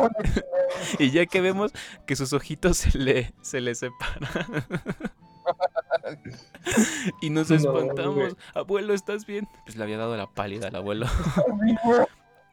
[0.99, 1.71] Y ya que vemos
[2.05, 4.65] que sus ojitos se le, se le separan.
[7.21, 8.15] y nos No, espantamos.
[8.15, 8.35] güey.
[8.53, 9.47] Abuelo, ¿estás bien?
[9.65, 11.07] Pues le había dado la pálida al abuelo.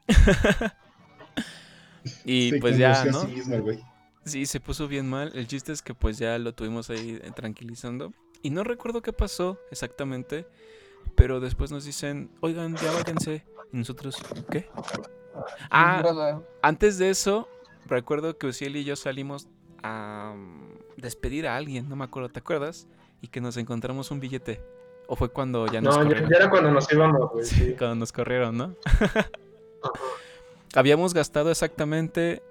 [2.25, 3.23] Y Se pues ya, ¿no?
[3.23, 3.57] sí mismo
[4.47, 5.33] se puso bien mal.
[5.35, 8.13] El chiste es que pues ya lo tuvimos ahí eh, tranquilizando.
[8.43, 10.47] Y no recuerdo qué pasó exactamente.
[11.17, 13.45] Pero después nos dicen, oigan, ya váyanse.
[13.73, 14.17] Y nosotros,
[14.51, 14.69] ¿qué?
[15.71, 17.49] Ah, antes de eso,
[17.87, 19.49] recuerdo que Uciel y yo salimos
[19.83, 22.87] a mm, despedir a alguien, no me acuerdo, ¿te acuerdas?
[23.25, 24.61] Y que nos encontramos un billete.
[25.07, 26.31] ¿O fue cuando ya nos No, ya, corrieron?
[26.31, 27.43] ya era cuando nos íbamos, güey.
[27.47, 27.75] Sí, Sí.
[27.79, 28.75] cuando nos corrieron, ¿no?
[30.75, 32.43] Habíamos gastado exactamente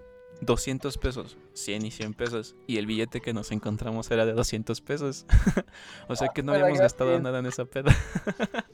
[0.42, 4.82] 200 pesos, 100 y 100 pesos, y el billete que nos encontramos era de 200
[4.82, 5.28] pesos.
[6.08, 7.96] o sea que no habíamos gastado nada en esa peda.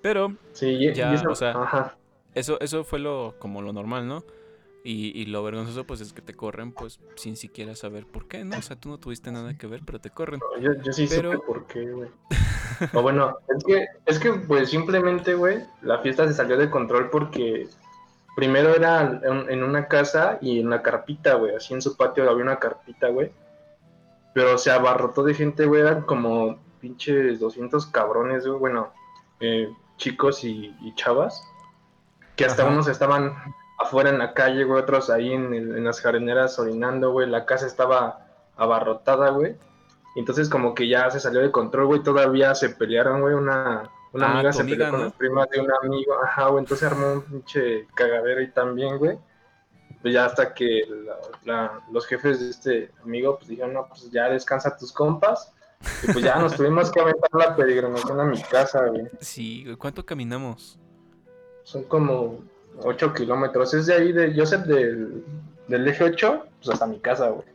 [0.00, 1.96] Pero Sí, y Ya, eso- o sea, ajá.
[2.34, 4.22] eso, eso fue lo como lo normal, ¿no?
[4.88, 8.44] Y, y lo vergonzoso pues es que te corren pues sin siquiera saber por qué,
[8.44, 8.56] ¿no?
[8.56, 10.40] O sea, tú no tuviste nada que ver, pero te corren.
[10.60, 12.08] Yo, yo sí Pero- supe por qué, güey.
[12.92, 17.08] O bueno, es que, es que pues simplemente, güey, la fiesta se salió de control
[17.10, 17.66] porque
[18.36, 22.28] primero era en, en una casa y en una carpita, güey, así en su patio
[22.30, 23.32] había una carpita, güey.
[24.34, 28.92] Pero se abarrotó de gente, güey, eran como pinches 200 cabrones, güey, bueno,
[29.40, 31.42] eh, chicos y, y chavas,
[32.36, 32.72] que hasta Ajá.
[32.72, 33.32] unos estaban
[33.78, 37.44] afuera en la calle, güey, otros ahí en, el- en las jardineras orinando, güey, la
[37.46, 38.26] casa estaba
[38.56, 39.56] abarrotada, güey.
[40.16, 44.26] Entonces como que ya se salió de control, güey, todavía se pelearon, güey, una, una
[44.28, 45.04] Ah, amiga se peleó amiga, con ¿no?
[45.06, 49.18] las primas de un amigo, ajá, güey, entonces armó un pinche cagadero ahí también, güey.
[50.00, 54.10] Pues ya hasta que la- la- los jefes de este amigo pues dijeron, no, pues
[54.10, 55.52] ya descansa tus compas.
[56.02, 59.06] Y pues ya nos tuvimos que aventar la peregrinación a mi casa, güey.
[59.20, 60.78] Sí, güey, ¿cuánto caminamos?
[61.64, 62.38] Son como
[62.82, 63.74] 8 kilómetros.
[63.74, 65.24] Es de ahí, de Joseph, del,
[65.68, 67.46] del eje 8, pues hasta mi casa, güey.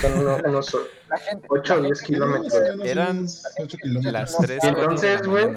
[0.00, 0.76] Son unos, unos
[1.08, 1.46] La gente.
[1.50, 2.54] 8 o la 10 gente- kilómetros.
[2.84, 3.22] Eran.
[3.22, 5.48] Las no, 3, y 4 entonces, güey,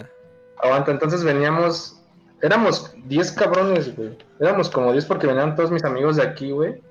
[0.63, 1.99] Aguanta, entonces veníamos,
[2.41, 4.17] éramos 10 cabrones, güey.
[4.39, 6.81] Éramos como 10 porque venían todos mis amigos de aquí, güey.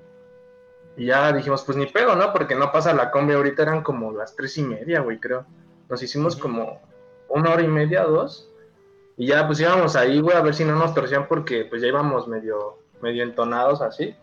[0.97, 2.33] Y ya dijimos, pues ni pedo, ¿no?
[2.33, 5.45] Porque no pasa la combi, ahorita eran como las tres y media, güey, creo.
[5.89, 6.81] Nos hicimos como
[7.29, 8.50] una hora y media, dos.
[9.21, 11.89] Y ya pues íbamos ahí, güey, a ver si no nos torcían porque pues ya
[11.89, 14.15] íbamos medio, medio entonados así.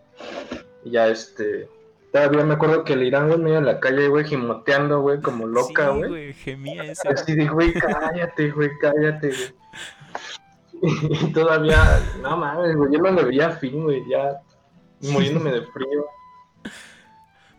[0.82, 1.68] Y ya este,
[2.12, 5.46] todavía me acuerdo que el Irán, güey, medio en la calle, güey, gimoteando, güey, como
[5.46, 6.08] loca, sí, güey.
[6.08, 7.10] güey, gemía ese.
[7.10, 9.54] Así de, güey, cállate, güey, cállate, güey.
[11.10, 14.40] Y todavía, no mames, güey, yo no le veía fin, güey, ya
[15.12, 16.06] muriéndome de frío.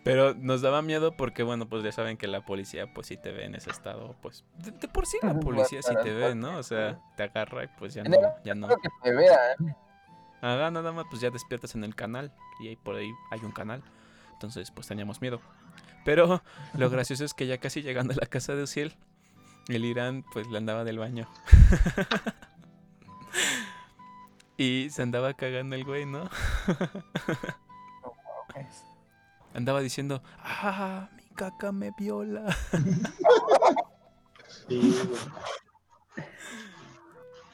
[0.10, 3.32] Pero nos daba miedo porque, bueno, pues ya saben que la policía, pues si te
[3.32, 6.58] ve en ese estado, pues de, de por sí la policía sí te ve, ¿no?
[6.58, 8.68] O sea, te agarra y pues ya no, ya no.
[8.70, 9.76] Que te vean.
[10.42, 13.52] Haga nada más, pues ya despiertas en el canal y ahí por ahí hay un
[13.52, 13.84] canal.
[14.34, 15.42] Entonces, pues teníamos miedo.
[16.06, 16.42] Pero
[16.74, 18.96] lo gracioso es que ya casi llegando a la casa de Uciel,
[19.68, 21.28] el Irán pues le andaba del baño.
[24.58, 26.28] y se andaba cagando el güey, ¿no?
[29.60, 32.56] Andaba diciendo, ah, mi caca me viola.
[34.70, 36.26] Sí, güey.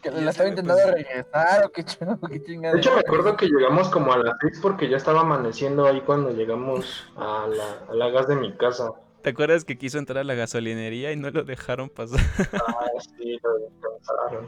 [0.03, 2.75] Que la estaba intentando pues- regresar o qué chingo, qué chingada.
[2.75, 5.99] De hecho, me acuerdo que llegamos como a las 6 porque ya estaba amaneciendo ahí
[6.01, 8.91] cuando llegamos a la, a la gas de mi casa.
[9.23, 12.19] ¿Te acuerdas que quiso entrar a la gasolinería y no lo dejaron pasar?
[12.53, 12.85] Ah,
[13.17, 14.47] sí, lo descansaron.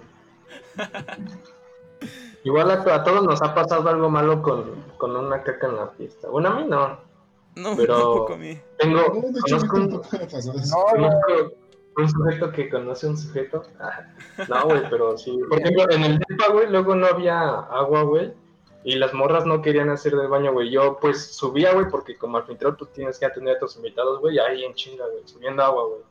[2.44, 5.88] Igual a, a todos nos ha pasado algo malo con, con una caca en la
[5.88, 6.30] fiesta.
[6.30, 7.07] Bueno, a mí no.
[7.58, 8.60] No, Pero- tampoco a mí.
[8.78, 9.04] Tengo,
[9.42, 9.90] conozco un.
[9.90, 11.10] No,
[11.98, 13.64] un sujeto que conoce un sujeto.
[13.80, 14.06] Ah,
[14.48, 15.38] no, güey, pero sí.
[15.50, 18.34] Por ejemplo, en el DEPA, güey, luego no había agua, güey.
[18.84, 20.70] Y las morras no querían hacer del baño, güey.
[20.70, 24.38] Yo, pues, subía, güey, porque como anfitrión tú tienes que atender a tus invitados, güey,
[24.38, 26.02] ahí en chinga, güey, subiendo agua, güey.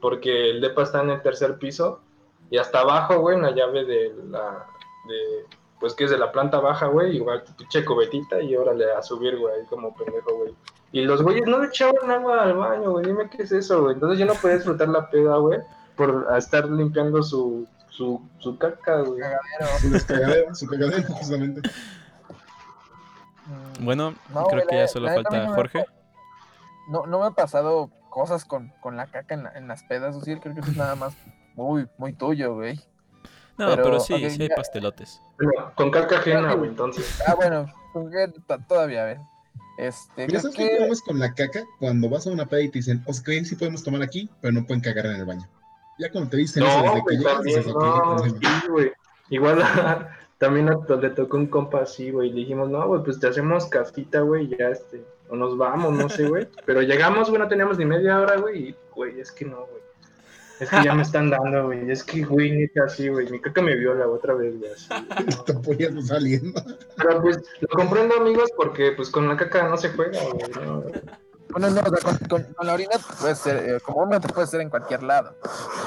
[0.00, 2.00] Porque el DEPA está en el tercer piso
[2.48, 4.66] y hasta abajo, güey, en la llave de la...
[5.08, 5.44] De,
[5.80, 9.36] pues que es de la planta baja, güey, igual pinche cobetita y órale a subir,
[9.36, 10.54] güey, ahí como pendejo, güey.
[10.92, 13.94] Y los güeyes no le echaban agua al baño, güey, dime qué es eso, güey.
[13.94, 15.58] Entonces yo no podía disfrutar la peda, güey,
[15.96, 19.22] por estar limpiando su, su, su caca, güey.
[19.80, 21.62] Su cagadero, su cagadero, justamente.
[23.46, 25.84] Mm, Bueno, No, creo güey, que ya solo falta me Jorge.
[26.88, 30.16] No, no me ha pasado cosas con, con la caca en, la- en las pedas,
[30.22, 31.14] sí, creo que eso es nada más
[31.54, 32.76] muy, muy tuyo, güey.
[33.56, 35.22] No, pero, pero, sí, sí hay ya- pastelotes.
[35.38, 37.22] Bueno, con caca ajena, güey, entonces.
[37.26, 37.66] Ah, bueno,
[38.68, 39.18] todavía, a ver.
[39.78, 40.86] Este, Mira, ¿sabes qué que...
[40.88, 41.64] es con la caca?
[41.78, 44.66] Cuando vas a una peda y te dicen, ok, sí podemos tomar aquí, pero no
[44.66, 45.48] pueden cagar en el baño.
[45.98, 48.60] Ya cuando te dicen eso No, desde que llegas, también, dices, no, problema".
[48.62, 48.92] sí, güey.
[49.30, 49.58] Igual
[50.38, 52.30] también a- le tocó un compa así, güey.
[52.30, 55.04] Le dijimos, no, güey, pues te hacemos casita, güey, ya este.
[55.28, 56.48] O nos vamos, no sé, güey.
[56.66, 59.81] Pero llegamos, güey, no teníamos ni media hora, güey, y, güey, es que no, güey.
[60.62, 61.90] Es que ya me están dando, güey.
[61.90, 63.28] Es que, güey, neta, así, güey.
[63.30, 64.86] Mi caca me viola otra vez, güey, así.
[65.56, 66.62] apoyas saliendo.
[66.96, 70.66] Pero pues lo comprendo, amigos, porque pues con la caca no se juega, güey.
[70.66, 70.84] ¿no?
[71.50, 74.28] Bueno, no, o sea, con, con- con la orina puede ser, eh, como hombre te
[74.32, 75.36] puede ser en cualquier lado,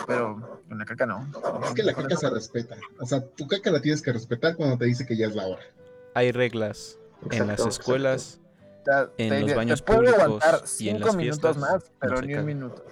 [0.06, 1.28] pero con la caca no.
[1.64, 2.76] Es que la caca se respeta.
[3.00, 5.48] O sea, tu caca la tienes que respetar cuando te dice que ya es la
[5.48, 5.64] hora.
[6.14, 7.00] Hay reglas
[7.32, 8.40] en las escuelas.
[9.18, 11.92] En te los baños te puedo públicos aguantar y en cinco las minutos fiestas, más,
[12.00, 12.86] pero ni un minuto.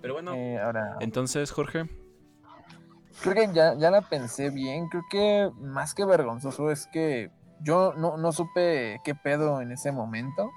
[0.00, 1.88] Pero bueno, Eh, ahora, entonces, Jorge,
[3.22, 4.88] creo que ya, ya la pensé bien.
[4.88, 7.30] Creo que más que vergonzoso es que
[7.60, 10.50] yo no, no supe qué pedo en ese momento.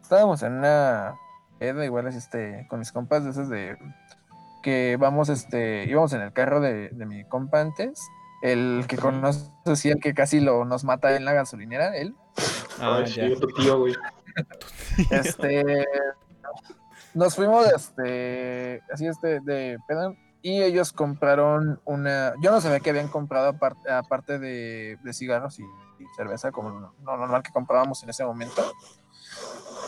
[0.00, 1.16] Estábamos en una
[1.58, 3.76] peda, igual es este, con mis compas de esos de
[4.62, 8.00] que vamos, este, íbamos en el carro de, de mi compa antes.
[8.42, 12.14] El que conoce, sí, el que casi lo nos mata en la gasolinera, él.
[12.80, 13.94] ah, sí, tu tío, güey.
[15.10, 15.84] Este.
[17.16, 18.82] Nos fuimos, este.
[18.92, 20.12] Así, este, de peda.
[20.42, 22.34] Y ellos compraron una.
[22.42, 26.68] Yo no sabía que habían comprado aparte, aparte de, de cigarros y, y cerveza, como
[26.68, 28.62] lo lo normal que comprábamos en ese momento.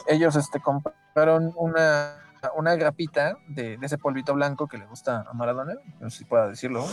[0.07, 2.17] Ellos, este, compraron una,
[2.57, 5.75] una grapita de, de ese polvito blanco que le gusta a Maradona.
[6.01, 6.87] No sé si pueda decirlo.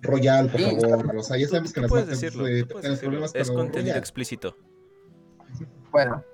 [0.00, 1.16] Royal, por favor.
[1.18, 3.26] O sea, ya sabemos que las puedes decirlo, puedes decirlo.
[3.34, 3.98] Es contenido Royal.
[3.98, 4.56] explícito.
[5.90, 6.24] Bueno.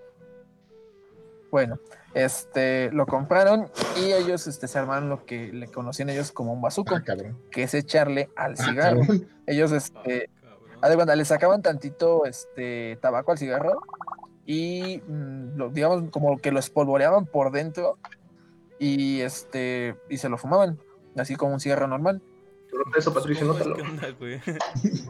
[1.50, 1.78] Bueno,
[2.14, 3.70] este, lo compraron
[4.00, 6.94] y ellos, este, se armaron lo que le conocían ellos como un bazuco.
[6.94, 7.02] Ah,
[7.50, 9.00] que es echarle al Ah, cigarro.
[9.00, 9.28] cabrón.
[9.46, 10.30] Ellos, este,
[10.80, 13.80] cuenta, le sacaban tantito este tabaco al cigarro
[14.46, 17.98] y mm, lo, digamos como que lo espolvoreaban por dentro
[18.78, 20.78] y este y se lo fumaban,
[21.16, 22.20] así como un cigarro normal.
[22.96, 23.66] Eso, Patricio, ¿Cómo es?
[23.66, 23.76] nótalo.
[23.76, 24.40] ¿Qué onda, güey?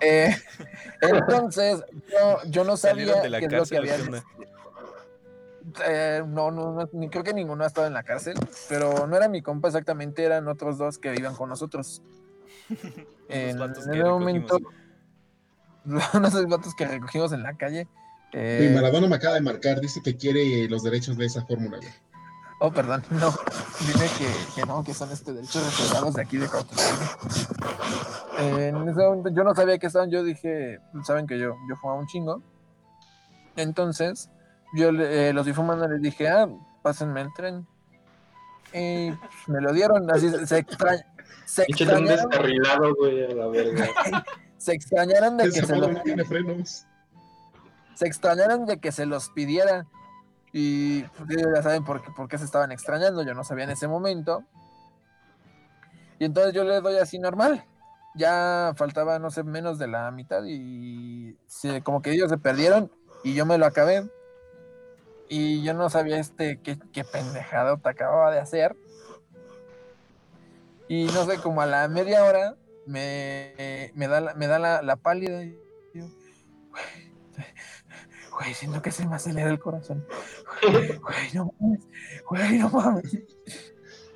[0.01, 0.37] Eh,
[1.01, 1.83] entonces
[2.13, 4.23] yo, yo no ¿Salieron sabía qué es lo que habían.
[5.87, 8.35] Eh, no, no, no, ni- creo que ninguno ha estado en la cárcel,
[8.69, 12.03] pero no era mi compa exactamente, eran otros dos que iban con nosotros.
[13.29, 14.59] En, en ese momento,
[16.15, 17.89] unos vatos que recogimos en la calle.
[18.33, 21.79] eh, Sí, Maradona me acaba de marcar, dice que quiere los derechos de esa fórmula,
[21.79, 21.91] güey.
[22.61, 23.33] oh, perdón, no.
[23.81, 24.29] Dime que,
[24.61, 26.83] que no, que son este derechos reservados de aquí de Cuautla.
[28.39, 31.99] En ese momento yo no sabía que estaban, yo dije, saben que yo, yo fumaba
[32.01, 32.43] un chingo.
[33.57, 34.29] Entonces,
[34.75, 35.53] yo le- eh, los y
[35.89, 36.49] les dije, ah,
[36.83, 37.67] pásenme el tren.
[38.73, 41.07] Y pues, me lo dieron, así se, se, extra-
[41.45, 43.87] se extrañaron, descarrilado, güey, a la verga.
[44.59, 46.87] se extrañaron de que se los no tiene frenos.
[47.95, 49.87] se extrañaron de que se los pidiera.
[50.53, 53.65] Y pues, ellos ya saben por qué, por qué se estaban extrañando, yo no sabía
[53.65, 54.45] en ese momento.
[56.19, 57.65] Y entonces yo le doy así normal.
[58.17, 62.91] Ya faltaba, no sé, menos de la mitad y se- como que ellos se perdieron
[63.25, 64.09] y yo me lo acabé.
[65.29, 68.77] Y yo no sabía este qué, qué pendejada te acababa de hacer.
[70.89, 72.57] Y no sé, como a la media hora
[72.87, 75.43] me, me da, la, me da la, la pálida.
[75.43, 75.59] Y
[75.95, 76.05] yo,
[78.39, 80.05] "Güey, siento que se me acelera el corazón.
[80.63, 81.87] Güey, no mames.
[82.29, 83.19] Güey, no mames.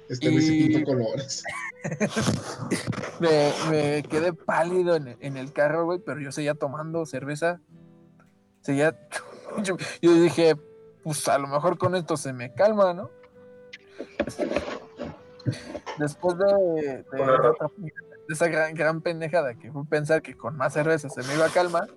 [0.09, 1.43] Este Y- colores.
[3.21, 7.61] Me, me quedé pálido en, en el carro, güey, pero yo seguía tomando cerveza.
[8.63, 8.97] Seguía.
[10.03, 10.55] Yo dije,
[11.09, 13.11] pues a lo mejor con esto se me calma, ¿no?
[15.99, 16.45] Después de,
[17.11, 21.09] de esa, otra- de esa gran, gran pendejada que fue pensar que con más cerveza
[21.09, 21.89] se me iba a calmar,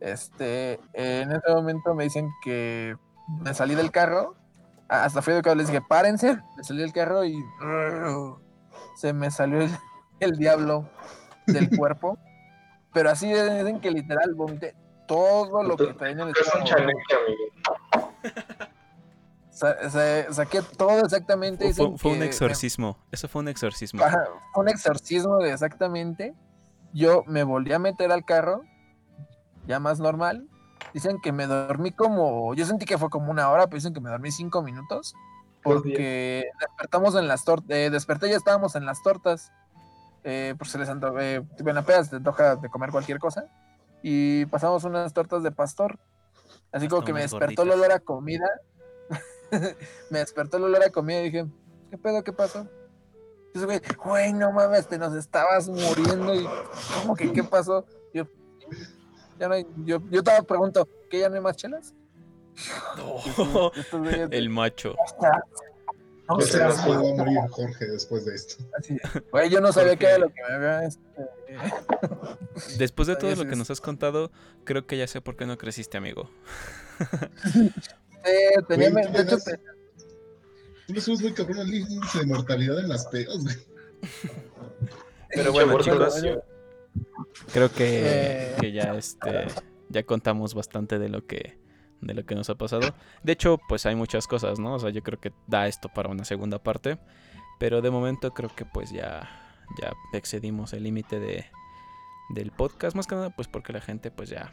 [0.00, 2.96] este, en ese momento me dicen que
[3.40, 4.34] me salí del carro
[4.88, 7.34] hasta fui educado, les dije, párense, le salí el carro y
[8.96, 9.70] se me salió el,
[10.20, 10.88] el diablo
[11.46, 12.18] del cuerpo.
[12.92, 14.74] Pero así dicen que literal vomité
[15.06, 16.98] todo lo que traía en el Es un amigo.
[19.50, 21.72] Sa- sa- saqué todo exactamente.
[21.74, 22.96] Fue, un exorcismo.
[23.10, 24.04] Eso fue un exorcismo.
[24.04, 24.24] Ajá,
[24.54, 26.34] fue un exorcismo de exactamente.
[26.92, 28.62] Yo me volví a meter al carro,
[29.66, 30.48] ya más normal.
[30.94, 34.00] Dicen que me dormí como, yo sentí que fue como una hora, pero dicen que
[34.00, 35.14] me dormí cinco minutos.
[35.62, 35.78] Pues.
[35.78, 39.52] Porque despertamos en las tortas, desperté y ya estábamos en las tortas.
[40.24, 43.46] Eh, por se les antojó, eh, bueno, apenas te toca de comer cualquier cosa.
[44.02, 45.98] Y pasamos unas tortas de pastor.
[46.72, 47.76] Así como que me despertó el gorditas.
[47.76, 48.48] olor a comida.
[50.10, 51.46] me despertó el olor a comida y dije,
[51.90, 52.22] ¿qué pedo?
[52.22, 52.68] ¿Qué pasó?
[53.54, 56.34] Y ese güey, güey, no mames, te nos estabas muriendo.
[56.34, 56.46] Y,
[57.00, 57.86] ¿cómo que qué pasó?
[58.12, 58.24] Yo,
[59.38, 61.94] ya no hay, yo, yo te pregunto, ¿qué ya no hay más chelas?
[62.96, 64.96] No, Estos el macho.
[66.28, 68.56] No Yo sé, sé seas cómo va a morir Jorge después de esto.
[69.32, 70.84] Güey, yo no sabía Porque- qué era lo que me había.
[70.84, 74.30] este, Después de todo lo que nos has contado,
[74.64, 76.28] creo que ya sé por qué no creciste, amigo.
[78.24, 79.58] eh, tenía, Güey, tú de hecho, eras- te-
[80.86, 83.56] Tú le subes muy cabrón el índice de mortalidad en las pedas, güey.
[85.34, 86.22] Pero bueno, chicos,
[87.52, 88.56] creo que, Eh.
[88.60, 89.48] que ya este
[89.90, 91.58] ya contamos bastante de lo que
[92.00, 92.94] de lo que nos ha pasado.
[93.22, 94.74] De hecho, pues hay muchas cosas, ¿no?
[94.74, 96.98] O sea, yo creo que da esto para una segunda parte,
[97.58, 99.28] pero de momento creo que pues ya
[99.80, 101.46] ya excedimos el límite de
[102.30, 104.52] del podcast, más que nada pues porque la gente pues ya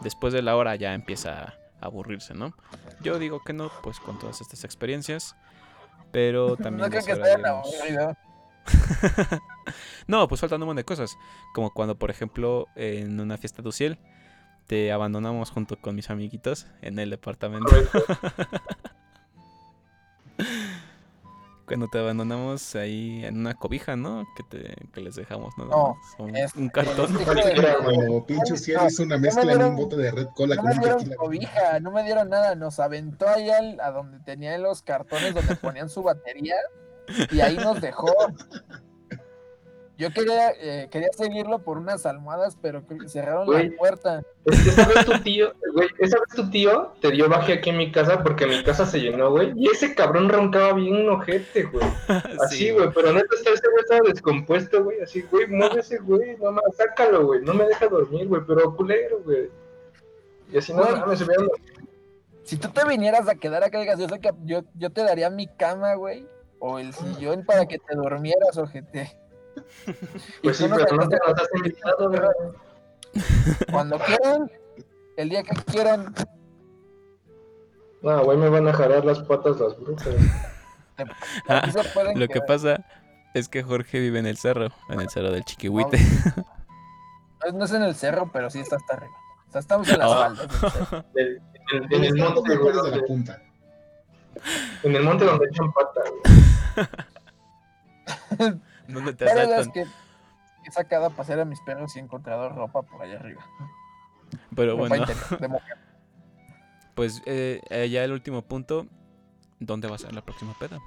[0.00, 2.54] después de la hora ya empieza a aburrirse, ¿no?
[3.02, 5.36] Yo digo que no, pues con todas estas experiencias,
[6.10, 8.16] pero también no creo que aburrido.
[10.08, 11.16] no, pues faltan un montón de cosas.
[11.54, 13.98] Como cuando, por ejemplo, en una fiesta de Uciel,
[14.66, 17.70] te abandonamos junto con mis amiguitos en el departamento.
[21.66, 24.24] Cuando te abandonamos ahí en una cobija, ¿no?
[24.36, 25.64] Que, te, que les dejamos, ¿no?
[25.64, 27.12] No, un, es- un cartón.
[27.82, 30.28] Cuando pinche cielo No, hizo una no mezcla me en dieron- un bote de Red
[30.36, 31.16] Cola No con me un dieron tequila.
[31.16, 35.56] cobija, no me dieron nada, nos aventó ahí al- a donde tenía los cartones donde
[35.56, 36.54] ponían su batería
[37.32, 38.14] y ahí nos dejó.
[39.98, 43.70] Yo quería, eh, quería seguirlo por unas almohadas, pero cerraron Güey.
[43.70, 44.22] la puerta.
[44.44, 47.70] Es que esa vez tu tío, güey, esa vez tu tío te dio baje aquí
[47.70, 49.52] en mi casa porque mi casa se llenó, güey.
[49.56, 51.86] Y ese cabrón roncaba bien ojete, güey.
[52.40, 55.00] Así, Sí, güey, pero neta, ese güey estaba descompuesto, güey.
[55.00, 57.40] Así, güey, muévese, güey, no más, sácalo, güey.
[57.42, 59.48] No me deja dormir, güey, pero culero, güey.
[60.52, 61.00] Y así, no Güey.
[61.00, 61.48] mames, se vieron
[62.44, 65.30] Si tú te vinieras a quedar acá, digas, yo, sé que yo, yo te daría
[65.30, 66.26] mi cama, güey,
[66.58, 69.16] o el sillón para que te durmieras, ojete.
[70.42, 72.20] Pues sí, pero no te nos has invitado, güey.
[73.70, 74.50] Cuando quieran,
[75.16, 76.14] el día que quieran,
[78.02, 80.08] No, güey, me van a jalar las patas las brujas.
[81.48, 81.70] Ah,
[82.14, 82.82] lo que pasa
[83.34, 85.98] es que Jorge vive en el cerro, en el cerro del Chiquihuite.
[87.44, 89.12] No, no es en el cerro, pero sí está hasta arriba.
[89.48, 90.16] O sea, estamos en las Ah.
[90.16, 91.12] faldas.
[91.12, 91.42] del.
[91.72, 93.42] En, en- en En el monte, güey, de la punta.
[94.82, 96.00] en el monte donde echan pata,
[98.38, 98.60] güey.
[98.94, 99.72] ¿Dónde te La verdad es asaltan?
[99.84, 103.44] que he sacado a pasear a mis perros y he encontrado ropa por allá arriba.
[104.54, 105.76] Pero Ropa bueno, interior de mujer.
[106.94, 108.86] pues eh, eh, ya el último punto,
[109.60, 110.78] ¿dónde va a ser la próxima peda?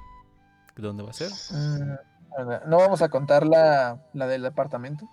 [0.76, 1.30] ¿Dónde va a ser?
[1.52, 1.96] Mm,
[2.38, 2.64] verdad.
[2.68, 5.08] No vamos a contar la, la del departamento.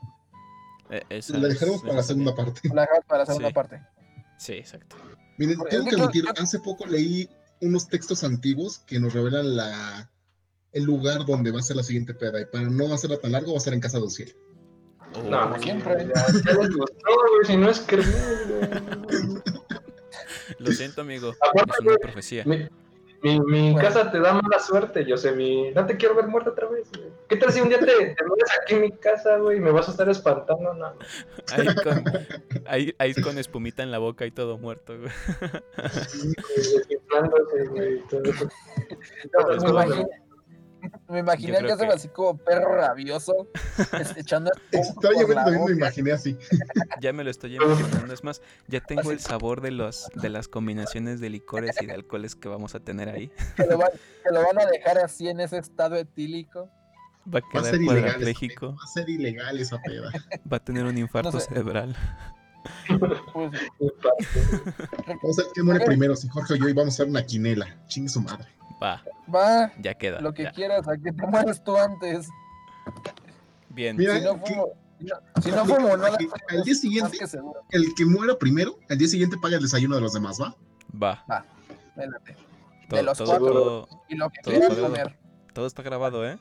[0.90, 2.60] Eh, esa La es- dejaremos para la segunda parte.
[2.72, 3.54] La dejamos para la segunda Sí.
[3.54, 3.82] parte.
[4.38, 4.96] Sí, exacto.
[5.38, 7.28] Miren, tengo que admitir, hace poco leí
[7.60, 10.08] unos textos antiguos que nos revelan la,
[10.76, 12.40] el lugar donde va a ser la siguiente peda.
[12.40, 14.34] Y para no hacerla tan largo, va a ser en casa de Uciel.
[15.30, 16.06] No, Oh, como siempre.
[16.14, 16.94] Ya, les gustó,
[17.44, 17.96] si no es que.
[20.58, 21.32] Lo siento, amigo.
[21.40, 22.44] Aparte, Es una güey, profecía.
[22.44, 22.68] Mi,
[23.22, 23.78] mi, mi Bueno.
[23.88, 25.70] casa te da mala suerte, yo sé, mi...
[25.72, 27.08] no te quiero ver muerto otra vez, güey.
[27.28, 29.70] ¿Qué tal si un día te, te mueres aquí en mi casa, güey, y me
[29.72, 30.74] vas a estar espantando?
[30.74, 30.92] No,
[31.52, 32.04] Ahí con,
[32.66, 35.10] ahí, ahí con espumita en la boca y todo muerto, güey.
[36.56, 38.48] desinflándose, güey, todo eso.
[39.32, 40.08] No, Pues bueno.
[41.08, 43.48] me imaginé que que- así como perro rabioso,
[44.00, 46.36] este, echando Extrañamente también me imaginé así.
[47.00, 48.12] Ya me lo estoy imaginando.
[48.12, 51.92] Es más, ya tengo el sabor de los de las combinaciones de licores y de
[51.92, 53.30] alcoholes que vamos a tener ahí.
[53.56, 56.68] que lo, van, que lo van a dejar así en ese estado etílico.
[57.26, 58.22] Va a Va a quedar ser ilegal.
[58.22, 60.10] esa Va a ser ilegal esa peda.
[60.52, 61.46] Va a tener un infarto No sé.
[61.48, 61.96] cerebral.
[63.32, 63.50] Pues,
[65.22, 67.24] Vamos a ver quién muere primero, si Jorge o yo, y vamos a hacer una
[67.24, 67.66] quinela.
[67.86, 68.46] Chingue su madre.
[68.82, 69.02] Va,
[69.34, 70.20] va, ya queda.
[70.20, 70.52] lo que ya.
[70.52, 72.28] quieras, a que te mueres tú antes.
[73.70, 73.96] Bien.
[73.96, 75.88] Mira, Si no que- fumo, si no, si no fumo,
[76.48, 77.62] que al día siguiente, que seguro.
[77.70, 80.54] el que muera primero, al día siguiente paga el desayuno de los demás, ¿va?
[81.02, 81.44] Va.
[81.96, 82.36] Espérate.
[82.88, 83.52] de los todo- cuatro.
[83.52, 85.18] todo- Y lo que todo comer.
[85.52, 86.38] todo está grabado, ¿eh?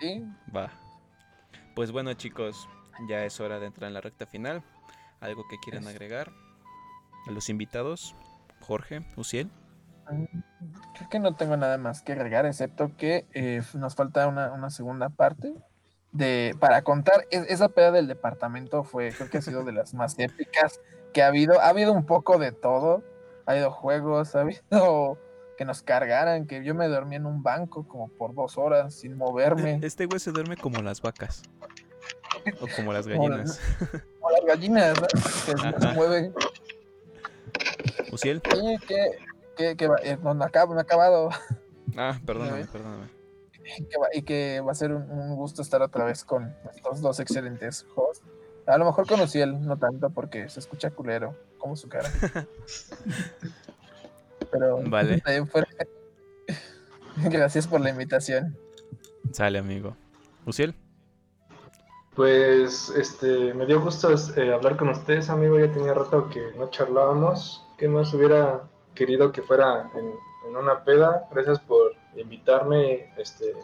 [0.00, 0.24] ¿sí?
[0.54, 0.70] Va.
[1.74, 2.68] Pues bueno, chicos,
[3.08, 4.62] ya es hora de entrar en la recta final.
[5.20, 6.32] ¿Algo que quieran Es- agregar?
[7.26, 8.14] A los invitados,
[8.60, 9.50] Jorge, Uciel.
[10.06, 14.70] Creo que no tengo nada más que agregar, excepto que eh, nos falta una, una
[14.70, 15.54] segunda parte
[16.12, 17.26] de para contar.
[17.30, 20.80] Es- esa peda del departamento fue, creo que ha sido de las más épicas
[21.12, 21.60] que ha habido.
[21.60, 23.02] Ha habido un poco de todo.
[23.46, 25.18] Ha habido juegos, ha habido
[25.56, 29.16] que nos cargaran, que yo me dormí en un banco como por dos horas sin
[29.16, 29.78] moverme.
[29.82, 31.42] Este güey se duerme como las vacas.
[32.60, 33.60] O como las Como las- gallinas.
[34.20, 35.06] Como las gallinas, ¿no?
[35.06, 36.34] que se mueven.
[38.12, 38.42] Uciel.
[38.54, 39.10] Oye, que,
[39.56, 41.30] que, que va- eh, no, no acabo, no he acabado.
[41.96, 43.06] Ah, perdóname, perdóname.
[43.64, 47.00] que va- y que va a ser un, un gusto estar otra vez con estos
[47.00, 48.22] dos excelentes hosts.
[48.66, 52.08] A lo mejor conocí él, no tanto, porque se escucha culero, como su cara.
[54.50, 55.20] Pero Vale.
[55.50, 55.68] fuera-
[57.16, 58.56] gracias por la invitación.
[59.32, 59.96] Sale, amigo.
[60.44, 60.74] Uciel.
[62.14, 65.58] Pues este, me dio gusto eh, hablar con ustedes, amigo.
[65.58, 67.62] Ya tenía rato que no charlábamos.
[67.76, 68.62] ¿Qué más hubiera
[68.96, 70.12] querido que fuera en,
[70.48, 71.28] en una peda?
[71.30, 73.54] Gracias por invitarme este,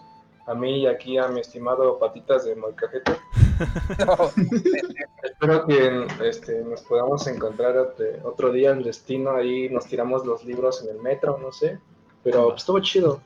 [0.47, 3.17] a mí y aquí a mi estimado Patitas de Molcajete.
[5.23, 9.33] Espero que este, nos podamos encontrar otro, otro día el destino.
[9.33, 11.79] Ahí nos tiramos los libros en el metro, no sé.
[12.23, 13.21] Pero pues, estuvo chido.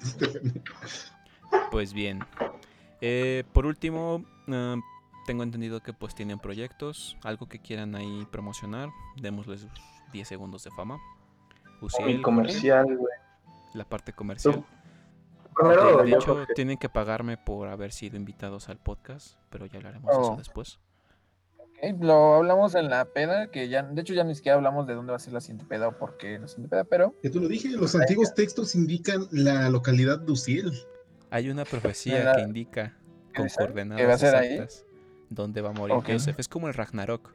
[1.70, 2.20] Pues bien.
[3.00, 4.76] Eh, por último, ah,
[5.26, 8.88] tengo entendido que pues tienen proyectos, algo que quieran ahí promocionar.
[9.20, 9.66] Démosles
[10.12, 10.98] 10 segundos de fama.
[11.80, 13.12] Uciel, comercial, güey.
[13.74, 14.64] la parte comercial.
[15.54, 19.78] Primero, de hecho, que- tienen que pagarme por haber sido invitados al podcast, pero ya
[19.78, 20.36] hablaremos de eso Oh.
[20.36, 20.78] después.
[22.00, 25.10] Lo hablamos en la peda, que ya, de hecho ya ni siquiera hablamos de dónde
[25.10, 27.38] va a ser la siguiente peda o por qué la siguiente peda, pero Que tú
[27.40, 30.72] lo dije, los antiguos textos indican la localidad de Uciel.
[31.30, 32.96] Hay una profecía que indica
[33.36, 34.54] con coordenadas ahí?
[34.54, 34.86] exactas
[35.28, 35.96] dónde va a morir.
[36.06, 36.38] Joseph.
[36.38, 37.32] Es como el Ragnarok,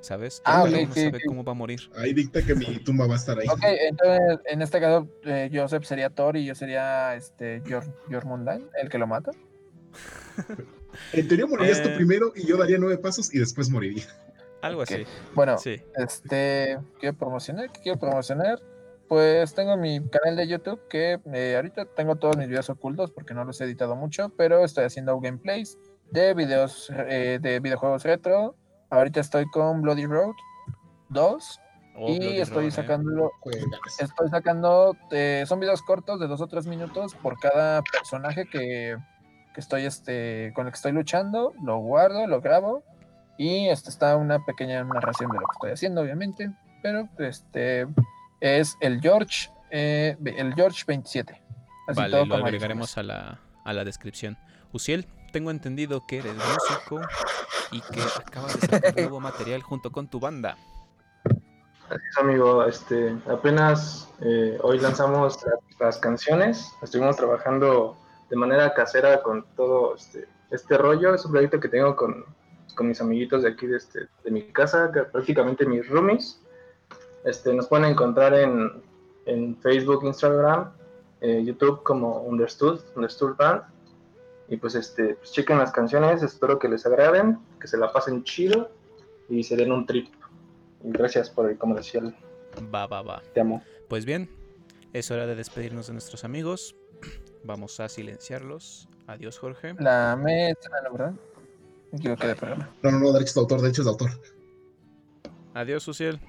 [0.00, 0.40] ¿sabes?
[0.44, 1.24] Ah, Cada ok, uno sí, sabe sí.
[1.26, 1.80] cómo va a morir.
[1.96, 3.46] Ahí dicta que mi tumba va a estar ahí.
[3.48, 8.70] Ok, entonces en este caso eh, Joseph sería Thor y yo sería este Jor- Jormungandr,
[8.80, 9.30] el que lo mata.
[11.12, 11.96] En teoría morirías tú Eh.
[11.96, 14.04] primero y yo daría nueve pasos y después moriría.
[14.62, 15.04] Algo así.
[15.34, 15.80] Bueno, Sí.
[15.96, 18.60] este, quiero promocionar, ¿qué quiero promocionar?
[19.08, 23.34] Pues tengo mi canal de YouTube que eh, ahorita tengo todos mis videos ocultos porque
[23.34, 25.78] no los he editado mucho, pero estoy haciendo gameplays
[26.10, 28.56] de videos eh, de videojuegos retro.
[28.90, 30.34] Ahorita estoy con Bloody Road
[31.10, 31.60] 2
[31.98, 32.70] Oh, y Bloody estoy Roar, ¿eh?
[32.72, 33.32] sacando
[33.98, 38.98] estoy sacando, eh, son videos cortos de dos o tres minutos por cada personaje que,
[39.54, 42.82] que estoy, este, con el que estoy luchando, lo guardo, lo grabo
[43.38, 46.50] y este está una pequeña narración de lo que estoy haciendo, obviamente,
[46.82, 47.86] pero este
[48.40, 51.32] es el George, eh, el George 27.
[51.88, 54.36] Así Vale, todo lo como agregaremos a la, a la descripción.
[54.72, 55.06] Uciel,
[55.36, 56.98] tengo entendido que eres músico
[57.70, 60.56] y que acabas de sacar nuevo material junto con tu banda.
[61.26, 62.64] Así es, amigo.
[62.64, 66.72] Este, apenas eh, hoy lanzamos las, las canciones.
[66.80, 67.98] Estuvimos trabajando
[68.30, 71.14] de manera casera con todo este, este rollo.
[71.14, 72.24] Es un proyecto que tengo con,
[72.74, 76.40] con mis amiguitos de aquí de, este, de mi casa, que prácticamente mis roomies.
[77.26, 78.82] Este, nos pueden encontrar en,
[79.26, 80.72] en Facebook, Instagram,
[81.20, 83.75] eh, YouTube como Understood, Understood Band.
[84.48, 88.24] Y pues, este, pues chequen las canciones, espero que les agraden, que se la pasen
[88.24, 88.70] chido
[89.28, 90.08] y se den un trip.
[90.84, 92.16] Y gracias por el comercial.
[92.72, 93.22] Va, va, va.
[93.34, 93.62] Te amo.
[93.88, 94.30] Pues bien,
[94.92, 96.76] es hora de despedirnos de nuestros amigos.
[97.44, 98.88] Vamos a silenciarlos.
[99.06, 99.74] Adiós, Jorge.
[99.78, 101.14] La mesa, ¿no, ¿verdad?
[101.92, 102.68] De programa.
[102.82, 104.10] No, no, no, derechos de autor, derechos de autor.
[105.54, 106.20] Adiós, Uciel.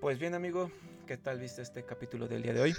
[0.00, 0.70] Pues bien, amigo,
[1.06, 2.74] ¿qué tal viste este capítulo del día de hoy?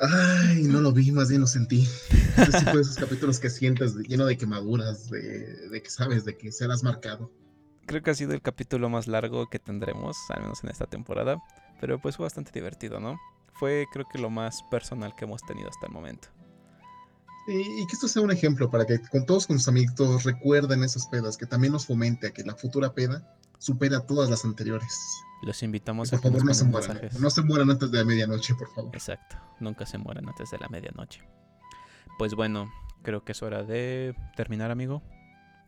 [0.00, 1.88] Ay, no lo vi, más bien lo sentí.
[2.36, 6.36] Tipo de esos capítulos que sientes de- lleno de quemaduras, de, de que sabes, de
[6.36, 7.30] que serás marcado.
[7.86, 11.38] Creo que ha sido el capítulo más largo que tendremos, al menos en esta temporada,
[11.80, 13.16] pero pues fue bastante divertido, ¿no?
[13.54, 16.28] Fue creo que lo más personal que hemos tenido hasta el momento.
[17.48, 20.82] Y, y que esto sea un ejemplo para que con todos con sus amigos recuerden
[20.82, 23.24] esas pedas, que también nos fomente a que la futura peda
[23.58, 24.92] supera todas las anteriores.
[25.42, 27.00] Los invitamos por a que favor, no se mueran.
[27.20, 28.90] No se mueran antes de la medianoche, por favor.
[28.94, 31.22] Exacto, nunca se mueran antes de la medianoche.
[32.18, 32.70] Pues bueno,
[33.02, 35.02] creo que es hora de terminar, amigo,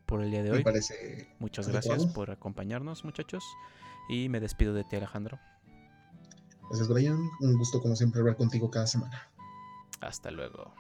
[0.07, 0.65] por el día de Me hoy.
[0.65, 1.29] parece.
[1.39, 1.89] Muchas adecuado.
[1.97, 3.45] gracias por acompañarnos, muchachos.
[4.09, 5.39] Y me despido de ti, Alejandro.
[6.71, 7.19] Gracias, Brian.
[7.41, 9.29] Un gusto, como siempre, hablar contigo cada semana.
[10.01, 10.75] Hasta luego.